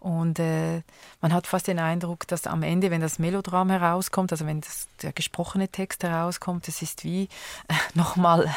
Und 0.00 0.38
äh, 0.38 0.82
man 1.20 1.32
hat 1.32 1.46
fast 1.46 1.68
den 1.68 1.78
Eindruck, 1.78 2.26
dass 2.26 2.46
am 2.46 2.62
Ende, 2.62 2.90
wenn 2.90 3.00
das 3.00 3.18
Melodram 3.18 3.70
herauskommt, 3.70 4.32
also 4.32 4.46
wenn 4.46 4.62
das, 4.62 4.88
der 5.02 5.12
gesprochene 5.12 5.68
Text 5.68 6.02
herauskommt, 6.02 6.66
das 6.68 6.82
ist 6.82 7.04
wie 7.04 7.25
äh, 7.68 7.74
nochmal 7.94 8.48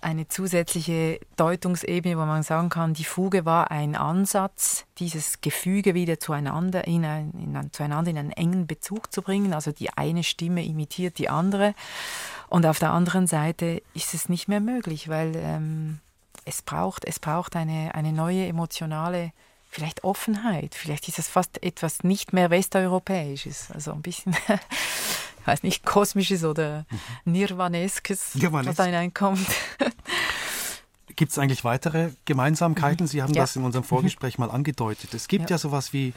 eine 0.00 0.28
zusätzliche 0.28 1.20
Deutungsebene, 1.36 2.16
wo 2.16 2.24
man 2.24 2.42
sagen 2.42 2.68
kann, 2.68 2.94
die 2.94 3.04
Fuge 3.04 3.44
war 3.44 3.70
ein 3.70 3.96
Ansatz, 3.96 4.84
dieses 4.98 5.40
Gefüge 5.40 5.94
wieder 5.94 6.20
zueinander 6.20 6.86
in, 6.86 7.04
ein, 7.04 7.32
in, 7.32 7.72
zueinander 7.72 8.10
in 8.10 8.18
einen 8.18 8.32
engen 8.32 8.66
Bezug 8.66 9.12
zu 9.12 9.22
bringen. 9.22 9.52
Also 9.52 9.72
die 9.72 9.90
eine 9.90 10.24
Stimme 10.24 10.64
imitiert 10.64 11.18
die 11.18 11.28
andere. 11.28 11.74
Und 12.48 12.66
auf 12.66 12.78
der 12.78 12.90
anderen 12.90 13.26
Seite 13.26 13.82
ist 13.94 14.14
es 14.14 14.28
nicht 14.28 14.48
mehr 14.48 14.60
möglich, 14.60 15.08
weil 15.08 15.32
ähm, 15.36 16.00
es 16.44 16.62
braucht, 16.62 17.04
es 17.04 17.18
braucht 17.18 17.56
eine, 17.56 17.94
eine 17.94 18.12
neue 18.12 18.46
emotionale 18.46 19.32
vielleicht 19.70 20.02
Offenheit. 20.02 20.74
Vielleicht 20.74 21.08
ist 21.08 21.18
es 21.18 21.28
fast 21.28 21.62
etwas 21.62 22.02
nicht 22.02 22.32
mehr 22.32 22.50
westeuropäisches. 22.50 23.70
Also 23.70 23.92
ein 23.92 24.02
bisschen 24.02 24.36
weiß 25.44 25.62
nicht, 25.62 25.84
kosmisches 25.84 26.44
oder 26.44 26.86
mhm. 27.24 27.32
Nirvaneskes, 27.32 28.34
Nirvanesk. 28.34 28.68
was 28.68 28.76
da 28.76 28.84
hineinkommt. 28.84 29.46
Gibt 31.20 31.32
es 31.32 31.38
eigentlich 31.38 31.64
weitere 31.64 32.12
Gemeinsamkeiten? 32.24 33.06
Sie 33.06 33.22
haben 33.22 33.34
ja. 33.34 33.42
das 33.42 33.54
in 33.54 33.62
unserem 33.62 33.84
Vorgespräch 33.84 34.38
mal 34.38 34.50
angedeutet. 34.50 35.12
Es 35.12 35.28
gibt 35.28 35.50
ja, 35.50 35.56
ja 35.56 35.58
sowas 35.58 35.92
wie 35.92 36.14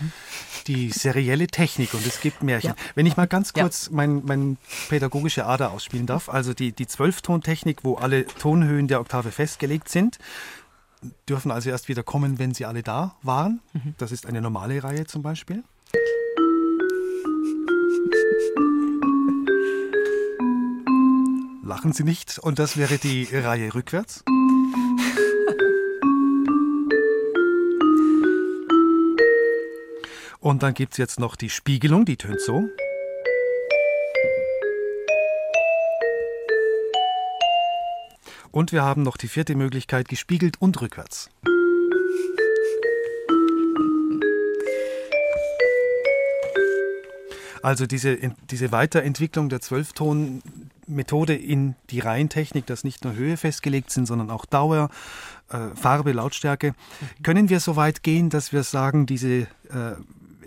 die 0.68 0.92
serielle 0.92 1.48
Technik 1.48 1.94
und 1.94 2.08
es 2.08 2.22
gibt 2.22 2.42
Märchen. 2.42 2.70
Ja. 2.70 2.76
Wenn 2.96 3.06
ich 3.06 3.18
mal 3.18 3.28
ganz 3.28 3.52
kurz 3.52 3.88
ja. 3.88 3.98
mein, 3.98 4.24
mein 4.24 4.58
pädagogische 4.88 5.46
Ader 5.46 5.72
ausspielen 5.72 6.06
darf, 6.06 6.30
also 6.30 6.54
die, 6.54 6.72
die 6.72 6.88
Zwölftontechnik, 6.88 7.84
wo 7.84 7.96
alle 7.96 8.26
Tonhöhen 8.26 8.88
der 8.88 9.02
Oktave 9.02 9.32
festgelegt 9.32 9.90
sind, 9.90 10.20
dürfen 11.28 11.52
also 11.52 11.70
erst 11.70 11.90
wieder 11.90 12.04
kommen, 12.04 12.40
wenn 12.40 12.54
sie 12.54 12.66
alle 12.66 12.82
da 12.82 13.16
waren. 13.24 13.60
Mhm. 13.74 13.96
Das 13.98 14.14
ist 14.14 14.26
eine 14.26 14.42
normale 14.42 14.82
Reihe 14.86 15.06
zum 15.06 15.22
Beispiel. 15.22 15.64
Lachen 21.74 21.92
Sie 21.92 22.04
nicht. 22.04 22.38
Und 22.38 22.60
das 22.60 22.78
wäre 22.78 23.00
die 23.00 23.24
Reihe 23.34 23.74
rückwärts. 23.74 24.24
Und 30.40 30.62
dann 30.62 30.76
gibt 30.76 30.92
es 30.94 30.98
jetzt 31.00 31.20
noch 31.20 31.36
die 31.36 31.50
Spiegelung, 31.50 32.06
die 32.06 32.16
tönt 32.16 32.42
so. 32.42 32.70
Und 38.52 38.72
wir 38.72 38.84
haben 38.84 39.02
noch 39.02 39.18
die 39.18 39.28
vierte 39.28 39.56
Möglichkeit, 39.56 40.08
gespiegelt 40.08 40.62
und 40.62 40.80
rückwärts. 40.80 41.32
Also 47.64 47.88
diese, 47.88 48.20
diese 48.52 48.72
Weiterentwicklung 48.72 49.50
der 49.50 49.62
Zwölfton 49.62 50.44
Methode 50.88 51.36
in 51.36 51.76
die 51.90 52.00
Reihentechnik, 52.00 52.66
dass 52.66 52.84
nicht 52.84 53.04
nur 53.04 53.14
Höhe 53.14 53.38
festgelegt 53.38 53.92
sind, 53.92 54.06
sondern 54.06 54.30
auch 54.30 54.46
Dauer, 54.46 54.90
äh, 55.50 55.76
Farbe, 55.76 56.12
Lautstärke. 56.12 56.72
Mhm. 56.72 57.24
Können 57.24 57.50
wir 57.50 57.60
so 57.60 57.76
weit 57.76 58.04
gehen, 58.04 58.30
dass 58.30 58.52
wir 58.52 58.64
sagen, 58.64 59.06
diese 59.06 59.48
äh, 59.70 59.96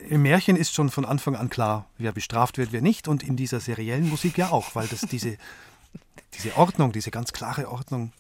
im 0.09 0.23
Märchen 0.23 0.57
ist 0.57 0.73
schon 0.73 0.91
von 0.91 1.05
Anfang 1.05 1.37
an 1.37 1.51
klar, 1.51 1.87
wer 1.99 2.13
bestraft 2.13 2.59
wird, 2.59 2.73
wer 2.73 2.83
nicht, 2.83 3.09
und 3.09 3.23
in 3.23 3.37
dieser 3.37 3.61
seriellen 3.61 4.09
Musik 4.09 4.39
ja 4.39 4.51
auch, 4.51 4.75
weil 4.75 4.87
das 4.87 5.01
diese, 5.01 5.37
diese 6.35 6.57
Ordnung, 6.57 6.93
diese 6.93 7.11
ganz 7.11 7.33
klare 7.33 7.71
Ordnung 7.71 8.13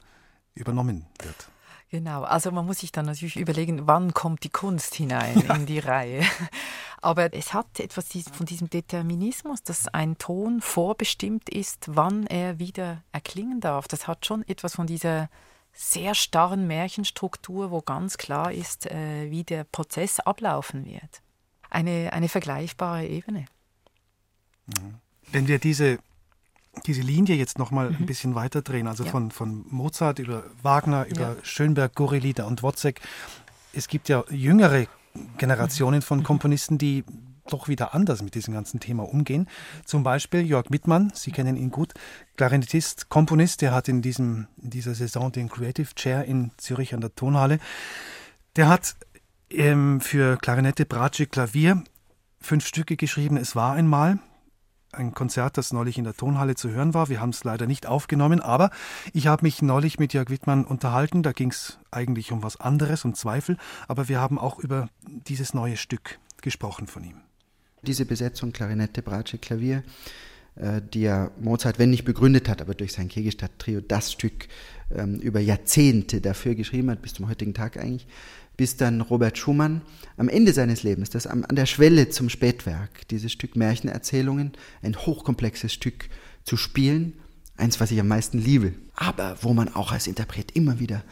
übernommen 0.55 1.07
wird. 1.23 1.49
Genau, 1.97 2.24
also 2.24 2.53
man 2.53 2.66
muss 2.66 2.80
sich 2.80 2.92
dann 2.92 3.07
natürlich 3.07 3.36
überlegen, 3.36 3.86
wann 3.86 4.12
kommt 4.12 4.44
die 4.44 4.51
Kunst 4.51 4.94
hinein 4.94 5.40
in 5.55 5.64
die 5.64 5.78
Reihe. 5.78 6.22
Aber 7.01 7.32
es 7.32 7.55
hat 7.55 7.80
etwas 7.80 8.09
von 8.34 8.44
diesem 8.44 8.68
Determinismus, 8.68 9.62
dass 9.62 9.88
ein 9.88 10.18
Ton 10.18 10.61
vorbestimmt 10.61 11.49
ist, 11.49 11.86
wann 11.86 12.26
er 12.26 12.59
wieder 12.59 13.03
erklingen 13.12 13.61
darf. 13.61 13.88
Das 13.88 14.07
hat 14.07 14.26
schon 14.26 14.47
etwas 14.47 14.74
von 14.74 14.86
dieser 14.86 15.30
sehr 15.72 16.14
starren 16.14 16.66
Märchenstruktur, 16.66 17.70
wo 17.70 17.80
ganz 17.80 18.18
klar 18.18 18.53
ist, 18.53 18.84
äh, 18.90 19.30
wie 19.30 19.44
der 19.44 19.64
Prozess 19.64 20.20
ablaufen 20.20 20.84
wird. 20.84 21.22
Eine, 21.70 22.12
eine 22.12 22.28
vergleichbare 22.28 23.07
Ebene. 23.07 23.47
Mhm. 24.66 24.97
Wenn 25.32 25.49
wir 25.49 25.59
diese, 25.59 25.99
diese 26.85 27.03
Linie 27.03 27.37
jetzt 27.37 27.59
nochmal 27.59 27.91
mhm. 27.91 27.97
ein 28.01 28.07
bisschen 28.07 28.35
weiter 28.35 28.62
drehen, 28.62 28.87
also 28.87 29.05
ja. 29.05 29.11
von, 29.11 29.31
von 29.31 29.64
Mozart 29.70 30.18
über 30.18 30.45
Wagner, 30.62 31.07
über 31.07 31.20
ja. 31.20 31.37
Schönberg, 31.43 31.95
Gorilida 31.95 32.45
und 32.45 32.62
Wozzeck, 32.62 33.01
es 33.72 33.89
gibt 33.89 34.09
ja 34.09 34.24
jüngere 34.31 34.87
Generationen 35.39 36.03
von 36.03 36.22
Komponisten, 36.22 36.79
die 36.79 37.05
doch 37.49 37.68
wieder 37.68 37.95
anders 37.95 38.22
mit 38.22 38.35
diesem 38.35 38.55
ganzen 38.55 38.81
Thema 38.81 39.05
umgehen. 39.05 39.49
Zum 39.85 40.03
Beispiel 40.03 40.45
Jörg 40.45 40.68
Mittmann, 40.70 41.12
Sie 41.14 41.31
kennen 41.31 41.57
ihn 41.57 41.70
gut, 41.70 41.95
Klarinettist, 42.37 43.09
Komponist, 43.09 43.62
der 43.62 43.72
hat 43.72 43.89
in, 43.89 44.03
diesem, 44.03 44.49
in 44.61 44.70
dieser 44.70 44.95
Saison 44.95 45.31
den 45.31 45.49
Creative 45.49 45.95
Chair 45.95 46.24
in 46.24 46.51
Zürich 46.57 46.93
an 46.93 47.01
der 47.01 47.14
Tonhalle. 47.14 47.61
Der 48.57 48.68
hat 48.68 48.97
ähm, 49.51 50.01
für 50.01 50.37
Klarinette, 50.39 50.87
Bratsche, 50.87 51.27
Klavier 51.27 51.85
fünf 52.41 52.66
Stücke 52.66 52.97
geschrieben. 52.97 53.37
Es 53.37 53.57
war 53.57 53.74
einmal. 53.74 54.18
Ein 54.93 55.12
Konzert, 55.12 55.59
das 55.59 55.72
neulich 55.72 55.99
in 55.99 56.05
der 56.05 56.14
Tonhalle 56.14 56.55
zu 56.55 56.70
hören 56.70 56.95
war. 56.95 57.09
Wir 57.09 57.20
haben 57.20 57.30
es 57.30 57.45
leider 57.45 57.66
nicht 57.66 57.87
aufgenommen, 57.87 58.41
aber 58.41 58.70
ich 59.12 59.26
habe 59.26 59.45
mich 59.45 59.62
neulich 59.62 59.99
mit 59.99 60.12
Jörg 60.12 60.30
Wittmann 60.30 60.64
unterhalten. 60.64 61.22
Da 61.22 61.32
ging 61.32 61.51
es 61.51 61.78
eigentlich 61.91 62.32
um 62.32 62.43
was 62.43 62.61
anderes, 62.61 63.05
um 63.05 63.14
Zweifel, 63.14 63.57
aber 63.89 64.09
wir 64.09 64.20
haben 64.20 64.39
auch 64.39 64.59
über 64.59 64.89
dieses 65.05 65.55
neue 65.55 65.76
Stück 65.76 66.18
gesprochen 66.43 66.87
von 66.87 67.05
ihm. 67.05 67.16
Diese 67.82 68.07
Besetzung 68.07 68.53
Klarinette, 68.53 69.03
Bratsche, 69.03 69.39
Klavier, 69.39 69.82
äh, 70.57 70.80
die 70.82 71.03
ja 71.03 71.30
Mozart, 71.41 71.78
wenn 71.78 71.91
nicht 71.91 72.05
begründet 72.05 72.49
hat, 72.49 72.61
aber 72.62 72.74
durch 72.74 72.93
sein 72.93 73.09
Kegestadt-Trio 73.09 73.80
das 73.80 74.12
Stück 74.12 74.49
ähm, 74.95 75.16
über 75.20 75.41
Jahrzehnte 75.41 76.20
dafür 76.20 76.55
geschrieben 76.55 76.91
hat, 76.91 77.03
bis 77.03 77.14
zum 77.14 77.28
heutigen 77.28 77.55
Tag 77.55 77.76
eigentlich, 77.76 78.07
bis 78.57 78.76
dann 78.76 79.00
Robert 79.00 79.36
Schumann 79.38 79.82
am 80.16 80.28
Ende 80.28 80.52
seines 80.52 80.82
Lebens, 80.82 81.11
das 81.11 81.26
an 81.26 81.44
der 81.50 81.66
Schwelle 81.66 82.09
zum 82.09 82.28
Spätwerk, 82.28 83.07
dieses 83.09 83.32
Stück 83.32 83.57
Märchenerzählungen, 83.57 84.52
ein 84.82 84.96
hochkomplexes 84.96 85.72
Stück 85.72 86.09
zu 86.44 86.57
spielen, 86.57 87.14
eins, 87.57 87.80
was 87.80 87.90
ich 87.90 88.00
am 88.00 88.09
meisten 88.09 88.38
liebe, 88.38 88.74
aber 88.94 89.38
wo 89.42 89.52
man 89.52 89.74
auch 89.74 89.92
als 89.92 90.07
Interpret 90.07 90.52
immer 90.52 90.80
wieder 90.80 91.02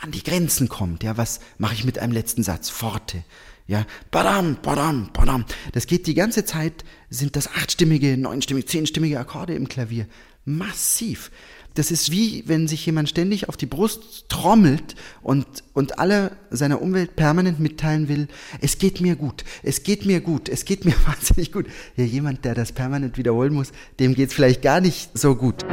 an 0.00 0.10
die 0.10 0.22
Grenzen 0.22 0.68
kommt. 0.68 1.02
Ja, 1.02 1.16
was 1.16 1.40
mache 1.58 1.74
ich 1.74 1.84
mit 1.84 1.98
einem 1.98 2.12
letzten 2.12 2.42
Satz? 2.42 2.70
Forte. 2.70 3.22
Ja, 3.66 3.86
badam, 4.10 4.56
badam, 4.62 5.10
badam. 5.12 5.44
Das 5.72 5.86
geht 5.86 6.06
die 6.06 6.14
ganze 6.14 6.44
Zeit, 6.44 6.84
sind 7.08 7.36
das 7.36 7.46
achtstimmige, 7.48 8.16
neunstimmige, 8.16 8.66
zehnstimmige 8.66 9.20
Akkorde 9.20 9.54
im 9.54 9.68
Klavier. 9.68 10.06
Massiv. 10.44 11.30
Das 11.74 11.90
ist 11.90 12.10
wie, 12.10 12.44
wenn 12.46 12.66
sich 12.66 12.84
jemand 12.84 13.08
ständig 13.08 13.48
auf 13.48 13.56
die 13.56 13.66
Brust 13.66 14.28
trommelt 14.28 14.96
und, 15.22 15.46
und 15.72 15.98
aller 15.98 16.32
seiner 16.50 16.82
Umwelt 16.82 17.16
permanent 17.16 17.60
mitteilen 17.60 18.08
will, 18.08 18.28
es 18.60 18.78
geht 18.78 19.00
mir 19.00 19.16
gut, 19.16 19.44
es 19.62 19.82
geht 19.82 20.04
mir 20.04 20.20
gut, 20.20 20.48
es 20.48 20.64
geht 20.64 20.84
mir 20.84 20.94
wahnsinnig 21.06 21.52
gut. 21.52 21.66
Ja, 21.96 22.04
jemand, 22.04 22.44
der 22.44 22.54
das 22.54 22.72
permanent 22.72 23.18
wiederholen 23.18 23.54
muss, 23.54 23.72
dem 23.98 24.14
geht 24.14 24.30
es 24.30 24.34
vielleicht 24.34 24.62
gar 24.62 24.80
nicht 24.80 25.10
so 25.16 25.36
gut. 25.36 25.64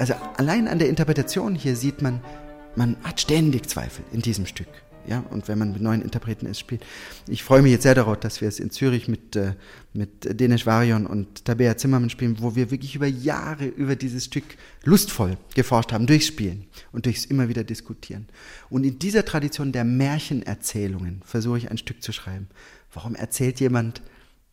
Also 0.00 0.14
allein 0.38 0.66
an 0.66 0.78
der 0.78 0.88
Interpretation 0.88 1.54
hier 1.54 1.76
sieht 1.76 2.00
man, 2.00 2.22
man 2.74 2.96
hat 3.04 3.20
ständig 3.20 3.68
Zweifel 3.68 4.02
in 4.12 4.22
diesem 4.22 4.46
Stück. 4.46 4.68
Ja, 5.06 5.22
und 5.30 5.46
wenn 5.46 5.58
man 5.58 5.72
mit 5.72 5.82
neuen 5.82 6.00
Interpreten 6.00 6.46
es 6.46 6.58
spielt. 6.58 6.84
Ich 7.26 7.42
freue 7.42 7.60
mich 7.60 7.72
jetzt 7.72 7.82
sehr 7.82 7.94
darauf, 7.94 8.18
dass 8.18 8.40
wir 8.40 8.48
es 8.48 8.60
in 8.60 8.70
Zürich 8.70 9.08
mit, 9.08 9.36
äh, 9.36 9.54
mit 9.92 10.40
Denis 10.40 10.64
Varion 10.64 11.06
und 11.06 11.44
Tabea 11.44 11.76
Zimmermann 11.76 12.08
spielen, 12.08 12.36
wo 12.40 12.54
wir 12.54 12.70
wirklich 12.70 12.94
über 12.94 13.06
Jahre 13.06 13.66
über 13.66 13.94
dieses 13.94 14.24
Stück 14.26 14.44
lustvoll 14.84 15.36
geforscht 15.54 15.92
haben, 15.92 16.06
durchs 16.06 16.26
Spielen 16.26 16.66
und 16.92 17.04
durchs 17.04 17.26
immer 17.26 17.48
wieder 17.48 17.64
diskutieren. 17.64 18.26
Und 18.70 18.84
in 18.84 18.98
dieser 18.98 19.26
Tradition 19.26 19.72
der 19.72 19.84
Märchenerzählungen 19.84 21.20
versuche 21.26 21.58
ich 21.58 21.70
ein 21.70 21.78
Stück 21.78 22.02
zu 22.02 22.12
schreiben. 22.12 22.48
Warum 22.92 23.14
erzählt 23.14 23.60
jemand, 23.60 24.00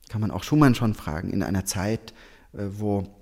kann 0.10 0.20
man 0.20 0.32
auch 0.32 0.43
Schumann 0.43 0.76
schon 0.76 0.93
fragen, 0.93 1.32
in 1.32 1.43
einer 1.43 1.66
Zeit, 1.66 2.14
äh, 2.54 2.64
wo 2.70 3.16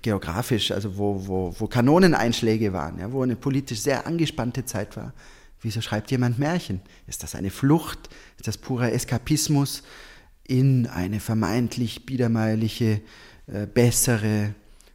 geografisch, 0.00 0.70
also 0.70 0.96
wo, 0.96 1.26
wo, 1.26 1.54
wo 1.58 1.66
Kanoneneinschläge 1.66 2.72
waren, 2.72 2.98
ja, 2.98 3.12
wo 3.12 3.22
eine 3.22 3.36
politisch 3.36 3.80
sehr 3.80 4.06
angespannte 4.06 4.64
Zeit 4.64 4.96
war. 4.96 5.12
Wieso 5.60 5.80
schreibt 5.80 6.10
jemand 6.10 6.38
Märchen? 6.38 6.80
Ist 7.06 7.22
das 7.22 7.34
eine 7.34 7.50
Flucht? 7.50 8.08
Ist 8.36 8.48
das 8.48 8.58
purer 8.58 8.92
Eskapismus 8.92 9.82
in 10.44 10.86
eine 10.86 11.20
vermeintlich 11.20 12.06
biedermeierliche, 12.06 13.00
äh, 13.46 13.66
bessere, 13.66 14.54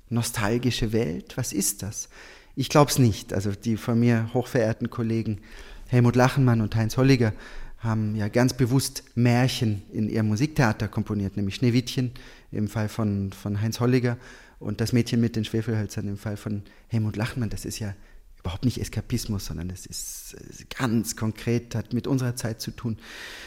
nostalgische 0.09 0.91
Welt? 0.91 1.37
Was 1.37 1.53
ist 1.53 1.83
das? 1.83 2.09
Ich 2.55 2.69
glaube 2.69 2.91
es 2.91 2.97
nicht. 2.97 3.33
Also 3.33 3.51
die 3.51 3.77
von 3.77 3.99
mir 3.99 4.29
hochverehrten 4.33 4.89
Kollegen 4.89 5.39
Helmut 5.87 6.15
Lachenmann 6.15 6.61
und 6.61 6.75
Heinz 6.75 6.97
Holliger 6.97 7.33
haben 7.77 8.15
ja 8.15 8.27
ganz 8.27 8.53
bewusst 8.53 9.03
Märchen 9.15 9.83
in 9.93 10.09
ihrem 10.09 10.27
Musiktheater 10.27 10.87
komponiert, 10.87 11.37
nämlich 11.37 11.55
Schneewittchen 11.55 12.11
im 12.51 12.67
Fall 12.67 12.89
von, 12.89 13.31
von 13.31 13.61
Heinz 13.61 13.79
Holliger 13.79 14.17
und 14.60 14.82
das 14.82 14.93
Mädchen 14.93 15.22
mit 15.22 15.36
den 15.36 15.45
Schwefelhölzern 15.45 16.08
im 16.08 16.18
Fall 16.18 16.38
von 16.38 16.64
Helmut 16.88 17.16
Lachmann, 17.16 17.49
das 17.49 17.66
ist 17.66 17.80
ja 17.80 17.93
überhaupt 18.39 18.66
nicht 18.66 18.80
Eskapismus, 18.80 19.45
sondern 19.45 19.70
es 19.70 19.86
ist 19.86 20.36
ganz 20.78 21.16
konkret, 21.16 21.76
hat 21.76 21.93
mit 21.93 22.08
unserer 22.08 22.36
Zeit 22.36 22.62
zu 22.62 22.72
tun. 22.72 22.97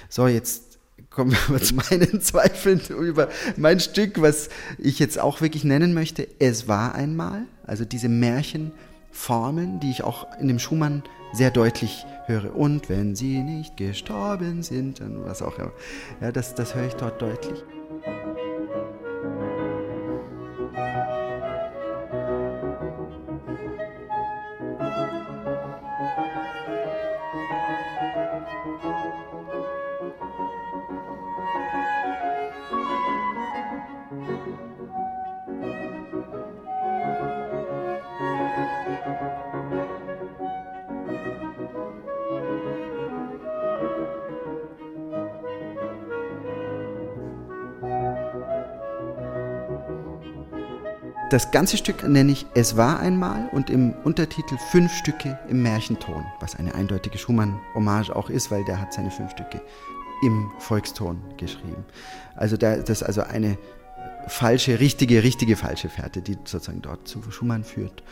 So, 0.08 0.26
jetzt 0.26 0.78
kommen 1.08 1.32
wir 1.32 1.38
aber 1.48 1.60
zu 1.60 1.74
meinen 1.74 2.20
Zweifeln 2.20 2.80
über 2.88 3.28
mein 3.56 3.80
Stück, 3.80 4.20
was 4.20 4.50
ich 4.78 4.98
jetzt 4.98 5.18
auch 5.18 5.40
wirklich 5.40 5.64
nennen 5.64 5.94
möchte. 5.94 6.28
Es 6.38 6.68
war 6.68 6.94
einmal, 6.94 7.46
also 7.64 7.84
diese 7.84 8.08
Märchenformeln, 8.08 9.80
die 9.80 9.90
ich 9.90 10.02
auch 10.02 10.26
in 10.38 10.48
dem 10.48 10.58
Schumann 10.58 11.02
sehr 11.32 11.50
deutlich 11.50 12.04
höre. 12.26 12.54
Und 12.54 12.88
wenn 12.88 13.16
sie 13.16 13.38
nicht 13.42 13.76
gestorben 13.76 14.62
sind, 14.62 15.00
dann 15.00 15.24
was 15.24 15.42
auch 15.42 15.58
immer. 15.58 15.72
Ja, 16.20 16.32
das, 16.32 16.54
das 16.54 16.74
höre 16.74 16.86
ich 16.86 16.94
dort 16.94 17.22
deutlich. 17.22 17.62
Das 51.30 51.52
ganze 51.52 51.76
Stück 51.76 52.08
nenne 52.08 52.32
ich 52.32 52.44
Es 52.56 52.76
war 52.76 52.98
einmal 52.98 53.48
und 53.52 53.70
im 53.70 53.94
Untertitel 54.02 54.56
Fünf 54.72 54.92
Stücke 54.92 55.38
im 55.48 55.62
Märchenton, 55.62 56.24
was 56.40 56.56
eine 56.56 56.74
eindeutige 56.74 57.18
Schumann-Hommage 57.18 58.10
auch 58.10 58.30
ist, 58.30 58.50
weil 58.50 58.64
der 58.64 58.80
hat 58.80 58.92
seine 58.92 59.12
fünf 59.12 59.30
Stücke 59.30 59.62
im 60.24 60.50
Volkston 60.58 61.22
geschrieben. 61.36 61.84
Also 62.34 62.56
da, 62.56 62.78
das 62.78 63.02
ist 63.02 63.02
also 63.04 63.22
eine 63.22 63.58
falsche, 64.26 64.80
richtige, 64.80 65.22
richtige 65.22 65.54
falsche 65.54 65.88
Fährte, 65.88 66.20
die 66.20 66.36
sozusagen 66.44 66.82
dort 66.82 67.06
zu 67.06 67.22
Schumann 67.30 67.62
führt. 67.62 68.02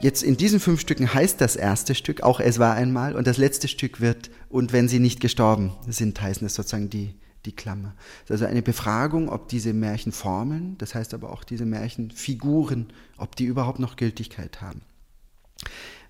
Jetzt 0.00 0.22
in 0.22 0.38
diesen 0.38 0.58
fünf 0.58 0.80
Stücken 0.80 1.12
heißt 1.12 1.42
das 1.42 1.54
erste 1.54 1.94
Stück 1.94 2.22
auch 2.22 2.40
Es 2.40 2.58
war 2.58 2.74
einmal 2.74 3.14
und 3.14 3.26
das 3.26 3.36
letzte 3.36 3.68
Stück 3.68 4.00
wird 4.00 4.30
Und 4.48 4.72
wenn 4.72 4.88
sie 4.88 5.00
nicht 5.00 5.20
gestorben 5.20 5.72
sind, 5.86 6.18
heißen 6.18 6.46
es 6.46 6.54
sozusagen 6.54 6.88
die 6.88 7.14
die 7.44 7.54
Klammer. 7.54 7.94
Das 8.26 8.36
ist 8.36 8.42
also 8.42 8.46
eine 8.46 8.62
Befragung, 8.62 9.28
ob 9.28 9.48
diese 9.48 9.72
Märchenformeln, 9.72 10.76
das 10.78 10.94
heißt 10.94 11.14
aber 11.14 11.32
auch 11.32 11.44
diese 11.44 11.66
Märchenfiguren, 11.66 12.92
ob 13.16 13.36
die 13.36 13.44
überhaupt 13.44 13.78
noch 13.78 13.96
Gültigkeit 13.96 14.60
haben. 14.60 14.82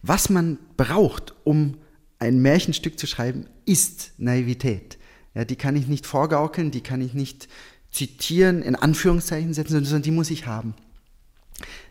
Was 0.02 0.30
man 0.30 0.58
braucht, 0.76 1.34
um 1.44 1.76
ein 2.18 2.40
Märchenstück 2.40 2.98
zu 2.98 3.06
schreiben, 3.06 3.46
ist 3.64 4.12
Naivität. 4.18 4.98
Ja, 5.34 5.44
die 5.44 5.56
kann 5.56 5.76
ich 5.76 5.86
nicht 5.86 6.06
vorgaukeln, 6.06 6.70
die 6.70 6.80
kann 6.80 7.00
ich 7.00 7.14
nicht 7.14 7.48
zitieren, 7.90 8.62
in 8.62 8.74
Anführungszeichen 8.74 9.54
setzen, 9.54 9.84
sondern 9.84 10.02
die 10.02 10.10
muss 10.10 10.30
ich 10.30 10.46
haben. 10.46 10.74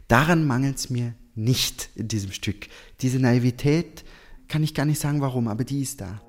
Daran 0.07 0.45
mangelt 0.45 0.77
es 0.77 0.89
mir 0.89 1.13
nicht 1.35 1.89
in 1.95 2.07
diesem 2.07 2.31
Stück. 2.31 2.67
Diese 3.01 3.19
Naivität 3.19 4.03
kann 4.47 4.63
ich 4.63 4.73
gar 4.73 4.85
nicht 4.85 4.99
sagen, 4.99 5.21
warum, 5.21 5.47
aber 5.47 5.63
die 5.63 5.81
ist 5.81 6.01
da. 6.01 6.21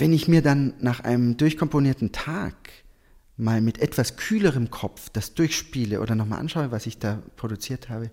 Wenn 0.00 0.12
ich 0.12 0.28
mir 0.28 0.42
dann 0.42 0.74
nach 0.80 1.00
einem 1.00 1.36
durchkomponierten 1.36 2.12
Tag 2.12 2.54
mal 3.36 3.60
mit 3.60 3.78
etwas 3.78 4.16
kühlerem 4.16 4.70
Kopf 4.70 5.10
das 5.10 5.34
durchspiele 5.34 6.00
oder 6.00 6.14
nochmal 6.14 6.40
anschaue, 6.40 6.70
was 6.70 6.86
ich 6.86 6.98
da 6.98 7.22
produziert 7.36 7.88
habe, 7.88 8.10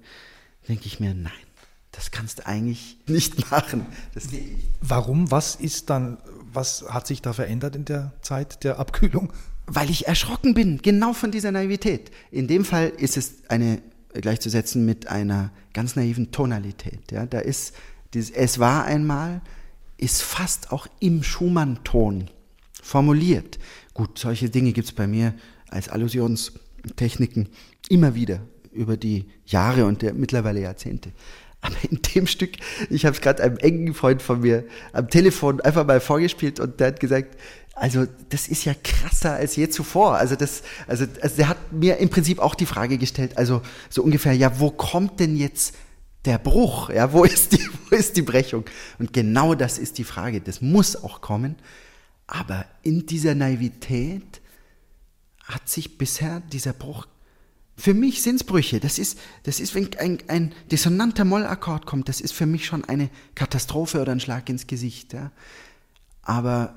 denke 0.67 0.85
ich 0.85 0.99
mir, 0.99 1.13
nein, 1.13 1.31
das 1.91 2.11
kannst 2.11 2.39
du 2.39 2.45
eigentlich 2.45 2.97
nicht 3.07 3.49
machen. 3.49 3.85
Das 4.13 4.29
geht 4.29 4.55
nicht. 4.55 4.69
Warum? 4.81 5.31
Was 5.31 5.55
ist 5.55 5.89
dann, 5.89 6.17
was 6.53 6.85
hat 6.89 7.07
sich 7.07 7.21
da 7.21 7.33
verändert 7.33 7.75
in 7.75 7.85
der 7.85 8.13
Zeit 8.21 8.63
der 8.63 8.79
Abkühlung? 8.79 9.33
Weil 9.65 9.89
ich 9.89 10.07
erschrocken 10.07 10.53
bin, 10.53 10.81
genau 10.81 11.13
von 11.13 11.31
dieser 11.31 11.51
Naivität. 11.51 12.11
In 12.31 12.47
dem 12.47 12.63
Fall 12.63 12.89
ist 12.89 13.17
es 13.17 13.49
eine 13.49 13.81
gleichzusetzen 14.13 14.85
mit 14.85 15.07
einer 15.07 15.51
ganz 15.73 15.95
naiven 15.95 16.31
Tonalität. 16.31 17.11
Ja, 17.11 17.25
da 17.25 17.39
ist 17.39 17.75
dieses 18.13 18.29
Es 18.29 18.59
war 18.59 18.85
einmal, 18.85 19.41
ist 19.97 20.21
fast 20.21 20.71
auch 20.71 20.87
im 20.99 21.23
Schumann-Ton 21.23 22.29
formuliert. 22.81 23.59
Gut, 23.93 24.19
solche 24.19 24.49
Dinge 24.49 24.73
gibt 24.73 24.87
es 24.87 24.93
bei 24.93 25.07
mir 25.07 25.33
als 25.69 25.89
Allusionstechniken 25.89 27.49
immer 27.89 28.15
wieder 28.15 28.41
über 28.71 28.95
die 28.95 29.25
Jahre 29.45 29.85
und 29.85 30.01
der 30.01 30.13
mittlerweile 30.13 30.61
Jahrzehnte. 30.61 31.11
Aber 31.61 31.75
in 31.89 31.99
dem 32.15 32.27
Stück, 32.27 32.51
ich 32.89 33.05
habe 33.05 33.15
es 33.15 33.21
gerade 33.21 33.43
einem 33.43 33.57
engen 33.57 33.93
Freund 33.93 34.21
von 34.21 34.41
mir 34.41 34.65
am 34.93 35.09
Telefon 35.09 35.59
einfach 35.61 35.85
mal 35.85 35.99
vorgespielt 35.99 36.59
und 36.59 36.79
der 36.79 36.87
hat 36.87 36.99
gesagt, 36.99 37.35
also 37.73 38.05
das 38.29 38.47
ist 38.47 38.65
ja 38.65 38.73
krasser 38.83 39.33
als 39.33 39.55
je 39.55 39.69
zuvor. 39.69 40.15
Also 40.15 40.35
das, 40.35 40.63
also, 40.87 41.05
also 41.21 41.35
der 41.35 41.49
hat 41.49 41.71
mir 41.71 41.97
im 41.97 42.09
Prinzip 42.09 42.39
auch 42.39 42.55
die 42.55 42.65
Frage 42.65 42.97
gestellt, 42.97 43.37
also 43.37 43.61
so 43.89 44.03
ungefähr, 44.03 44.33
ja, 44.33 44.59
wo 44.59 44.71
kommt 44.71 45.19
denn 45.19 45.35
jetzt 45.35 45.75
der 46.27 46.37
Bruch? 46.37 46.89
Ja, 46.89 47.11
wo 47.11 47.23
ist 47.23 47.53
die, 47.53 47.69
wo 47.89 47.95
ist 47.95 48.15
die 48.15 48.21
Brechung? 48.21 48.65
Und 48.99 49.13
genau 49.13 49.55
das 49.55 49.77
ist 49.77 49.97
die 49.97 50.03
Frage. 50.03 50.41
Das 50.41 50.61
muss 50.61 50.95
auch 50.95 51.21
kommen. 51.21 51.55
Aber 52.27 52.65
in 52.83 53.05
dieser 53.05 53.35
Naivität 53.35 54.41
hat 55.45 55.67
sich 55.67 55.97
bisher 55.97 56.41
dieser 56.51 56.73
Bruch 56.73 57.07
für 57.79 57.93
mich 57.93 58.23
sind 58.23 58.37
es 58.37 58.43
Brüche. 58.43 58.79
Das 58.79 58.97
ist, 58.97 59.19
das 59.43 59.59
ist, 59.59 59.75
wenn 59.75 59.95
ein, 59.99 60.17
ein 60.27 60.51
dissonanter 60.71 61.25
Mollakkord 61.25 61.85
kommt, 61.85 62.09
das 62.09 62.21
ist 62.21 62.33
für 62.33 62.47
mich 62.47 62.65
schon 62.65 62.83
eine 62.83 63.09
Katastrophe 63.35 64.01
oder 64.01 64.11
ein 64.11 64.19
Schlag 64.19 64.49
ins 64.49 64.65
Gesicht. 64.65 65.13
Ja. 65.13 65.31
Aber 66.23 66.73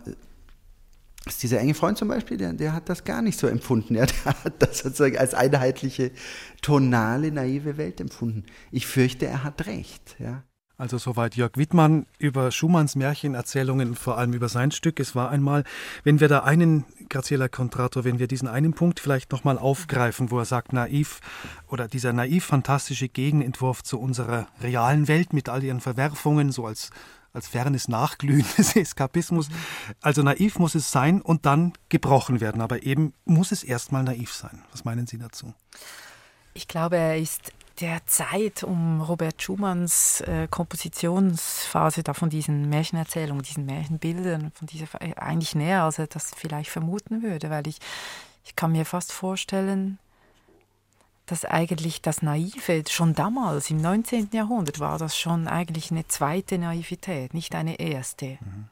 äh, 1.26 1.30
dieser 1.42 1.60
enge 1.60 1.74
Freund 1.74 1.98
zum 1.98 2.08
Beispiel, 2.08 2.36
der, 2.36 2.52
der 2.52 2.72
hat 2.72 2.88
das 2.88 3.04
gar 3.04 3.22
nicht 3.22 3.38
so 3.38 3.46
empfunden. 3.46 3.94
Der 3.94 4.06
hat 4.24 4.54
das 4.60 4.78
sozusagen 4.78 5.18
als 5.18 5.34
einheitliche, 5.34 6.12
tonale, 6.62 7.32
naive 7.32 7.76
Welt 7.76 8.00
empfunden. 8.00 8.44
Ich 8.70 8.86
fürchte, 8.86 9.26
er 9.26 9.44
hat 9.44 9.66
recht. 9.66 10.16
Ja. 10.18 10.44
Also 10.80 10.96
soweit 10.96 11.36
Jörg 11.36 11.58
Wittmann 11.58 12.06
über 12.18 12.50
Schumanns 12.50 12.96
Märchenerzählungen, 12.96 13.94
vor 13.94 14.16
allem 14.16 14.32
über 14.32 14.48
sein 14.48 14.70
Stück. 14.70 14.98
Es 14.98 15.14
war 15.14 15.28
einmal, 15.28 15.64
wenn 16.04 16.20
wir 16.20 16.28
da 16.28 16.38
einen, 16.38 16.86
Graziella 17.10 17.48
Contrato, 17.48 18.04
wenn 18.04 18.18
wir 18.18 18.26
diesen 18.26 18.48
einen 18.48 18.72
Punkt 18.72 18.98
vielleicht 18.98 19.30
nochmal 19.30 19.58
aufgreifen, 19.58 20.30
wo 20.30 20.38
er 20.38 20.46
sagt, 20.46 20.72
naiv 20.72 21.20
oder 21.68 21.86
dieser 21.86 22.14
naiv-fantastische 22.14 23.10
Gegenentwurf 23.10 23.82
zu 23.82 24.00
unserer 24.00 24.48
realen 24.62 25.06
Welt 25.06 25.34
mit 25.34 25.50
all 25.50 25.62
ihren 25.62 25.80
Verwerfungen, 25.82 26.50
so 26.50 26.64
als, 26.64 26.88
als 27.32 27.48
fernes 27.48 27.88
Nachglühen 27.88 28.44
des 28.58 28.76
Eskapismus. 28.76 29.48
Also 30.00 30.22
naiv 30.22 30.58
muss 30.58 30.74
es 30.74 30.90
sein 30.90 31.20
und 31.20 31.46
dann 31.46 31.72
gebrochen 31.88 32.40
werden, 32.40 32.60
aber 32.60 32.82
eben 32.82 33.14
muss 33.24 33.52
es 33.52 33.62
erstmal 33.62 34.02
naiv 34.02 34.32
sein. 34.32 34.62
Was 34.72 34.84
meinen 34.84 35.06
Sie 35.06 35.18
dazu? 35.18 35.54
Ich 36.54 36.66
glaube, 36.66 36.96
er 36.96 37.18
ist 37.18 37.52
der 37.80 38.04
Zeit 38.06 38.62
um 38.62 39.00
Robert 39.00 39.40
Schumanns 39.40 40.20
äh, 40.22 40.48
Kompositionsphase, 40.50 42.02
da 42.02 42.12
von 42.12 42.28
diesen 42.28 42.68
Märchenerzählungen, 42.68 43.42
diesen 43.42 43.64
Märchenbildern, 43.64 44.52
von 44.52 44.66
dieser 44.66 44.86
äh, 45.00 45.14
eigentlich 45.14 45.54
näher, 45.54 45.84
als 45.84 45.98
er 45.98 46.06
das 46.06 46.32
vielleicht 46.36 46.70
vermuten 46.70 47.22
würde, 47.22 47.48
weil 47.48 47.66
ich, 47.66 47.78
ich 48.44 48.56
kann 48.56 48.72
mir 48.72 48.84
fast 48.84 49.12
vorstellen, 49.12 49.98
dass 51.30 51.44
eigentlich 51.44 52.02
das 52.02 52.22
Naive 52.22 52.82
schon 52.88 53.14
damals, 53.14 53.70
im 53.70 53.76
19. 53.76 54.30
Jahrhundert, 54.32 54.80
war 54.80 54.98
das 54.98 55.16
schon 55.16 55.46
eigentlich 55.46 55.90
eine 55.90 56.06
zweite 56.08 56.58
Naivität, 56.58 57.34
nicht 57.34 57.54
eine 57.54 57.78
erste. 57.78 58.38
Mhm. 58.40 58.68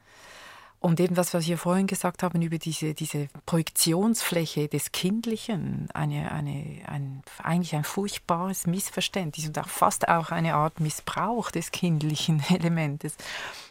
Und 0.81 0.99
eben 1.01 1.13
das, 1.13 1.33
was 1.33 1.45
wir 1.47 1.57
vorhin 1.57 1.87
gesagt 1.87 2.23
haben 2.23 2.41
über 2.41 2.57
diese, 2.57 2.93
diese 2.93 3.27
Projektionsfläche 3.45 4.69
des 4.69 4.93
Kindlichen, 4.93 5.89
eine, 5.93 6.31
eine, 6.31 6.81
ein, 6.85 7.21
eigentlich 7.43 7.75
ein 7.75 7.83
furchtbares 7.83 8.65
Missverständnis 8.65 9.47
und 9.47 9.59
auch 9.59 9.67
fast 9.67 10.07
auch 10.07 10.31
eine 10.31 10.55
Art 10.55 10.79
Missbrauch 10.79 11.51
des 11.51 11.71
kindlichen 11.71 12.41
Elementes. 12.49 13.15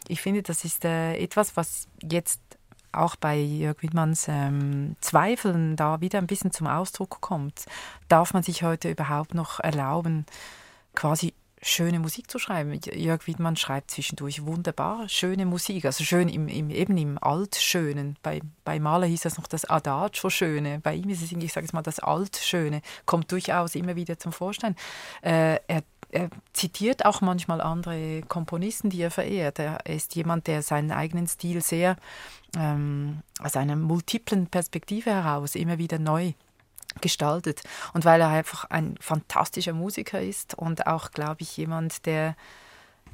Ich 0.07 0.21
finde, 0.21 0.43
das 0.43 0.65
ist 0.65 0.85
äh, 0.85 1.15
etwas, 1.15 1.57
was 1.57 1.87
jetzt 2.01 2.41
auch 2.91 3.15
bei 3.15 3.39
Jörg 3.39 3.81
Wittmanns 3.81 4.27
ähm, 4.27 4.95
Zweifeln 5.01 5.75
da 5.75 6.01
wieder 6.01 6.19
ein 6.19 6.27
bisschen 6.27 6.51
zum 6.51 6.67
Ausdruck 6.67 7.21
kommt. 7.21 7.65
Darf 8.07 8.33
man 8.33 8.43
sich 8.43 8.63
heute 8.63 8.89
überhaupt 8.89 9.33
noch 9.33 9.59
erlauben, 9.59 10.25
quasi 10.95 11.33
schöne 11.61 11.99
Musik 11.99 12.29
zu 12.29 12.39
schreiben. 12.39 12.79
Jörg 12.93 13.27
Wiedmann 13.27 13.55
schreibt 13.55 13.91
zwischendurch 13.91 14.45
wunderbar 14.45 15.09
schöne 15.09 15.45
Musik, 15.45 15.85
also 15.85 16.03
schön 16.03 16.29
im, 16.29 16.47
im, 16.47 16.69
eben 16.69 16.97
im 16.97 17.17
Altschönen. 17.21 18.17
Bei, 18.21 18.41
bei 18.63 18.79
Mahler 18.79 19.07
hieß 19.07 19.21
das 19.21 19.37
noch 19.37 19.47
das 19.47 19.65
Adagio 19.65 20.29
Schöne. 20.29 20.79
Bei 20.81 20.95
ihm 20.95 21.09
ist 21.09 21.21
es, 21.21 21.31
ich 21.31 21.53
sage 21.53 21.65
es 21.65 21.73
mal, 21.73 21.81
das 21.81 21.99
Altschöne, 21.99 22.81
kommt 23.05 23.31
durchaus 23.31 23.75
immer 23.75 23.95
wieder 23.95 24.17
zum 24.17 24.31
Vorschein. 24.31 24.75
Äh, 25.21 25.59
er, 25.67 25.83
er 26.11 26.29
zitiert 26.53 27.05
auch 27.05 27.21
manchmal 27.21 27.61
andere 27.61 28.21
Komponisten, 28.27 28.89
die 28.89 29.01
er 29.01 29.11
verehrt. 29.11 29.59
Er 29.59 29.85
ist 29.85 30.15
jemand, 30.15 30.47
der 30.47 30.61
seinen 30.61 30.91
eigenen 30.91 31.27
Stil 31.27 31.61
sehr 31.61 31.97
ähm, 32.57 33.21
aus 33.39 33.55
einer 33.55 33.75
multiplen 33.75 34.47
Perspektive 34.47 35.11
heraus 35.11 35.55
immer 35.55 35.77
wieder 35.77 35.99
neu 35.99 36.33
gestaltet. 37.01 37.61
Und 37.93 38.05
weil 38.05 38.21
er 38.21 38.29
einfach 38.29 38.65
ein 38.65 38.95
fantastischer 38.99 39.73
Musiker 39.73 40.21
ist 40.21 40.55
und 40.55 40.87
auch, 40.87 41.11
glaube 41.11 41.41
ich, 41.41 41.55
jemand, 41.57 42.05
der 42.05 42.35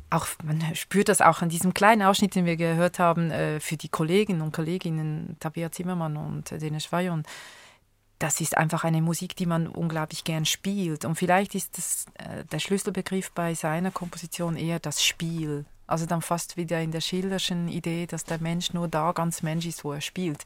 auch, 0.09 0.27
man 0.43 0.63
spürt 0.75 1.09
das 1.09 1.21
auch 1.21 1.41
an 1.41 1.49
diesem 1.49 1.73
kleinen 1.73 2.03
Ausschnitt, 2.03 2.35
den 2.35 2.45
wir 2.45 2.57
gehört 2.57 2.99
haben, 2.99 3.31
äh, 3.31 3.59
für 3.59 3.75
die 3.75 3.89
Kolleginnen 3.89 4.41
und 4.41 4.53
Kolleginnen 4.53 5.35
Tabea 5.39 5.71
Zimmermann 5.71 6.15
und 6.15 6.51
Dene 6.51 6.79
Schwajon. 6.79 7.23
Das 8.19 8.39
ist 8.39 8.57
einfach 8.57 8.83
eine 8.83 9.01
Musik, 9.01 9.35
die 9.35 9.45
man 9.45 9.67
unglaublich 9.67 10.23
gern 10.23 10.45
spielt. 10.45 11.03
Und 11.05 11.15
vielleicht 11.15 11.53
ist 11.53 11.77
das, 11.77 12.05
äh, 12.15 12.45
der 12.45 12.59
Schlüsselbegriff 12.59 13.31
bei 13.31 13.53
seiner 13.53 13.91
Komposition 13.91 14.55
eher 14.55 14.79
das 14.79 15.03
Spiel. 15.03 15.65
Also 15.87 16.05
dann 16.05 16.21
fast 16.21 16.57
wieder 16.57 16.81
in 16.81 16.91
der 16.91 17.01
Schilderschen 17.01 17.67
Idee, 17.67 18.07
dass 18.07 18.23
der 18.23 18.39
Mensch 18.39 18.73
nur 18.73 18.87
da 18.87 19.11
ganz 19.11 19.43
Mensch 19.43 19.65
ist, 19.65 19.83
wo 19.83 19.91
er 19.91 20.01
spielt. 20.01 20.43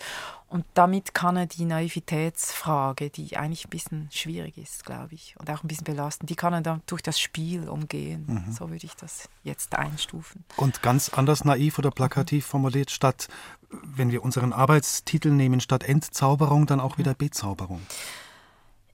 Und 0.50 0.66
damit 0.74 1.14
kann 1.14 1.38
er 1.38 1.46
die 1.46 1.66
Naivitätsfrage, 1.66 3.10
die 3.10 3.38
eigentlich 3.38 3.66
ein 3.66 3.70
bisschen 3.70 4.10
schwierig 4.12 4.58
ist, 4.58 4.84
glaube 4.84 5.14
ich, 5.14 5.36
und 5.40 5.50
auch 5.50 5.64
ein 5.64 5.68
bisschen 5.68 5.84
belastend, 5.84 6.30
die 6.30 6.36
kann 6.36 6.54
er 6.54 6.62
dann 6.62 6.82
durch 6.88 7.04
das 7.04 7.20
Spiel 7.20 7.70
umgehen. 7.70 8.26
Mhm. 8.28 8.52
So 8.52 8.70
würde 8.70 8.86
ich 8.86 8.96
das 8.96 9.30
jetzt 9.44 9.76
einstufen. 9.76 10.44
Und 10.58 10.82
ganz 10.82 11.10
anders 11.10 11.46
naiv 11.46 11.78
oder 11.78 11.92
plakativ 11.92 12.46
formuliert, 12.46 12.90
statt, 12.90 13.28
wenn 13.70 14.12
wir 14.12 14.24
unseren 14.24 14.52
Arbeitstitel 14.52 15.30
nehmen, 15.30 15.62
statt 15.62 15.84
Entzauberung, 15.84 16.66
dann 16.66 16.80
auch 16.80 16.98
wieder 16.98 17.14
Bezauberung. 17.14 17.82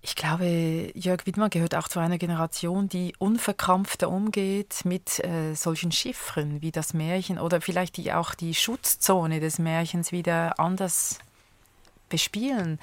Ich 0.07 0.15
glaube, 0.15 0.91
Jörg 0.93 1.25
Widmer 1.25 1.49
gehört 1.49 1.73
auch 1.73 1.87
zu 1.87 1.99
einer 1.99 2.19
Generation, 2.19 2.87
die 2.87 3.15
unverkrampfter 3.17 4.07
umgeht 4.07 4.85
mit 4.85 5.17
äh, 5.23 5.55
solchen 5.55 5.91
Chiffren 5.91 6.61
wie 6.61 6.71
das 6.71 6.93
Märchen 6.93 7.39
oder 7.39 7.59
vielleicht 7.59 7.97
die, 7.97 8.13
auch 8.13 8.35
die 8.35 8.53
Schutzzone 8.53 9.39
des 9.39 9.57
Märchens 9.57 10.11
wieder 10.11 10.59
anders 10.59 11.17
bespielen 12.07 12.77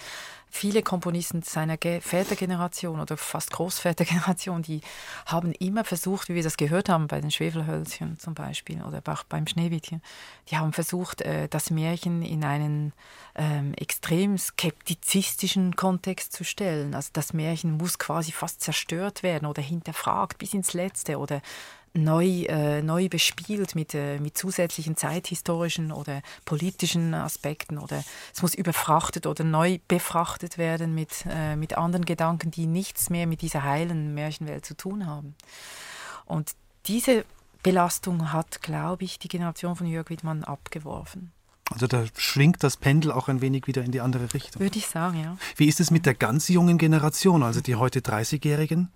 viele 0.55 0.83
Komponisten 0.83 1.43
seiner 1.43 1.79
Vätergeneration 1.79 3.01
oder 3.01 3.17
fast 3.17 3.51
Großvätergeneration, 3.53 4.61
die 4.61 4.83
haben 5.25 5.53
immer 5.53 5.83
versucht, 5.83 6.29
wie 6.29 6.35
wir 6.35 6.43
das 6.43 6.59
gehört 6.59 6.91
haben 6.91 7.07
bei 7.07 7.23
den 7.23 7.31
Schwefelhölzchen 7.31 8.19
zum 8.19 8.35
Beispiel 8.35 8.83
oder 8.83 9.03
auch 9.07 9.25
beim 9.25 9.47
Schneewittchen, 9.47 10.03
die 10.51 10.59
haben 10.59 10.75
versucht, 10.75 11.23
äh, 11.23 11.49
das 11.49 11.71
Märchen 11.71 12.21
in 12.21 12.45
einen 12.45 12.93
ähm, 13.35 13.73
extrem 13.75 14.37
skeptizistischen 14.37 15.75
Kontext 15.75 16.35
zu 16.35 16.45
stellen. 16.45 16.95
Also 16.95 17.09
das 17.15 17.33
Märchen 17.33 17.79
muss 17.79 17.99
quasi 17.99 18.31
fast 18.31 18.61
zerstört 18.61 19.23
werden 19.23 19.47
oder 19.47 19.63
hinterfragt 19.63 20.37
bis 20.37 20.53
ins 20.53 20.75
Letzte 20.75 21.19
oder 21.19 21.41
neu, 21.95 22.45
äh, 22.45 22.83
neu 22.83 23.09
bespielt 23.09 23.75
mit, 23.75 23.95
äh, 23.95 24.19
mit 24.19 24.37
zusätzlichen 24.37 24.97
zeithistorischen 24.97 25.93
oder 25.93 26.23
politischen 26.45 27.15
Aspekten 27.15 27.79
oder 27.79 28.03
es 28.35 28.43
muss 28.43 28.55
überfrachtet 28.55 29.27
oder 29.27 29.45
neu 29.45 29.79
befrachtet 29.89 30.59
werden 30.59 30.95
mit, 30.95 31.25
äh, 31.29 31.57
mit 31.57 31.77
anderen 31.77 32.05
Gedanken, 32.05 32.51
die 32.51 32.67
nichts 32.67 33.11
mehr 33.11 33.27
mit 33.27 33.43
dieser 33.43 33.63
heilen 33.63 34.15
Märchenwelt 34.15 34.65
zu 34.65 34.77
tun 34.77 35.07
haben. 35.07 35.35
Und 36.25 36.53
diese 36.87 37.25
Belastung 37.63 38.33
hat, 38.33 38.63
glaube 38.63 39.05
ich, 39.05 39.19
die 39.19 39.29
Generation 39.29 39.77
von 39.77 39.87
Jörg 39.87 40.11
Wittmann 40.11 40.45
abgeworfen. 40.45 41.33
Also 41.71 41.87
da 41.87 42.05
schwingt 42.17 42.63
das 42.65 42.77
Pendel 42.77 43.13
auch 43.13 43.29
ein 43.29 43.41
wenig 43.41 43.67
wieder 43.67 43.83
in 43.83 43.93
die 43.93 44.01
andere 44.01 44.35
Richtung. 44.35 44.61
Würde 44.61 44.79
ich 44.79 44.87
sagen, 44.87 45.21
ja. 45.23 45.37
Wie 45.57 45.69
ist 45.69 45.81
es 45.81 45.91
mit 45.91 46.07
der 46.07 46.15
ganz 46.15 46.49
jungen 46.49 46.77
Generation, 46.77 47.43
also 47.43 47.61
die 47.61 47.77
heute 47.77 48.01
30-Jährigen? 48.01 48.91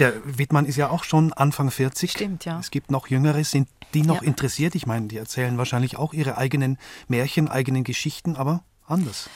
Der 0.00 0.14
Wittmann 0.24 0.64
ist 0.64 0.76
ja 0.76 0.88
auch 0.88 1.04
schon 1.04 1.34
Anfang 1.34 1.70
40. 1.70 2.10
Stimmt, 2.10 2.46
ja. 2.46 2.58
Es 2.58 2.70
gibt 2.70 2.90
noch 2.90 3.08
Jüngere, 3.08 3.44
sind 3.44 3.68
die 3.92 4.00
noch 4.02 4.22
ja. 4.22 4.28
interessiert? 4.28 4.74
Ich 4.74 4.86
meine, 4.86 5.08
die 5.08 5.18
erzählen 5.18 5.58
wahrscheinlich 5.58 5.98
auch 5.98 6.14
ihre 6.14 6.38
eigenen 6.38 6.78
Märchen, 7.06 7.48
eigenen 7.48 7.84
Geschichten, 7.84 8.34
aber 8.34 8.64
anders. 8.86 9.28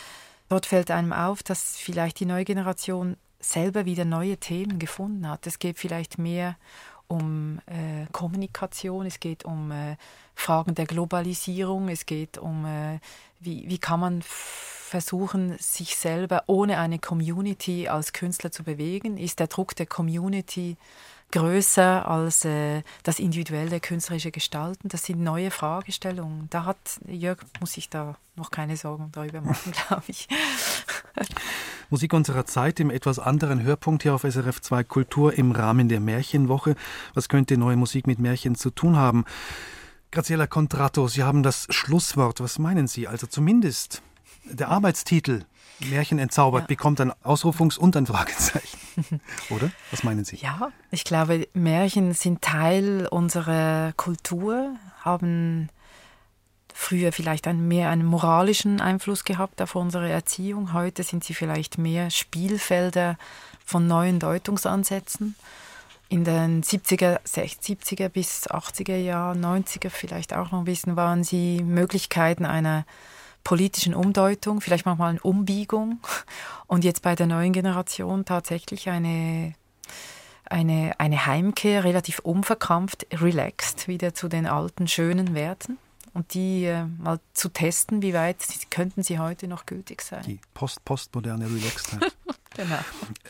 Dort 0.48 0.64
fällt 0.64 0.90
einem 0.90 1.12
auf, 1.12 1.42
dass 1.42 1.76
vielleicht 1.76 2.18
die 2.18 2.24
neue 2.24 2.44
Generation 2.44 3.16
selber 3.40 3.84
wieder 3.84 4.06
neue 4.06 4.38
Themen 4.38 4.78
gefunden 4.78 5.28
hat. 5.28 5.46
Es 5.46 5.58
geht 5.58 5.78
vielleicht 5.78 6.18
mehr 6.18 6.56
um 7.08 7.60
äh, 7.66 8.06
Kommunikation, 8.12 9.04
es 9.04 9.20
geht 9.20 9.44
um 9.44 9.70
äh, 9.70 9.96
Fragen 10.34 10.74
der 10.74 10.86
Globalisierung, 10.86 11.90
es 11.90 12.06
geht 12.06 12.38
um, 12.38 12.64
äh, 12.64 13.00
wie, 13.38 13.68
wie 13.68 13.78
kann 13.78 14.00
man 14.00 14.22
versuchen, 14.94 15.56
sich 15.58 15.96
selber 15.96 16.44
ohne 16.46 16.78
eine 16.78 17.00
Community 17.00 17.88
als 17.88 18.12
Künstler 18.12 18.52
zu 18.52 18.62
bewegen? 18.62 19.18
Ist 19.18 19.40
der 19.40 19.48
Druck 19.48 19.74
der 19.74 19.86
Community 19.86 20.76
größer 21.32 22.08
als 22.08 22.44
äh, 22.44 22.82
das 23.02 23.18
individuelle 23.18 23.80
künstlerische 23.80 24.30
Gestalten? 24.30 24.86
Das 24.86 25.02
sind 25.02 25.20
neue 25.20 25.50
Fragestellungen. 25.50 26.46
Da 26.50 26.64
hat 26.64 27.00
Jörg, 27.08 27.38
muss 27.58 27.76
ich 27.76 27.88
da 27.88 28.14
noch 28.36 28.52
keine 28.52 28.76
Sorgen 28.76 29.10
darüber 29.10 29.40
machen, 29.40 29.72
glaube 29.88 30.04
ich. 30.06 30.28
Musik 31.90 32.12
unserer 32.12 32.46
Zeit 32.46 32.78
im 32.78 32.90
etwas 32.90 33.18
anderen 33.18 33.64
Hörpunkt 33.64 34.04
hier 34.04 34.14
auf 34.14 34.22
SRF 34.22 34.60
2 34.60 34.84
Kultur 34.84 35.36
im 35.36 35.50
Rahmen 35.50 35.88
der 35.88 35.98
Märchenwoche. 35.98 36.76
Was 37.14 37.28
könnte 37.28 37.58
neue 37.58 37.74
Musik 37.74 38.06
mit 38.06 38.20
Märchen 38.20 38.54
zu 38.54 38.70
tun 38.70 38.94
haben? 38.94 39.24
Graziella 40.12 40.46
Contratto, 40.46 41.08
Sie 41.08 41.24
haben 41.24 41.42
das 41.42 41.66
Schlusswort. 41.70 42.38
Was 42.38 42.60
meinen 42.60 42.86
Sie? 42.86 43.08
Also 43.08 43.26
zumindest 43.26 44.00
der 44.44 44.68
Arbeitstitel 44.68 45.44
Märchen 45.80 46.18
entzaubert 46.18 46.62
ja. 46.62 46.66
bekommt 46.66 47.00
ein 47.00 47.12
Ausrufungs- 47.24 47.78
und 47.78 47.96
ein 47.96 48.06
Fragezeichen. 48.06 48.78
Oder? 49.50 49.70
Was 49.90 50.04
meinen 50.04 50.24
Sie? 50.24 50.36
Ja, 50.36 50.70
ich 50.90 51.04
glaube, 51.04 51.48
Märchen 51.52 52.14
sind 52.14 52.42
Teil 52.42 53.08
unserer 53.10 53.92
Kultur, 53.96 54.76
haben 55.00 55.68
früher 56.72 57.12
vielleicht 57.12 57.46
einen, 57.46 57.66
mehr 57.68 57.90
einen 57.90 58.04
moralischen 58.04 58.80
Einfluss 58.80 59.24
gehabt 59.24 59.60
auf 59.62 59.74
unsere 59.74 60.10
Erziehung. 60.10 60.72
Heute 60.72 61.02
sind 61.02 61.24
sie 61.24 61.34
vielleicht 61.34 61.78
mehr 61.78 62.10
Spielfelder 62.10 63.16
von 63.64 63.86
neuen 63.86 64.18
Deutungsansätzen. 64.18 65.36
In 66.08 66.24
den 66.24 66.62
70er, 66.62 67.20
70er 67.24 68.08
bis 68.08 68.48
80er 68.48 68.96
Jahren, 68.96 69.44
90er 69.44 69.90
vielleicht 69.90 70.34
auch 70.34 70.52
noch 70.52 70.60
ein 70.60 70.64
bisschen, 70.64 70.96
waren 70.96 71.24
sie 71.24 71.62
Möglichkeiten 71.62 72.44
einer 72.44 72.84
politischen 73.44 73.94
Umdeutung, 73.94 74.60
vielleicht 74.60 74.86
manchmal 74.86 75.10
eine 75.10 75.20
Umbiegung. 75.20 76.00
Und 76.66 76.84
jetzt 76.84 77.02
bei 77.02 77.14
der 77.14 77.26
neuen 77.26 77.52
Generation 77.52 78.24
tatsächlich 78.24 78.88
eine, 78.88 79.54
eine, 80.46 80.92
eine 80.98 81.26
Heimkehr, 81.26 81.84
relativ 81.84 82.18
unverkrampft, 82.20 83.06
relaxed, 83.12 83.86
wieder 83.86 84.14
zu 84.14 84.28
den 84.28 84.46
alten, 84.46 84.88
schönen 84.88 85.34
Werten 85.34 85.78
und 86.14 86.32
die 86.34 86.64
äh, 86.64 86.84
mal 86.84 87.20
zu 87.34 87.48
testen, 87.48 88.00
wie 88.00 88.14
weit 88.14 88.38
könnten 88.70 89.02
sie 89.02 89.18
heute 89.18 89.48
noch 89.48 89.66
gültig 89.66 90.00
sein. 90.00 90.22
Die 90.24 90.38
post-postmoderne 90.54 91.46
Relaxedheit. 91.46 92.16
genau. 92.56 92.78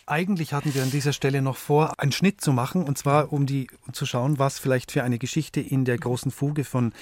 Eigentlich 0.06 0.52
hatten 0.52 0.74
wir 0.74 0.82
an 0.82 0.90
dieser 0.90 1.14
Stelle 1.14 1.40
noch 1.40 1.56
vor, 1.56 1.98
einen 1.98 2.12
Schnitt 2.12 2.42
zu 2.42 2.52
machen, 2.52 2.84
und 2.84 2.98
zwar 2.98 3.32
um 3.32 3.46
die 3.46 3.68
um 3.86 3.94
zu 3.94 4.04
schauen, 4.04 4.38
was 4.38 4.58
vielleicht 4.58 4.92
für 4.92 5.02
eine 5.02 5.18
Geschichte 5.18 5.60
in 5.60 5.86
der 5.86 5.96
großen 5.96 6.30
Fuge 6.30 6.64
von, 6.64 6.92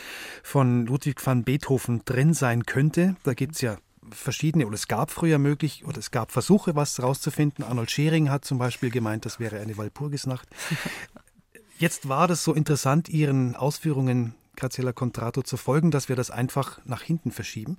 von 0.45 0.87
Ludwig 0.87 1.25
van 1.25 1.43
Beethoven 1.43 2.05
drin 2.05 2.33
sein 2.33 2.65
könnte. 2.65 3.17
Da 3.25 3.35
gibt 3.35 3.57
es 3.57 3.61
ja 3.61 3.77
verschiedene, 4.13 4.67
oder 4.67 4.75
es 4.75 4.87
gab 4.87 5.11
früher 5.11 5.39
möglich, 5.39 5.85
oder 5.85 5.99
es 5.99 6.13
gab 6.13 6.31
Versuche, 6.31 6.77
was 6.77 6.97
herauszufinden. 6.97 7.65
Arnold 7.65 7.91
Schering 7.91 8.31
hat 8.31 8.45
zum 8.45 8.59
Beispiel 8.59 8.91
gemeint, 8.91 9.25
das 9.27 9.41
wäre 9.41 9.59
eine 9.59 9.77
Walpurgisnacht. 9.77 10.49
Jetzt 11.79 12.09
war 12.09 12.29
das 12.29 12.45
so 12.45 12.55
interessant, 12.55 13.09
Ihren 13.09 13.57
Ausführungen 13.57 14.37
Graziella 14.57 14.93
Contrato 14.93 15.43
zu 15.43 15.57
folgen, 15.57 15.91
dass 15.91 16.09
wir 16.09 16.17
das 16.17 16.31
einfach 16.31 16.79
nach 16.85 17.03
hinten 17.03 17.31
verschieben. 17.31 17.79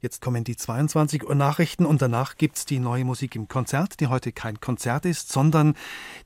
Jetzt 0.00 0.20
kommen 0.20 0.44
die 0.44 0.56
22 0.56 1.26
Uhr 1.26 1.34
Nachrichten 1.34 1.86
und 1.86 2.02
danach 2.02 2.36
gibt 2.36 2.56
es 2.56 2.66
die 2.66 2.80
neue 2.80 3.04
Musik 3.04 3.36
im 3.36 3.48
Konzert, 3.48 4.00
die 4.00 4.08
heute 4.08 4.32
kein 4.32 4.60
Konzert 4.60 5.04
ist, 5.06 5.30
sondern 5.30 5.74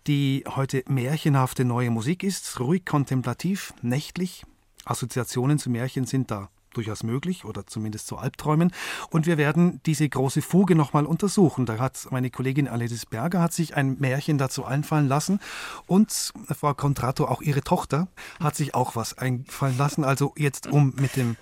die 0.06 0.44
heute 0.48 0.82
märchenhafte 0.88 1.64
neue 1.64 1.90
Musik 1.90 2.22
ist, 2.22 2.58
ruhig 2.60 2.84
kontemplativ, 2.84 3.74
nächtlich. 3.82 4.44
Assoziationen 4.84 5.58
zu 5.58 5.70
Märchen 5.70 6.06
sind 6.06 6.30
da 6.30 6.48
durchaus 6.72 7.02
möglich 7.02 7.44
oder 7.44 7.66
zumindest 7.66 8.06
zu 8.06 8.16
Albträumen. 8.16 8.72
Und 9.10 9.26
wir 9.26 9.38
werden 9.38 9.80
diese 9.86 10.08
große 10.08 10.42
Fuge 10.42 10.74
nochmal 10.74 11.06
untersuchen. 11.06 11.66
Da 11.66 11.78
hat 11.78 12.08
meine 12.10 12.30
Kollegin 12.30 12.68
Aledis 12.68 13.06
Berger 13.06 13.40
hat 13.40 13.52
sich 13.52 13.76
ein 13.76 13.98
Märchen 13.98 14.38
dazu 14.38 14.64
einfallen 14.64 15.08
lassen 15.08 15.40
und 15.86 16.32
Frau 16.50 16.74
Contrato, 16.74 17.26
auch 17.26 17.42
ihre 17.42 17.62
Tochter, 17.62 18.08
hat 18.40 18.56
sich 18.56 18.74
auch 18.74 18.96
was 18.96 19.16
einfallen 19.18 19.76
lassen. 19.78 20.04
Also 20.04 20.32
jetzt, 20.36 20.66
um 20.66 20.94
mit 20.96 21.16
dem 21.16 21.36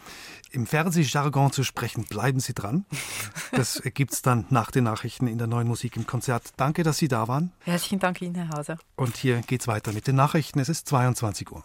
im 0.52 0.66
Fernsehjargon 0.66 1.52
zu 1.52 1.62
sprechen, 1.62 2.04
bleiben 2.04 2.40
Sie 2.40 2.54
dran. 2.54 2.84
Das 3.52 3.82
gibt 3.94 4.12
es 4.12 4.22
dann 4.22 4.46
nach 4.50 4.70
den 4.70 4.84
Nachrichten 4.84 5.26
in 5.26 5.38
der 5.38 5.46
neuen 5.46 5.68
Musik 5.68 5.96
im 5.96 6.06
Konzert. 6.06 6.50
Danke, 6.56 6.82
dass 6.82 6.98
Sie 6.98 7.08
da 7.08 7.28
waren. 7.28 7.52
Herzlichen 7.60 8.00
Dank 8.00 8.20
Ihnen, 8.20 8.34
Herr 8.34 8.50
Hauser. 8.50 8.78
Und 8.96 9.16
hier 9.16 9.40
geht's 9.42 9.68
weiter 9.68 9.92
mit 9.92 10.06
den 10.06 10.16
Nachrichten. 10.16 10.58
Es 10.58 10.68
ist 10.68 10.88
22 10.88 11.50
Uhr. 11.52 11.64